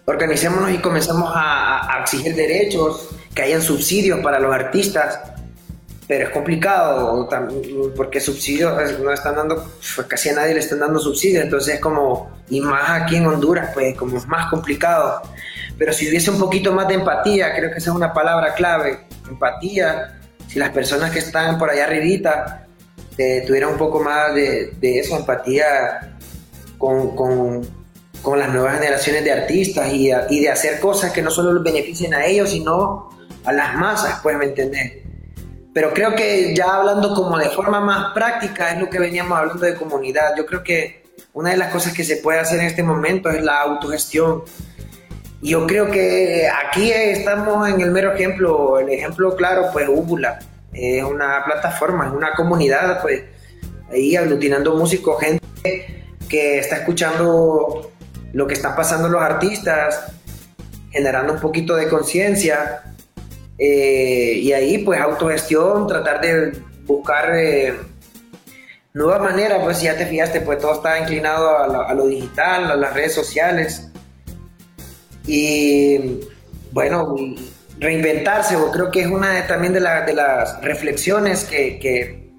organicémonos 0.04 0.70
y 0.72 0.78
comencemos 0.78 1.32
a, 1.34 1.96
a 1.96 2.02
exigir 2.02 2.34
derechos, 2.34 3.08
que 3.34 3.42
hayan 3.42 3.62
subsidios 3.62 4.20
para 4.20 4.38
los 4.38 4.54
artistas, 4.54 5.31
pero 6.12 6.26
es 6.26 6.30
complicado 6.30 7.26
porque 7.96 8.20
subsidios 8.20 8.74
pues, 8.74 8.98
no 8.98 9.10
están 9.10 9.34
dando, 9.34 9.66
pues, 9.96 10.06
casi 10.06 10.28
a 10.28 10.34
nadie 10.34 10.52
le 10.52 10.60
están 10.60 10.80
dando 10.80 10.98
subsidios, 10.98 11.42
entonces 11.42 11.76
es 11.76 11.80
como, 11.80 12.30
y 12.50 12.60
más 12.60 13.02
aquí 13.02 13.16
en 13.16 13.26
Honduras, 13.26 13.70
pues 13.72 13.96
como 13.96 14.18
es 14.18 14.26
más 14.26 14.50
complicado. 14.50 15.22
Pero 15.78 15.90
si 15.94 16.10
hubiese 16.10 16.30
un 16.30 16.38
poquito 16.38 16.70
más 16.70 16.86
de 16.86 16.96
empatía, 16.96 17.54
creo 17.56 17.70
que 17.70 17.78
esa 17.78 17.92
es 17.92 17.96
una 17.96 18.12
palabra 18.12 18.52
clave, 18.52 19.06
empatía, 19.26 20.20
si 20.48 20.58
las 20.58 20.68
personas 20.68 21.12
que 21.12 21.20
están 21.20 21.56
por 21.56 21.70
allá 21.70 21.86
arribita 21.86 22.66
eh, 23.16 23.44
tuvieran 23.46 23.70
un 23.70 23.78
poco 23.78 24.00
más 24.00 24.34
de, 24.34 24.74
de 24.78 24.98
eso, 24.98 25.16
empatía 25.16 26.18
con, 26.76 27.16
con, 27.16 28.38
las 28.38 28.52
nuevas 28.52 28.74
generaciones 28.74 29.24
de 29.24 29.32
artistas 29.32 29.90
y, 29.94 30.10
y 30.28 30.40
de 30.40 30.50
hacer 30.50 30.78
cosas 30.78 31.10
que 31.10 31.22
no 31.22 31.30
solo 31.30 31.54
los 31.54 31.64
beneficien 31.64 32.12
a 32.12 32.26
ellos, 32.26 32.50
sino 32.50 33.08
a 33.46 33.52
las 33.54 33.74
masas, 33.76 34.20
pues, 34.22 34.36
¿me 34.36 34.44
entendés? 34.44 35.01
Pero 35.74 35.94
creo 35.94 36.14
que 36.14 36.54
ya 36.54 36.76
hablando 36.76 37.14
como 37.14 37.38
de 37.38 37.48
forma 37.48 37.80
más 37.80 38.12
práctica 38.12 38.72
es 38.72 38.80
lo 38.80 38.90
que 38.90 38.98
veníamos 38.98 39.38
hablando 39.38 39.64
de 39.64 39.74
comunidad. 39.74 40.34
Yo 40.36 40.44
creo 40.44 40.62
que 40.62 41.02
una 41.32 41.50
de 41.50 41.56
las 41.56 41.72
cosas 41.72 41.94
que 41.94 42.04
se 42.04 42.16
puede 42.16 42.40
hacer 42.40 42.60
en 42.60 42.66
este 42.66 42.82
momento 42.82 43.30
es 43.30 43.42
la 43.42 43.60
autogestión. 43.62 44.42
Y 45.40 45.50
yo 45.50 45.66
creo 45.66 45.90
que 45.90 46.48
aquí 46.48 46.90
estamos 46.92 47.68
en 47.68 47.80
el 47.80 47.90
mero 47.90 48.12
ejemplo, 48.12 48.78
el 48.78 48.90
ejemplo 48.90 49.34
claro, 49.34 49.70
pues 49.72 49.88
Úbula. 49.88 50.38
Es 50.72 51.02
una 51.04 51.44
plataforma, 51.44 52.06
es 52.06 52.12
una 52.12 52.34
comunidad, 52.34 53.00
pues 53.02 53.22
ahí 53.90 54.14
aglutinando 54.16 54.76
músicos, 54.76 55.20
gente 55.20 56.04
que 56.28 56.58
está 56.58 56.76
escuchando 56.76 57.92
lo 58.32 58.46
que 58.46 58.54
están 58.54 58.74
pasando 58.74 59.08
los 59.08 59.20
artistas, 59.20 60.12
generando 60.90 61.34
un 61.34 61.40
poquito 61.40 61.76
de 61.76 61.88
conciencia 61.88 62.82
eh, 63.58 64.34
y 64.36 64.52
ahí 64.52 64.78
pues 64.78 65.00
autogestión, 65.00 65.86
tratar 65.86 66.20
de 66.20 66.52
buscar 66.84 67.34
eh, 67.36 67.74
nuevas 68.94 69.20
maneras, 69.20 69.60
pues 69.62 69.78
si 69.78 69.86
ya 69.86 69.96
te 69.96 70.06
fijaste, 70.06 70.40
pues 70.40 70.58
todo 70.58 70.74
está 70.74 70.98
inclinado 70.98 71.86
a, 71.86 71.94
lo 71.94 72.06
digital, 72.06 72.70
a 72.70 72.76
las 72.76 72.94
redes 72.94 73.14
sociales. 73.14 73.90
Y 75.26 76.20
bueno, 76.72 77.14
reinventarse, 77.78 78.56
creo 78.72 78.90
que 78.90 79.02
es 79.02 79.06
una 79.06 79.46
también 79.46 79.72
de, 79.72 79.80
de 79.80 80.14
las 80.14 80.60
reflexiones 80.62 81.44
que, 81.44 81.78
que, 81.78 82.30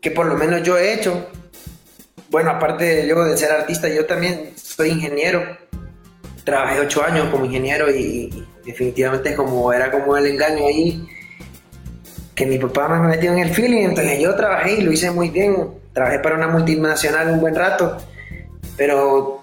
que 0.00 0.10
por 0.10 0.26
lo 0.26 0.36
menos 0.36 0.62
yo 0.62 0.78
he 0.78 0.92
hecho. 0.92 1.28
Bueno, 2.30 2.50
aparte 2.50 2.84
de, 2.84 3.08
yo 3.08 3.24
de 3.24 3.36
ser 3.36 3.50
artista, 3.50 3.88
yo 3.88 4.06
también 4.06 4.52
soy 4.56 4.90
ingeniero. 4.90 5.42
Trabajé 6.44 6.80
ocho 6.80 7.02
años 7.02 7.28
como 7.30 7.44
ingeniero 7.44 7.90
y, 7.90 8.46
definitivamente 8.64 9.34
como 9.34 9.72
era 9.72 9.90
como 9.90 10.16
el 10.16 10.26
engaño 10.26 10.66
ahí 10.66 11.06
que 12.40 12.46
mi 12.46 12.58
papá 12.58 12.88
me 12.88 13.06
metió 13.06 13.32
en 13.32 13.38
el 13.38 13.50
feeling, 13.50 13.84
entonces 13.84 14.18
yo 14.18 14.34
trabajé 14.34 14.72
y 14.72 14.80
lo 14.80 14.90
hice 14.90 15.10
muy 15.10 15.28
bien, 15.28 15.74
trabajé 15.92 16.20
para 16.20 16.36
una 16.36 16.48
multinacional 16.48 17.32
un 17.32 17.40
buen 17.40 17.54
rato, 17.54 17.98
pero, 18.78 19.42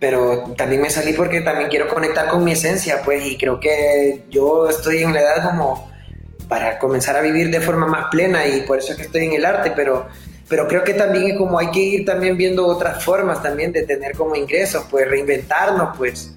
pero 0.00 0.52
también 0.56 0.82
me 0.82 0.90
salí 0.90 1.12
porque 1.12 1.42
también 1.42 1.70
quiero 1.70 1.86
conectar 1.86 2.26
con 2.26 2.42
mi 2.42 2.50
esencia, 2.50 3.00
pues, 3.04 3.24
y 3.24 3.38
creo 3.38 3.60
que 3.60 4.24
yo 4.28 4.68
estoy 4.68 5.04
en 5.04 5.12
la 5.12 5.20
edad 5.20 5.50
como 5.50 5.88
para 6.48 6.80
comenzar 6.80 7.14
a 7.14 7.20
vivir 7.20 7.48
de 7.48 7.60
forma 7.60 7.86
más 7.86 8.06
plena 8.10 8.44
y 8.44 8.62
por 8.62 8.80
eso 8.80 8.90
es 8.90 8.98
que 8.98 9.04
estoy 9.04 9.26
en 9.26 9.34
el 9.34 9.44
arte, 9.44 9.72
pero, 9.76 10.08
pero 10.48 10.66
creo 10.66 10.82
que 10.82 10.94
también 10.94 11.28
es 11.28 11.38
como 11.38 11.60
hay 11.60 11.70
que 11.70 11.78
ir 11.78 12.04
también 12.04 12.36
viendo 12.36 12.66
otras 12.66 13.04
formas 13.04 13.40
también 13.40 13.70
de 13.70 13.84
tener 13.84 14.16
como 14.16 14.34
ingresos, 14.34 14.84
pues 14.90 15.08
reinventarnos, 15.08 15.96
pues, 15.96 16.34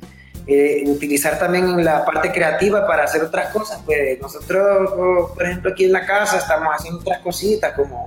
eh, 0.48 0.84
utilizar 0.88 1.40
también 1.40 1.84
la 1.84 2.06
parte 2.06 2.32
creativa 2.32 2.86
para 2.86 3.06
hacer 3.06 3.24
otras 3.24 3.52
cosas. 3.52 3.82
Pues 3.84 4.20
nosotros, 4.22 4.92
por 5.34 5.44
ejemplo, 5.44 5.72
aquí 5.72 5.86
en 5.86 5.92
la 5.92 6.06
casa 6.06 6.38
estamos 6.38 6.68
haciendo 6.78 7.00
otras 7.00 7.20
cositas, 7.20 7.74
como 7.74 8.06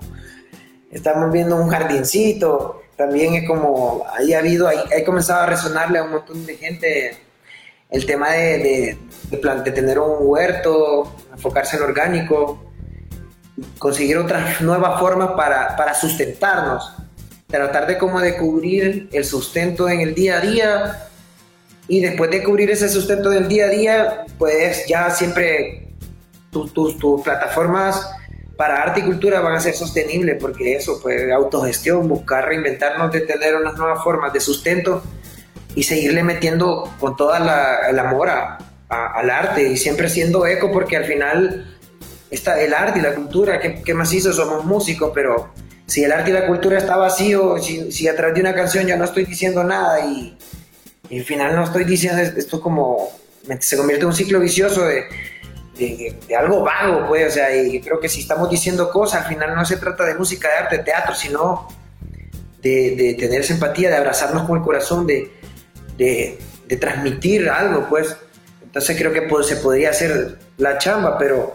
estamos 0.90 1.32
viendo 1.32 1.56
un 1.56 1.68
jardincito, 1.68 2.82
también 2.96 3.34
es 3.34 3.46
como, 3.46 4.06
ahí 4.12 4.34
ha 4.34 4.38
habido, 4.38 4.70
he 4.70 5.04
comenzado 5.04 5.42
a 5.42 5.46
resonarle 5.46 5.98
a 5.98 6.04
un 6.04 6.10
montón 6.10 6.46
de 6.46 6.56
gente 6.56 7.16
el 7.90 8.06
tema 8.06 8.32
de, 8.32 8.98
de, 9.30 9.70
tener 9.72 9.98
un 9.98 10.16
huerto, 10.20 11.14
enfocarse 11.32 11.76
en 11.76 11.82
orgánico, 11.82 12.70
conseguir 13.78 14.18
otras 14.18 14.60
nuevas 14.60 15.00
formas 15.00 15.30
para, 15.36 15.76
para 15.76 15.94
sustentarnos, 15.94 16.92
tratar 17.46 17.86
de 17.86 17.98
como 17.98 18.20
de 18.20 18.36
cubrir 18.36 19.08
el 19.12 19.24
sustento 19.24 19.88
en 19.88 20.00
el 20.00 20.14
día 20.14 20.38
a 20.38 20.40
día 20.40 21.07
y 21.88 22.00
después 22.00 22.30
de 22.30 22.44
cubrir 22.44 22.70
ese 22.70 22.88
sustento 22.88 23.30
del 23.30 23.48
día 23.48 23.64
a 23.64 23.68
día, 23.68 24.26
pues 24.38 24.86
ya 24.86 25.10
siempre 25.10 25.88
tus, 26.50 26.72
tus, 26.72 27.22
plataformas 27.22 28.10
para 28.56 28.82
arte 28.82 29.00
y 29.00 29.04
cultura 29.04 29.40
van 29.40 29.54
a 29.54 29.60
ser 29.60 29.74
sostenibles, 29.74 30.36
porque 30.38 30.76
eso, 30.76 31.00
pues 31.02 31.32
autogestión, 31.32 32.06
buscar 32.06 32.46
reinventarnos 32.46 33.10
de 33.10 33.22
tener 33.22 33.56
unas 33.56 33.76
nuevas 33.76 34.04
formas 34.04 34.32
de 34.32 34.40
sustento 34.40 35.02
y 35.74 35.84
seguirle 35.84 36.22
metiendo 36.22 36.92
con 37.00 37.16
toda 37.16 37.38
la, 37.40 37.88
el 37.88 37.98
amor 37.98 38.28
al 38.28 39.30
arte 39.30 39.68
y 39.68 39.76
siempre 39.76 40.10
siendo 40.10 40.46
eco, 40.46 40.70
porque 40.70 40.96
al 40.96 41.04
final 41.04 41.78
está 42.30 42.60
el 42.60 42.74
arte 42.74 42.98
y 42.98 43.02
la 43.02 43.14
cultura, 43.14 43.60
que, 43.60 43.82
que 43.82 43.94
macizo 43.94 44.32
somos 44.32 44.64
músicos, 44.64 45.12
pero 45.14 45.52
si 45.86 46.04
el 46.04 46.12
arte 46.12 46.30
y 46.30 46.32
la 46.34 46.46
cultura 46.46 46.76
está 46.76 46.96
vacío, 46.96 47.56
si, 47.58 47.90
si 47.92 48.08
a 48.08 48.16
través 48.16 48.34
de 48.34 48.40
una 48.42 48.54
canción 48.54 48.86
ya 48.86 48.96
no 48.96 49.04
estoy 49.04 49.24
diciendo 49.24 49.64
nada 49.64 50.04
y 50.04 50.36
y 51.10 51.18
al 51.18 51.24
final 51.24 51.56
no 51.56 51.64
estoy 51.64 51.84
diciendo 51.84 52.22
esto 52.22 52.60
como 52.60 53.10
se 53.60 53.76
convierte 53.76 54.02
en 54.02 54.08
un 54.08 54.14
ciclo 54.14 54.40
vicioso 54.40 54.84
de, 54.84 55.04
de, 55.78 56.36
algo 56.36 56.62
vago, 56.62 57.06
pues, 57.08 57.28
o 57.28 57.30
sea, 57.30 57.54
y 57.56 57.80
creo 57.80 58.00
que 58.00 58.08
si 58.08 58.20
estamos 58.20 58.50
diciendo 58.50 58.90
cosas, 58.90 59.22
al 59.22 59.28
final 59.28 59.54
no 59.54 59.64
se 59.64 59.76
trata 59.76 60.04
de 60.04 60.14
música, 60.14 60.48
de 60.48 60.54
arte, 60.54 60.78
de 60.78 60.84
teatro, 60.84 61.14
sino 61.14 61.68
de, 62.60 62.94
de 62.96 63.14
tener 63.14 63.40
esa 63.40 63.54
empatía, 63.54 63.88
de 63.88 63.96
abrazarnos 63.96 64.46
con 64.46 64.58
el 64.58 64.64
corazón, 64.64 65.06
de, 65.06 65.30
transmitir 66.80 67.48
algo, 67.48 67.86
pues. 67.88 68.16
Entonces 68.62 68.96
creo 68.98 69.12
que 69.12 69.44
se 69.44 69.56
podría 69.56 69.90
hacer 69.90 70.38
la 70.58 70.76
chamba, 70.78 71.16
pero 71.16 71.54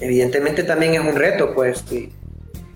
evidentemente 0.00 0.62
también 0.62 0.94
es 0.94 1.00
un 1.00 1.16
reto, 1.16 1.54
pues. 1.54 1.84
Y, 1.90 2.12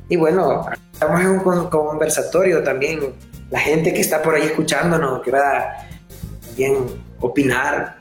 y 0.09 0.17
bueno, 0.17 0.67
estamos 0.93 1.21
en 1.21 1.29
un 1.29 1.69
conversatorio 1.69 2.63
también 2.63 3.15
la 3.53 3.61
gente 3.61 3.93
que 3.93 4.01
está 4.01 4.23
por 4.23 4.35
ahí 4.35 4.45
escuchándonos, 4.45 5.21
que 5.21 5.31
va 5.31 5.59
a 5.59 5.87
bien 6.57 6.75
opinar, 7.21 7.99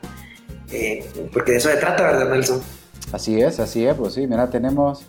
eh, 0.72 1.06
porque 1.30 1.52
de 1.52 1.58
eso 1.58 1.68
se 1.68 1.76
trata, 1.76 2.04
¿verdad, 2.04 2.30
Nelson? 2.30 2.62
Así 3.12 3.38
es, 3.38 3.60
así 3.60 3.86
es, 3.86 3.94
pues 3.94 4.14
sí, 4.14 4.26
mira, 4.26 4.48
tenemos 4.48 5.04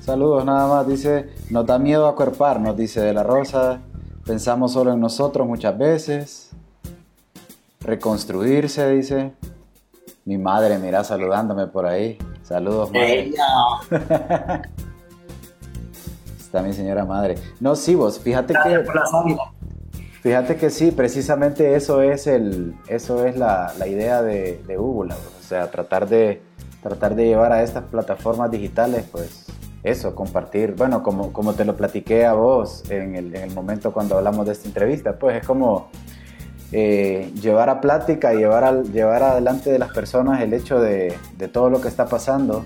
saludos 0.00 0.44
nada 0.44 0.66
más, 0.66 0.88
dice, 0.88 1.30
nos 1.48 1.64
da 1.64 1.78
miedo 1.78 2.08
acuerpar, 2.08 2.58
nos 2.58 2.76
dice 2.76 3.00
De 3.02 3.14
La 3.14 3.22
Rosa, 3.22 3.82
pensamos 4.26 4.72
solo 4.72 4.92
en 4.92 4.98
nosotros 4.98 5.46
muchas 5.46 5.78
veces, 5.78 6.50
reconstruirse, 7.80 8.90
dice, 8.90 9.30
mi 10.24 10.38
madre, 10.38 10.76
mira, 10.78 11.04
saludándome 11.04 11.68
por 11.68 11.86
ahí, 11.86 12.18
saludos, 12.42 12.90
madre. 12.90 13.32
Está 16.54 16.62
mi 16.62 16.72
señora 16.72 17.04
madre. 17.04 17.36
No, 17.60 17.74
sí, 17.74 17.94
vos, 17.94 18.18
fíjate 18.18 18.54
que... 18.54 18.84
Fíjate 20.24 20.56
que 20.56 20.70
sí, 20.70 20.90
precisamente 20.90 21.74
eso 21.76 22.00
es, 22.00 22.26
el, 22.26 22.74
eso 22.88 23.26
es 23.26 23.36
la, 23.36 23.74
idea 23.86 24.22
de, 24.22 24.58
de 24.66 24.78
o 24.78 25.06
sea, 25.46 25.70
tratar 25.70 26.08
de, 26.08 26.40
tratar 26.82 27.14
de 27.14 27.26
llevar 27.26 27.52
a 27.52 27.62
estas 27.62 27.84
plataformas 27.84 28.50
digitales, 28.50 29.04
pues, 29.12 29.44
eso, 29.82 30.14
compartir, 30.14 30.76
bueno, 30.76 31.02
como, 31.02 31.30
como 31.30 31.52
te 31.52 31.66
lo 31.66 31.76
platiqué 31.76 32.24
a 32.24 32.32
vos 32.32 32.90
en 32.90 33.16
el, 33.16 33.36
en 33.36 33.42
el 33.42 33.54
momento 33.54 33.92
cuando 33.92 34.16
hablamos 34.16 34.46
de 34.46 34.52
esta 34.52 34.66
entrevista, 34.66 35.18
pues 35.18 35.36
es 35.36 35.46
como 35.46 35.90
eh, 36.72 37.30
llevar 37.38 37.68
a 37.68 37.82
plática 37.82 38.32
llevar, 38.32 38.82
llevar 38.84 39.22
adelante 39.24 39.70
de 39.70 39.78
las 39.78 39.92
personas 39.92 40.40
el 40.40 40.54
hecho 40.54 40.80
de, 40.80 41.14
de, 41.36 41.48
todo 41.48 41.68
lo 41.68 41.82
que 41.82 41.88
está 41.88 42.06
pasando 42.06 42.64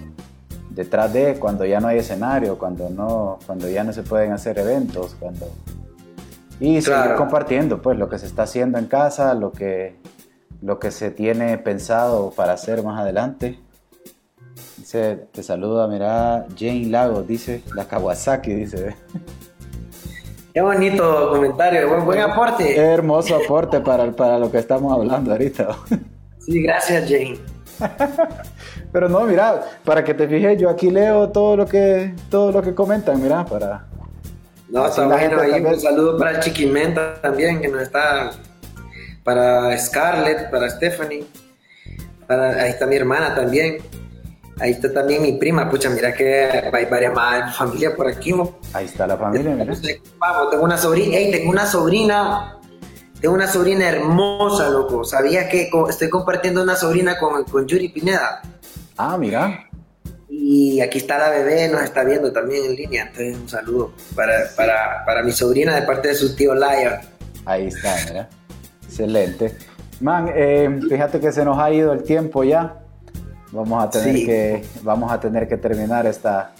detrás 0.70 1.12
de 1.12 1.34
cuando 1.40 1.66
ya 1.66 1.80
no 1.80 1.88
hay 1.88 1.98
escenario, 1.98 2.56
cuando, 2.56 2.88
no, 2.88 3.40
cuando 3.46 3.68
ya 3.68 3.82
no 3.82 3.92
se 3.92 4.04
pueden 4.04 4.30
hacer 4.30 4.60
eventos, 4.60 5.16
cuando... 5.18 5.48
Y 6.60 6.82
seguir 6.82 7.14
compartiendo 7.16 7.80
pues 7.80 7.98
lo 7.98 8.08
que 8.08 8.18
se 8.18 8.26
está 8.26 8.42
haciendo 8.42 8.78
en 8.78 8.86
casa, 8.86 9.34
lo 9.34 9.52
que, 9.52 9.96
lo 10.60 10.78
que 10.78 10.90
se 10.90 11.10
tiene 11.10 11.56
pensado 11.58 12.30
para 12.30 12.54
hacer 12.54 12.82
más 12.82 13.00
adelante. 13.00 13.58
Dice, 14.76 15.28
te 15.32 15.42
saluda, 15.42 15.86
mira, 15.86 16.46
Jane 16.58 16.86
Lago, 16.86 17.22
dice, 17.22 17.62
la 17.74 17.86
Kawasaki, 17.86 18.54
dice. 18.54 18.96
Qué 20.54 20.62
bonito 20.62 21.30
comentario, 21.30 21.88
buen, 21.88 22.04
buen 22.04 22.20
aporte. 22.20 22.76
hermoso 22.76 23.36
aporte 23.36 23.80
para, 23.80 24.10
para 24.10 24.38
lo 24.38 24.50
que 24.50 24.58
estamos 24.58 24.92
hablando 24.92 25.32
ahorita. 25.32 25.68
Sí, 26.40 26.62
gracias, 26.62 27.04
Jane. 27.10 27.38
Pero 28.90 29.08
no, 29.10 29.24
mira, 29.24 29.60
para 29.84 30.02
que 30.02 30.14
te 30.14 30.26
fijes, 30.26 30.58
yo 30.58 30.70
aquí 30.70 30.90
leo 30.90 31.28
todo 31.28 31.58
lo 31.58 31.66
que, 31.66 32.14
todo 32.30 32.52
lo 32.52 32.62
que 32.62 32.74
comentan, 32.74 33.22
mira, 33.22 33.44
para... 33.44 33.86
No, 34.70 34.86
está 34.86 35.06
bueno, 35.06 35.40
ahí 35.40 35.60
un 35.60 35.80
saludo 35.80 36.18
para 36.18 36.40
Chiquimenta 36.40 37.20
también, 37.20 37.60
que 37.60 37.68
nos 37.68 37.82
está... 37.82 38.32
Para 39.24 39.76
Scarlett, 39.76 40.50
para 40.50 40.70
Stephanie, 40.70 41.26
para, 42.26 42.62
ahí 42.62 42.70
está 42.70 42.86
mi 42.86 42.96
hermana 42.96 43.34
también. 43.34 43.78
Ahí 44.60 44.70
está 44.70 44.92
también 44.92 45.22
mi 45.22 45.32
prima, 45.32 45.70
pucha, 45.70 45.90
mira 45.90 46.14
que 46.14 46.44
hay 46.72 46.84
varias 46.86 47.14
más 47.14 47.54
familia 47.54 47.94
por 47.94 48.08
aquí. 48.08 48.34
Ahí 48.72 48.86
está 48.86 49.06
la 49.06 49.16
familia, 49.16 49.50
mira. 49.54 49.74
Vamos, 50.18 50.50
tengo 50.50 50.64
una 50.64 50.78
sobrina, 50.78 51.12
hey, 51.14 51.30
tengo 51.30 51.50
una 51.50 51.66
sobrina, 51.66 52.58
tengo 53.20 53.34
una 53.34 53.46
sobrina 53.46 53.88
hermosa, 53.88 54.70
loco. 54.70 55.04
¿Sabías 55.04 55.48
que 55.48 55.70
estoy 55.88 56.08
compartiendo 56.08 56.62
una 56.62 56.74
sobrina 56.74 57.18
con, 57.18 57.44
con 57.44 57.66
Yuri 57.66 57.90
Pineda? 57.90 58.42
Ah, 58.96 59.16
mira. 59.18 59.67
Y 60.40 60.80
aquí 60.80 60.98
está 60.98 61.18
la 61.18 61.30
bebé, 61.30 61.68
nos 61.68 61.82
está 61.82 62.04
viendo 62.04 62.32
también 62.32 62.64
en 62.64 62.76
línea. 62.76 63.06
Entonces, 63.06 63.36
un 63.36 63.48
saludo 63.48 63.92
para, 64.14 64.34
para, 64.56 65.04
para 65.04 65.22
mi 65.24 65.32
sobrina 65.32 65.74
de 65.74 65.82
parte 65.82 66.08
de 66.08 66.14
su 66.14 66.36
tío 66.36 66.54
Lion. 66.54 66.94
Ahí 67.44 67.66
está, 67.66 67.96
mira. 68.06 68.28
Excelente. 68.84 69.56
Man, 70.00 70.30
eh, 70.32 70.80
fíjate 70.88 71.18
que 71.18 71.32
se 71.32 71.44
nos 71.44 71.58
ha 71.58 71.72
ido 71.72 71.92
el 71.92 72.04
tiempo 72.04 72.44
ya. 72.44 72.78
Vamos 73.50 73.84
a 73.84 73.90
tener, 73.90 74.14
que, 74.24 74.64
vamos 74.82 75.10
a 75.10 75.18
tener 75.18 75.48
que 75.48 75.56
terminar 75.56 76.06
esta, 76.06 76.52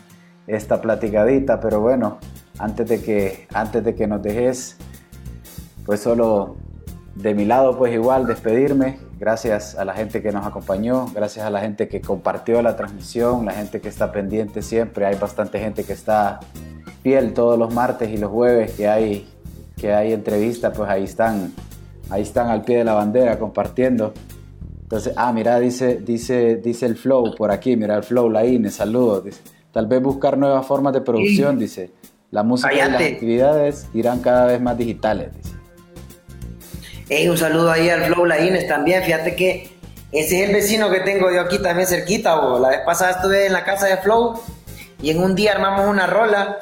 esta 0.48 0.80
platicadita, 0.80 1.60
pero 1.60 1.80
bueno, 1.80 2.18
antes 2.58 2.88
de, 2.88 3.00
que, 3.00 3.46
antes 3.54 3.84
de 3.84 3.94
que 3.94 4.08
nos 4.08 4.20
dejes, 4.22 4.76
pues 5.86 6.00
solo 6.00 6.56
de 7.14 7.34
mi 7.34 7.44
lado, 7.44 7.76
pues 7.76 7.92
igual 7.92 8.26
despedirme. 8.26 8.98
Gracias 9.18 9.74
a 9.74 9.84
la 9.84 9.94
gente 9.94 10.22
que 10.22 10.30
nos 10.30 10.46
acompañó, 10.46 11.06
gracias 11.12 11.44
a 11.44 11.50
la 11.50 11.60
gente 11.60 11.88
que 11.88 12.00
compartió 12.00 12.62
la 12.62 12.76
transmisión, 12.76 13.46
la 13.46 13.52
gente 13.52 13.80
que 13.80 13.88
está 13.88 14.12
pendiente 14.12 14.62
siempre. 14.62 15.06
Hay 15.06 15.16
bastante 15.16 15.58
gente 15.58 15.82
que 15.82 15.92
está 15.92 16.38
fiel 17.02 17.34
todos 17.34 17.58
los 17.58 17.74
martes 17.74 18.10
y 18.10 18.16
los 18.16 18.30
jueves 18.30 18.72
que 18.72 18.88
hay, 18.88 19.28
que 19.76 19.92
hay 19.92 20.12
entrevista, 20.12 20.72
pues 20.72 20.88
ahí 20.88 21.04
están, 21.04 21.52
ahí 22.10 22.22
están 22.22 22.48
al 22.48 22.62
pie 22.62 22.78
de 22.78 22.84
la 22.84 22.94
bandera 22.94 23.38
compartiendo. 23.38 24.14
Entonces, 24.82 25.12
ah, 25.16 25.32
mira, 25.32 25.58
dice, 25.58 25.96
dice, 25.96 26.56
dice 26.56 26.86
el 26.86 26.96
Flow 26.96 27.34
por 27.36 27.50
aquí, 27.50 27.76
mira 27.76 27.96
el 27.96 28.04
Flow, 28.04 28.30
la 28.30 28.46
INE, 28.46 28.70
saludos. 28.70 29.24
Dice, 29.24 29.42
tal 29.72 29.86
vez 29.86 30.00
buscar 30.00 30.38
nuevas 30.38 30.64
formas 30.64 30.92
de 30.92 31.00
producción, 31.00 31.58
dice. 31.58 31.90
La 32.30 32.42
música 32.42 32.72
y 32.72 32.76
las 32.76 33.02
actividades 33.02 33.88
irán 33.94 34.20
cada 34.20 34.46
vez 34.46 34.60
más 34.60 34.78
digitales, 34.78 35.34
dice. 35.36 35.57
Hey, 37.10 37.26
un 37.26 37.38
saludo 37.38 37.70
ahí 37.70 37.88
al 37.88 38.04
Flow 38.04 38.26
La 38.26 38.38
Ines 38.44 38.68
también. 38.68 39.02
Fíjate 39.02 39.34
que 39.34 39.70
ese 40.12 40.42
es 40.42 40.48
el 40.48 40.54
vecino 40.54 40.90
que 40.90 41.00
tengo 41.00 41.30
yo 41.30 41.40
aquí 41.40 41.58
también 41.58 41.88
cerquita. 41.88 42.36
La 42.58 42.68
vez 42.68 42.80
pasada 42.84 43.12
estuve 43.12 43.46
en 43.46 43.54
la 43.54 43.64
casa 43.64 43.86
de 43.86 43.96
Flow 43.96 44.38
y 45.00 45.10
en 45.10 45.22
un 45.22 45.34
día 45.34 45.52
armamos 45.52 45.86
una 45.86 46.06
rola. 46.06 46.58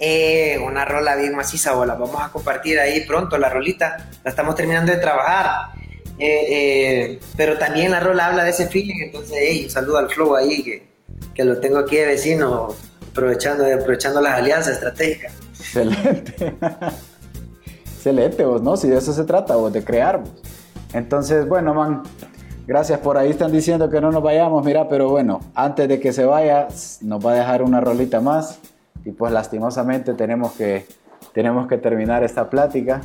Eh, 0.00 0.58
una 0.58 0.84
rola 0.84 1.14
bien 1.14 1.36
maciza, 1.36 1.76
o 1.76 1.84
la 1.84 1.94
vamos 1.94 2.20
a 2.20 2.30
compartir 2.30 2.80
ahí 2.80 3.02
pronto, 3.06 3.38
la 3.38 3.50
rolita. 3.50 4.08
La 4.24 4.30
estamos 4.30 4.56
terminando 4.56 4.90
de 4.90 4.98
trabajar. 4.98 5.70
Eh, 6.18 6.46
eh, 6.50 7.20
pero 7.36 7.56
también 7.56 7.92
la 7.92 8.00
rola 8.00 8.26
habla 8.26 8.42
de 8.42 8.50
ese 8.50 8.66
feeling, 8.66 9.00
entonces, 9.00 9.38
hey, 9.40 9.62
un 9.64 9.70
saludo 9.70 9.98
al 9.98 10.10
Flow 10.10 10.34
ahí, 10.34 10.62
que, 10.64 10.88
que 11.34 11.44
lo 11.44 11.60
tengo 11.60 11.78
aquí 11.78 11.96
de 11.96 12.06
vecino, 12.06 12.74
aprovechando, 13.10 13.64
aprovechando 13.64 14.20
las 14.20 14.38
alianzas 14.38 14.74
estratégicas. 14.74 15.32
Excelente. 15.60 16.54
Excelente, 18.02 18.44
vos, 18.44 18.60
¿no? 18.60 18.76
Si 18.76 18.88
de 18.88 18.98
eso 18.98 19.12
se 19.12 19.22
trata, 19.22 19.54
vos, 19.54 19.72
de 19.72 19.84
crear. 19.84 20.24
Entonces, 20.92 21.48
bueno, 21.48 21.72
man, 21.72 22.02
gracias. 22.66 22.98
Por 22.98 23.16
ahí 23.16 23.30
están 23.30 23.52
diciendo 23.52 23.88
que 23.90 24.00
no 24.00 24.10
nos 24.10 24.24
vayamos, 24.24 24.64
mira, 24.64 24.88
pero 24.88 25.08
bueno, 25.08 25.38
antes 25.54 25.86
de 25.86 26.00
que 26.00 26.12
se 26.12 26.24
vaya, 26.24 26.66
nos 27.02 27.24
va 27.24 27.30
a 27.30 27.34
dejar 27.34 27.62
una 27.62 27.80
rolita 27.80 28.20
más. 28.20 28.58
Y 29.04 29.12
pues 29.12 29.32
lastimosamente 29.32 30.14
tenemos 30.14 30.50
que, 30.54 30.84
tenemos 31.32 31.68
que 31.68 31.78
terminar 31.78 32.24
esta 32.24 32.50
plática. 32.50 33.02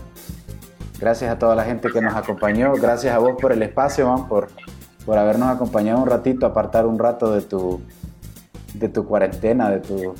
Gracias 0.99 1.29
a 1.29 1.37
toda 1.37 1.53
la 1.53 1.63
gente 1.63 1.89
que 1.93 2.01
nos 2.01 2.15
acompañó. 2.15 2.73
Gracias 2.73 3.13
a 3.13 3.19
vos 3.19 3.33
por 3.39 3.51
el 3.51 3.61
espacio, 3.61 4.09
man, 4.09 4.27
por, 4.27 4.47
por 5.05 5.19
habernos 5.19 5.49
acompañado 5.49 6.01
un 6.01 6.07
ratito, 6.07 6.47
apartar 6.47 6.87
un 6.87 6.97
rato 6.97 7.35
de 7.35 7.43
tu, 7.43 7.81
de 8.73 8.89
tu 8.89 9.05
cuarentena, 9.05 9.69
de 9.69 9.79
tu, 9.79 10.15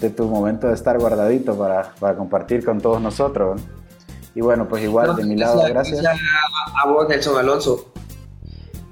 de 0.00 0.10
tu 0.10 0.28
momento 0.28 0.68
de 0.68 0.74
estar 0.74 0.96
guardadito 0.96 1.58
para, 1.58 1.92
para 1.98 2.14
compartir 2.16 2.64
con 2.64 2.80
todos 2.80 3.02
nosotros. 3.02 3.60
Y 4.36 4.42
bueno, 4.42 4.68
pues 4.68 4.82
igual 4.82 5.16
de 5.16 5.24
mi 5.24 5.34
lado, 5.34 5.62
gracias. 5.66 6.02
Gracias 6.02 6.28
a, 6.74 6.86
vos, 6.86 7.08
Nelson 7.08 7.38
Alonso. 7.38 7.90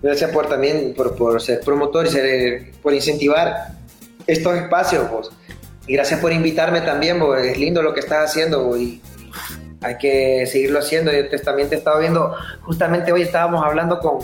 Gracias 0.01 0.31
por 0.31 0.49
también 0.49 0.95
por, 0.97 1.15
por 1.17 1.39
ser 1.43 1.61
promotor 1.61 2.07
y 2.07 2.09
ser, 2.09 2.73
por 2.83 2.95
incentivar 2.95 3.75
estos 4.27 4.57
espacios, 4.57 5.11
vos. 5.11 5.33
Y 5.87 5.93
gracias 5.93 6.21
por 6.21 6.33
invitarme 6.33 6.81
también, 6.81 7.21
vos. 7.21 7.39
Es 7.39 7.59
lindo 7.59 7.83
lo 7.83 7.93
que 7.93 8.01
estás 8.01 8.31
haciendo, 8.31 8.65
vos. 8.65 8.79
Y, 8.79 9.03
hay 9.83 9.99
que 9.99 10.47
seguirlo 10.47 10.79
haciendo. 10.79 11.13
Yo 11.13 11.29
también 11.43 11.69
te 11.69 11.77
estaba 11.77 11.99
viendo, 11.99 12.35
justamente 12.63 13.13
hoy 13.13 13.21
estábamos 13.21 13.63
hablando 13.63 13.99
con, 13.99 14.21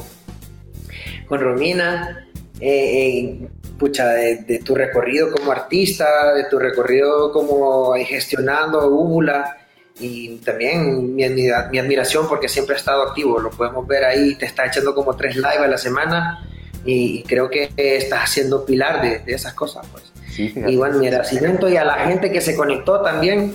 con 1.29 1.39
Romina, 1.39 2.29
eh, 2.61 3.47
pucha, 3.79 4.07
de, 4.09 4.63
tu 4.65 4.75
recorrido 4.75 5.31
como 5.31 5.53
artista, 5.53 6.33
de 6.33 6.45
tu 6.45 6.59
recorrido 6.59 7.31
como 7.31 7.93
gestionando 8.07 8.89
Úbula 8.89 9.59
y 10.01 10.37
también 10.39 11.15
mi, 11.15 11.29
mi, 11.29 11.79
admiración 11.79 12.29
porque 12.29 12.49
siempre 12.49 12.75
ha 12.75 12.79
estado 12.79 13.03
activo, 13.03 13.39
lo 13.39 13.51
podemos 13.51 13.87
ver 13.87 14.05
ahí, 14.05 14.35
te 14.37 14.47
está 14.47 14.67
echando 14.67 14.95
como 14.95 15.17
tres 15.17 15.37
live 15.37 15.59
a 15.59 15.69
la 15.69 15.79
semana 15.79 16.49
y, 16.85 17.23
creo 17.25 17.51
que 17.51 17.71
estás 17.77 18.25
haciendo 18.25 18.65
pilar 18.65 19.03
de, 19.03 19.23
esas 19.33 19.55
cosas. 19.55 19.87
Pues. 19.93 20.05
y 20.39 20.77
bueno, 20.77 20.99
mi 20.99 21.09
agradecimiento 21.09 21.69
y 21.69 21.77
a 21.77 21.85
la 21.85 22.07
gente 22.07 22.33
que 22.33 22.41
se 22.41 22.57
conectó 22.57 23.01
también, 23.03 23.53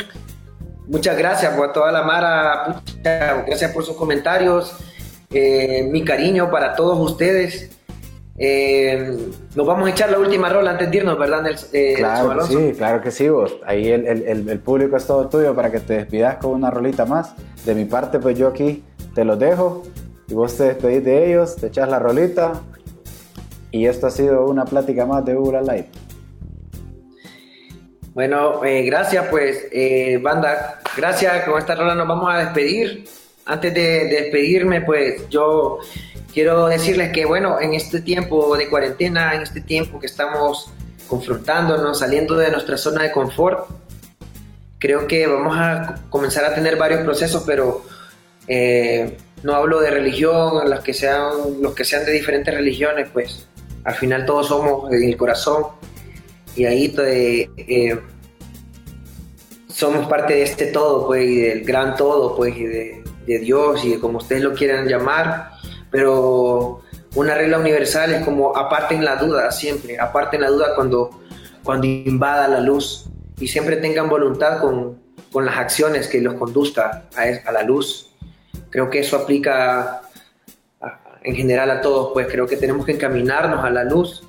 Muchas 0.88 1.18
gracias 1.18 1.54
por 1.56 1.74
toda 1.74 1.92
la 1.92 2.04
Mara, 2.04 2.82
gracias 3.02 3.72
por 3.72 3.84
sus 3.84 3.98
comentarios, 3.98 4.76
eh, 5.32 5.88
mi 5.90 6.04
cariño 6.04 6.52
para 6.52 6.76
todos 6.76 7.00
ustedes. 7.00 7.72
Eh, 8.38 9.18
nos 9.56 9.66
vamos 9.66 9.88
a 9.88 9.92
echar 9.92 10.12
la 10.12 10.20
última 10.20 10.50
rola 10.50 10.72
antes 10.72 10.92
de 10.92 10.98
irnos, 10.98 11.18
¿verdad? 11.18 11.46
Eh, 11.72 11.94
claro, 11.96 12.38
que 12.40 12.46
sí, 12.46 12.74
claro 12.78 13.02
que 13.02 13.12
sí, 13.12 13.30
vos. 13.30 13.58
Ahí 13.66 13.90
el, 13.90 14.06
el, 14.06 14.50
el, 14.50 14.60
público 14.60 14.98
es 14.98 15.08
todo 15.08 15.30
tuyo 15.30 15.56
para 15.56 15.72
que 15.72 15.80
te 15.80 15.94
despidas 15.94 16.38
con 16.38 16.52
una 16.52 16.70
rolita 16.70 17.06
más. 17.06 17.34
De 17.66 17.74
mi 17.74 17.86
parte, 17.86 18.20
pues 18.20 18.38
yo 18.38 18.50
aquí 18.50 18.84
te 19.14 19.24
los 19.24 19.40
dejo 19.40 19.84
y 20.28 20.34
vos 20.34 20.58
te 20.58 20.66
despedís 20.66 21.04
de 21.06 21.30
ellos, 21.30 21.56
te 21.56 21.68
echas 21.68 21.88
la 21.88 22.00
rolita. 22.00 22.62
Y 23.72 23.88
esto 23.88 24.08
ha 24.08 24.12
sido 24.12 24.46
una 24.46 24.66
plática 24.66 25.06
más 25.06 25.24
de 25.24 25.34
Google 25.34 25.62
Live. 25.62 25.90
Bueno, 28.14 28.64
eh, 28.64 28.84
gracias 28.84 29.28
pues, 29.30 29.68
eh, 29.74 30.20
banda, 30.22 30.80
gracias, 30.96 31.44
con 31.44 31.60
esta 31.60 31.76
rola 31.76 31.96
nos 31.96 32.08
vamos 32.08 32.34
a 32.34 32.38
despedir. 32.40 33.06
Antes 33.46 33.74
de, 33.74 34.06
despedirme, 34.06 34.82
pues 34.82 35.30
yo 35.30 35.80
quiero 36.34 36.68
decirles 36.68 37.12
que 37.12 37.26
bueno, 37.26 37.62
en 37.62 37.74
este 37.74 38.02
tiempo 38.02 38.58
de 38.58 38.68
cuarentena, 38.70 39.36
en 39.36 39.44
este 39.44 39.62
tiempo 39.62 40.00
que 40.00 40.08
estamos 40.08 40.72
confrontándonos, 41.08 42.00
saliendo 42.00 42.36
de 42.36 42.50
nuestra 42.50 42.78
zona 42.78 43.04
de 43.04 43.12
confort, 43.12 43.70
creo 44.80 45.06
que 45.06 45.28
vamos 45.28 45.56
a 45.58 46.02
comenzar 46.10 46.44
a 46.46 46.56
tener 46.56 46.76
varios 46.76 47.02
procesos, 47.02 47.44
pero 47.46 47.86
eh, 48.48 49.16
no 49.44 49.54
hablo 49.54 49.80
de 49.80 49.92
religión, 49.92 50.68
los 50.68 50.80
que 50.80 50.94
sean, 50.94 51.62
los 51.62 51.76
que 51.76 51.86
sean 51.86 52.04
de 52.04 52.12
diferentes 52.14 52.54
religiones, 52.54 53.08
pues 53.14 53.48
al 53.84 53.94
final 53.94 54.26
todos 54.26 54.48
somos 54.48 54.92
en 54.92 55.04
el 55.04 55.16
corazón 55.16 55.66
y 56.56 56.66
ahí 56.66 56.94
eh, 56.98 58.00
somos 59.68 60.08
parte 60.08 60.34
de 60.34 60.44
este 60.44 60.68
todo, 60.68 61.06
pues, 61.06 61.24
y 61.30 61.42
del 61.42 61.64
gran 61.64 61.96
todo, 61.96 62.36
pues, 62.36 62.58
y 62.58 62.64
de, 62.64 63.05
Dios, 63.26 63.84
y 63.84 63.92
de 63.92 64.00
como 64.00 64.20
ustedes 64.20 64.44
lo 64.44 64.54
quieran 64.54 64.88
llamar, 64.88 65.52
pero 65.92 66.82
una 67.16 67.36
regla 67.36 67.60
universal 67.60 68.14
es 68.14 68.26
como 68.26 68.56
aparten 68.56 69.04
la 69.04 69.16
duda 69.16 69.52
siempre, 69.52 70.00
aparten 70.00 70.42
la 70.42 70.50
duda 70.50 70.76
cuando, 70.76 71.22
cuando 71.64 71.88
invada 71.88 72.48
la 72.48 72.60
luz 72.60 73.06
y 73.40 73.48
siempre 73.48 73.78
tengan 73.78 74.10
voluntad 74.10 74.60
con, 74.62 75.00
con 75.32 75.46
las 75.46 75.58
acciones 75.58 76.08
que 76.08 76.22
los 76.22 76.36
conduzca 76.36 77.04
a, 77.16 77.50
a, 77.50 77.52
la 77.52 77.64
luz. 77.64 78.12
Creo 78.70 78.90
que 78.90 79.00
eso 79.00 79.18
aplica 79.18 80.02
en 81.24 81.36
general 81.36 81.72
a 81.72 81.82
todos, 81.82 82.12
pues 82.14 82.28
creo 82.28 82.46
que 82.46 82.58
tenemos 82.58 82.86
que 82.86 82.94
encaminarnos 82.94 83.64
a 83.64 83.70
la 83.70 83.84
luz 83.84 84.24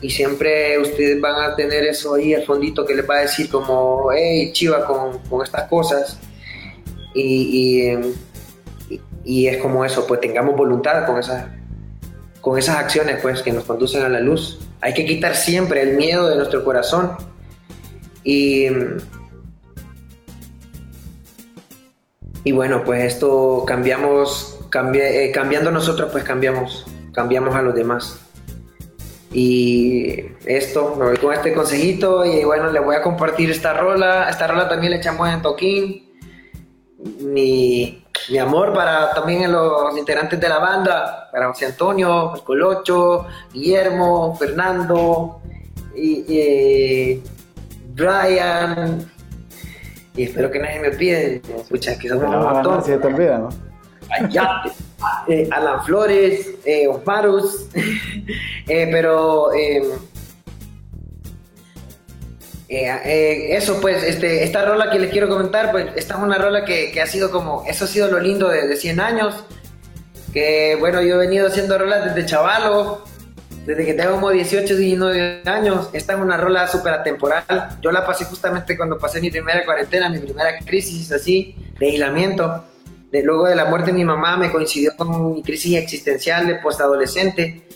y 0.00 0.10
siempre 0.10 0.78
ustedes 0.78 1.20
van 1.20 1.50
a 1.50 1.56
tener 1.56 1.84
eso 1.84 2.14
ahí 2.14 2.32
al 2.32 2.44
fondito 2.44 2.86
que 2.86 2.94
les 2.94 3.08
va 3.08 3.16
a 3.16 3.20
decir 3.22 3.50
como, 3.50 4.10
hey, 4.12 4.52
chiva 4.52 4.86
con, 4.86 5.18
con 5.28 5.42
estas 5.42 5.68
cosas. 5.68 6.18
Y, 7.14 7.90
y, 7.90 8.14
y, 9.28 9.46
es 9.46 9.58
como 9.58 9.84
eso, 9.84 10.06
pues 10.06 10.20
tengamos 10.20 10.56
voluntad 10.56 11.06
con 11.06 11.18
esas, 11.18 11.44
con 12.40 12.58
esas 12.58 12.76
acciones 12.76 13.18
pues 13.20 13.42
que 13.42 13.52
nos 13.52 13.64
conducen 13.64 14.02
a 14.02 14.08
la 14.08 14.20
luz. 14.20 14.58
Hay 14.80 14.94
que 14.94 15.04
quitar 15.04 15.36
siempre 15.36 15.82
el 15.82 15.96
miedo 15.96 16.28
de 16.28 16.36
nuestro 16.36 16.64
corazón 16.64 17.12
y, 18.24 18.68
y 22.42 22.52
bueno, 22.52 22.84
pues 22.84 23.04
esto 23.04 23.64
cambiamos, 23.66 24.58
eh, 24.94 25.30
cambiando 25.34 25.70
nosotros, 25.70 26.10
pues 26.10 26.24
cambiamos, 26.24 26.86
cambiamos 27.12 27.54
a 27.54 27.60
los 27.60 27.74
demás. 27.74 28.18
Y 29.30 30.24
esto, 30.46 30.96
me 30.96 31.04
voy 31.04 31.18
con 31.18 31.34
este 31.34 31.52
consejito 31.52 32.24
y 32.24 32.44
bueno, 32.44 32.72
le 32.72 32.80
voy 32.80 32.96
a 32.96 33.02
compartir 33.02 33.50
esta 33.50 33.74
rola. 33.74 34.30
Esta 34.30 34.46
rola 34.46 34.70
también 34.70 34.92
le 34.92 34.98
echamos 34.98 35.28
en 35.28 35.42
toquín. 35.42 36.08
Mi 38.30 38.38
amor 38.38 38.72
para 38.72 39.12
también 39.14 39.50
los 39.50 39.96
integrantes 39.96 40.40
de 40.40 40.48
la 40.48 40.58
banda, 40.58 41.28
para 41.30 41.48
José 41.48 41.66
Antonio, 41.66 42.34
el 42.34 42.42
Colocho, 42.42 43.26
Guillermo, 43.52 44.36
Fernando, 44.36 45.40
y, 45.94 47.20
Brian, 47.94 49.10
y 50.14 50.22
espero 50.22 50.50
que 50.50 50.58
nadie 50.60 50.80
me 50.80 50.88
olvide, 50.88 51.42
escucha, 51.56 51.98
que 51.98 52.08
somos 52.08 52.24
un 52.24 52.42
montón. 52.42 52.76
No, 52.76 52.80
si 52.82 52.96
te 52.96 53.06
olvida, 53.06 53.38
¿no? 53.38 53.48
eh, 55.26 55.48
Alan 55.50 55.84
Flores, 55.84 56.54
eh, 56.64 56.86
Osmarus, 56.88 57.68
eh, 57.74 58.88
pero 58.90 59.50
em, 62.68 62.98
eh, 63.04 63.56
eso 63.56 63.80
pues, 63.80 64.02
este, 64.02 64.44
esta 64.44 64.64
rola 64.64 64.90
que 64.90 64.98
les 64.98 65.10
quiero 65.10 65.28
comentar, 65.28 65.70
pues 65.70 65.86
esta 65.96 66.14
es 66.14 66.20
una 66.20 66.38
rola 66.38 66.64
que, 66.64 66.90
que 66.92 67.00
ha 67.00 67.06
sido 67.06 67.30
como, 67.30 67.64
eso 67.66 67.84
ha 67.84 67.88
sido 67.88 68.08
lo 68.10 68.20
lindo 68.20 68.48
de, 68.48 68.66
de 68.66 68.76
100 68.76 69.00
años, 69.00 69.44
que 70.32 70.76
bueno, 70.78 71.00
yo 71.02 71.14
he 71.14 71.26
venido 71.26 71.48
haciendo 71.48 71.78
rolas 71.78 72.04
desde 72.04 72.26
chavalo, 72.26 73.04
desde 73.68 73.84
que 73.84 73.92
tengo 73.92 74.12
como 74.12 74.30
18, 74.30 74.76
19 74.76 75.42
años. 75.44 75.90
Esta 75.92 76.14
es 76.14 76.18
una 76.18 76.38
rola 76.38 76.66
súper 76.66 76.94
atemporal. 76.94 77.44
Yo 77.82 77.92
la 77.92 78.06
pasé 78.06 78.24
justamente 78.24 78.74
cuando 78.78 78.98
pasé 78.98 79.20
mi 79.20 79.30
primera 79.30 79.62
cuarentena, 79.66 80.08
mi 80.08 80.18
primera 80.18 80.58
crisis 80.64 81.12
así 81.12 81.54
de 81.78 81.86
aislamiento. 81.86 82.64
De, 83.12 83.22
luego 83.22 83.46
de 83.46 83.54
la 83.54 83.66
muerte 83.66 83.90
de 83.90 83.98
mi 83.98 84.06
mamá 84.06 84.38
me 84.38 84.50
coincidió 84.50 84.96
con 84.96 85.34
mi 85.34 85.42
crisis 85.42 85.76
existencial 85.76 86.46
de 86.46 86.54
postadolescente. 86.54 87.68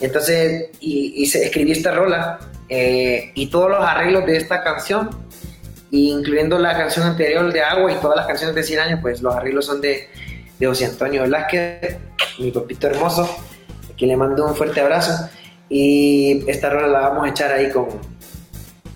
Entonces, 0.00 0.70
y, 0.78 1.24
escribí 1.24 1.72
esta 1.72 1.92
rola 1.92 2.38
eh, 2.74 3.32
y 3.34 3.48
todos 3.48 3.68
los 3.68 3.84
arreglos 3.84 4.24
de 4.24 4.38
esta 4.38 4.62
canción, 4.64 5.10
incluyendo 5.90 6.58
la 6.58 6.74
canción 6.74 7.06
anterior 7.06 7.52
de 7.52 7.60
Agua 7.60 7.92
y 7.92 7.96
todas 7.96 8.16
las 8.16 8.26
canciones 8.26 8.54
de 8.54 8.62
100 8.62 8.80
años, 8.80 8.98
pues 9.02 9.20
los 9.20 9.34
arreglos 9.36 9.66
son 9.66 9.82
de, 9.82 10.08
de 10.58 10.66
José 10.66 10.86
Antonio 10.86 11.20
Velázquez, 11.20 11.98
mi 12.38 12.50
papito 12.50 12.86
hermoso 12.86 13.28
que 13.94 14.06
le 14.06 14.16
mando 14.16 14.46
un 14.46 14.56
fuerte 14.56 14.80
abrazo. 14.80 15.28
Y 15.68 16.48
esta 16.50 16.70
rola 16.70 16.88
la 16.88 17.08
vamos 17.08 17.26
a 17.26 17.28
echar 17.28 17.52
ahí 17.52 17.70
con. 17.70 17.88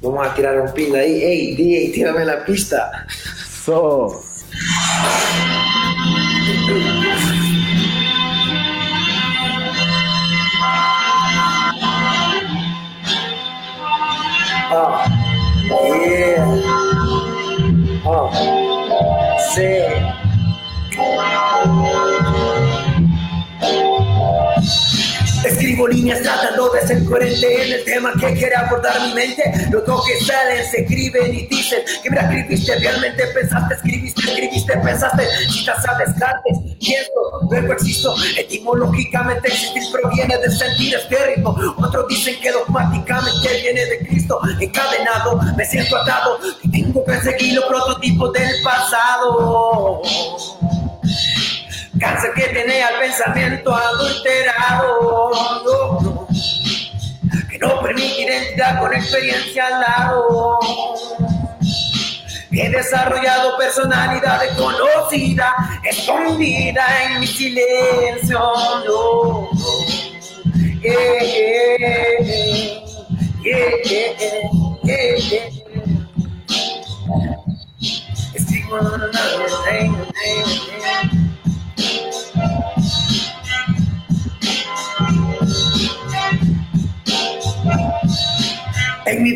Vamos 0.02 0.26
a 0.26 0.34
tirar 0.34 0.58
un 0.58 0.72
pin 0.72 0.96
ahí. 0.96 1.22
¡Ey, 1.22 1.54
DJ, 1.54 1.92
tírame 1.92 2.24
la 2.24 2.44
pista! 2.44 3.06
So. 3.64 4.22
Oh, 14.68 15.04
yeah. 15.94 16.44
Oh, 18.04 18.30
sí. 19.54 20.25
Escribo 25.46 25.86
líneas 25.86 26.22
tratando 26.22 26.70
de 26.70 26.86
ser 26.86 27.04
coherente 27.04 27.66
en 27.66 27.72
el 27.72 27.84
tema 27.84 28.12
que 28.18 28.32
quiere 28.34 28.56
abordar 28.56 29.00
mi 29.06 29.14
mente. 29.14 29.42
Los 29.70 29.84
que 30.04 30.24
salen 30.24 30.64
se 30.70 30.80
escriben 30.80 31.32
y 31.32 31.46
dicen 31.46 31.80
que 32.02 32.10
mira, 32.10 32.22
escribiste 32.22 32.76
realmente, 32.76 33.26
pensaste, 33.28 33.74
escribiste, 33.74 34.20
escribiste, 34.22 34.76
pensaste. 34.78 35.24
Citas 35.50 35.88
a 35.88 35.98
Descartes, 35.98 36.58
pienso, 36.80 37.10
luego 37.48 37.72
existo. 37.74 38.14
Etimológicamente 38.36 39.48
existir 39.48 39.82
proviene 39.92 40.36
de 40.38 40.50
sentir 40.50 40.96
ritmo. 41.26 41.56
Otros 41.78 42.08
dicen 42.08 42.34
que 42.40 42.50
dogmáticamente 42.50 43.60
viene 43.62 43.84
de 43.86 43.98
Cristo. 44.06 44.40
Encadenado, 44.60 45.40
me 45.56 45.64
siento 45.64 45.96
atado. 45.96 46.38
Y 46.62 46.70
tengo 46.70 47.04
que 47.04 47.20
seguir 47.20 47.54
los 47.54 47.64
prototipos 47.66 48.32
del 48.32 48.62
pasado. 48.62 50.02
Cáncer 51.98 52.32
que 52.34 52.48
tiene 52.48 52.82
al 52.82 52.98
pensamiento 52.98 53.74
adulterado, 53.74 55.30
que 57.50 57.58
no 57.58 57.80
permite 57.80 58.22
identidad 58.22 58.80
con 58.80 58.92
experiencia 58.92 59.66
al 59.66 59.80
lado. 59.80 60.58
He 62.50 62.70
desarrollado 62.70 63.56
personalidad 63.58 64.40
desconocida, 64.40 65.54
escondida 65.84 66.86
en 67.04 67.20
mi 67.20 67.26
silencio. 67.26 68.40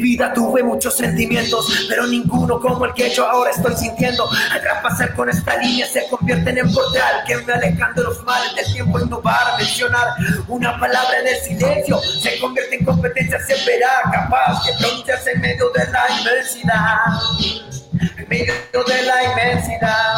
Vida 0.00 0.32
tuve 0.32 0.62
muchos 0.62 0.96
sentimientos, 0.96 1.86
pero 1.88 2.06
ninguno 2.06 2.60
como 2.60 2.84
el 2.84 2.94
que 2.94 3.10
yo 3.10 3.28
ahora 3.28 3.50
estoy 3.50 3.76
sintiendo. 3.76 4.28
Al 4.50 4.60
traspasar 4.60 5.14
con 5.14 5.28
esta 5.28 5.56
línea 5.56 5.86
se 5.86 6.06
convierten 6.08 6.58
en 6.58 6.72
portal 6.72 7.22
que 7.26 7.36
me 7.38 7.52
alejan 7.52 7.94
de 7.94 8.02
los 8.02 8.22
males 8.24 8.54
del 8.54 8.72
tiempo 8.72 9.00
innovar, 9.00 9.58
mencionar 9.58 10.08
una 10.48 10.78
palabra 10.78 11.20
en 11.20 11.28
el 11.28 11.36
silencio 11.36 12.00
se 12.20 12.38
convierte 12.38 12.76
en 12.76 12.84
competencia 12.84 13.38
severa, 13.46 13.88
capaz 14.12 14.64
de 14.66 14.72
pronunciarse 14.78 15.32
en 15.32 15.40
medio 15.40 15.70
de 15.70 15.86
la 15.90 16.06
inmensidad. 16.18 16.96
En 18.16 18.28
medio 18.28 18.54
de 18.86 19.02
la 19.02 19.24
inmensidad, 19.24 20.16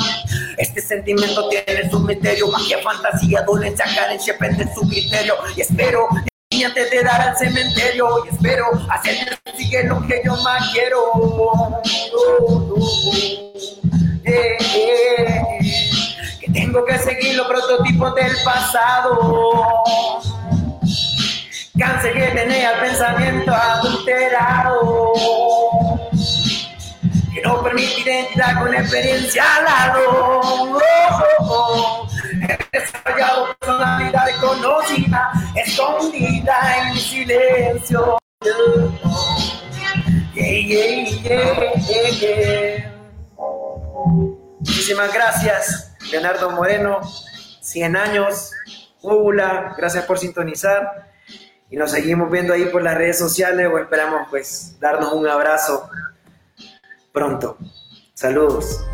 este 0.59 0.80
sentimiento 0.80 1.49
tiene 1.49 1.91
su 1.91 2.01
misterio, 2.01 2.49
magia, 2.49 2.78
fantasía, 2.83 3.43
dolencia, 3.43 3.85
carencia, 3.95 4.37
pende 4.39 4.68
su 4.74 4.89
criterio. 4.89 5.35
Y 5.57 5.62
espero 5.62 6.09
antes 6.64 6.90
de 6.90 7.02
dar 7.02 7.20
al 7.20 7.36
cementerio 7.36 8.24
y 8.24 8.34
espero 8.34 8.66
hacer 8.90 9.38
sigue 9.56 9.84
lo 9.84 10.06
que 10.06 10.22
yo 10.24 10.36
más 10.42 10.70
quiero. 10.72 11.80
Que 16.40 16.52
tengo 16.52 16.84
que 16.84 16.98
seguir 16.98 17.36
los 17.36 17.46
prototipos 17.46 18.14
del 18.14 18.32
pasado. 18.44 19.82
Cáncer 21.78 22.12
que 22.12 22.26
tenía 22.28 22.72
el 22.72 22.80
pensamiento 22.80 23.52
adulterado. 23.52 25.12
Que 27.34 27.40
no 27.42 27.62
permite 27.62 28.00
identidad 28.02 28.58
con 28.60 28.74
experiencia 28.74 29.44
al 29.56 29.64
lado. 29.64 30.78
He 32.42 32.78
desarrollado 32.78 33.54
personalidad 33.58 34.26
conocida, 34.40 35.32
escondida 35.55 36.88
en 36.88 36.98
silencio. 36.98 38.18
Muchísimas 44.61 45.12
gracias, 45.12 45.94
Leonardo 46.11 46.50
Moreno. 46.50 47.00
100 47.61 47.96
años. 47.96 48.50
Hola, 49.03 49.74
gracias 49.76 50.05
por 50.05 50.18
sintonizar. 50.18 51.11
Y 51.70 51.76
nos 51.76 51.90
seguimos 51.90 52.30
viendo 52.30 52.53
ahí 52.53 52.66
por 52.66 52.82
las 52.82 52.96
redes 52.96 53.18
sociales 53.18 53.68
o 53.72 53.78
esperamos 53.78 54.28
pues 54.28 54.76
darnos 54.78 55.12
un 55.12 55.26
abrazo 55.26 55.88
pronto. 57.12 57.57
Saludos. 58.14 58.84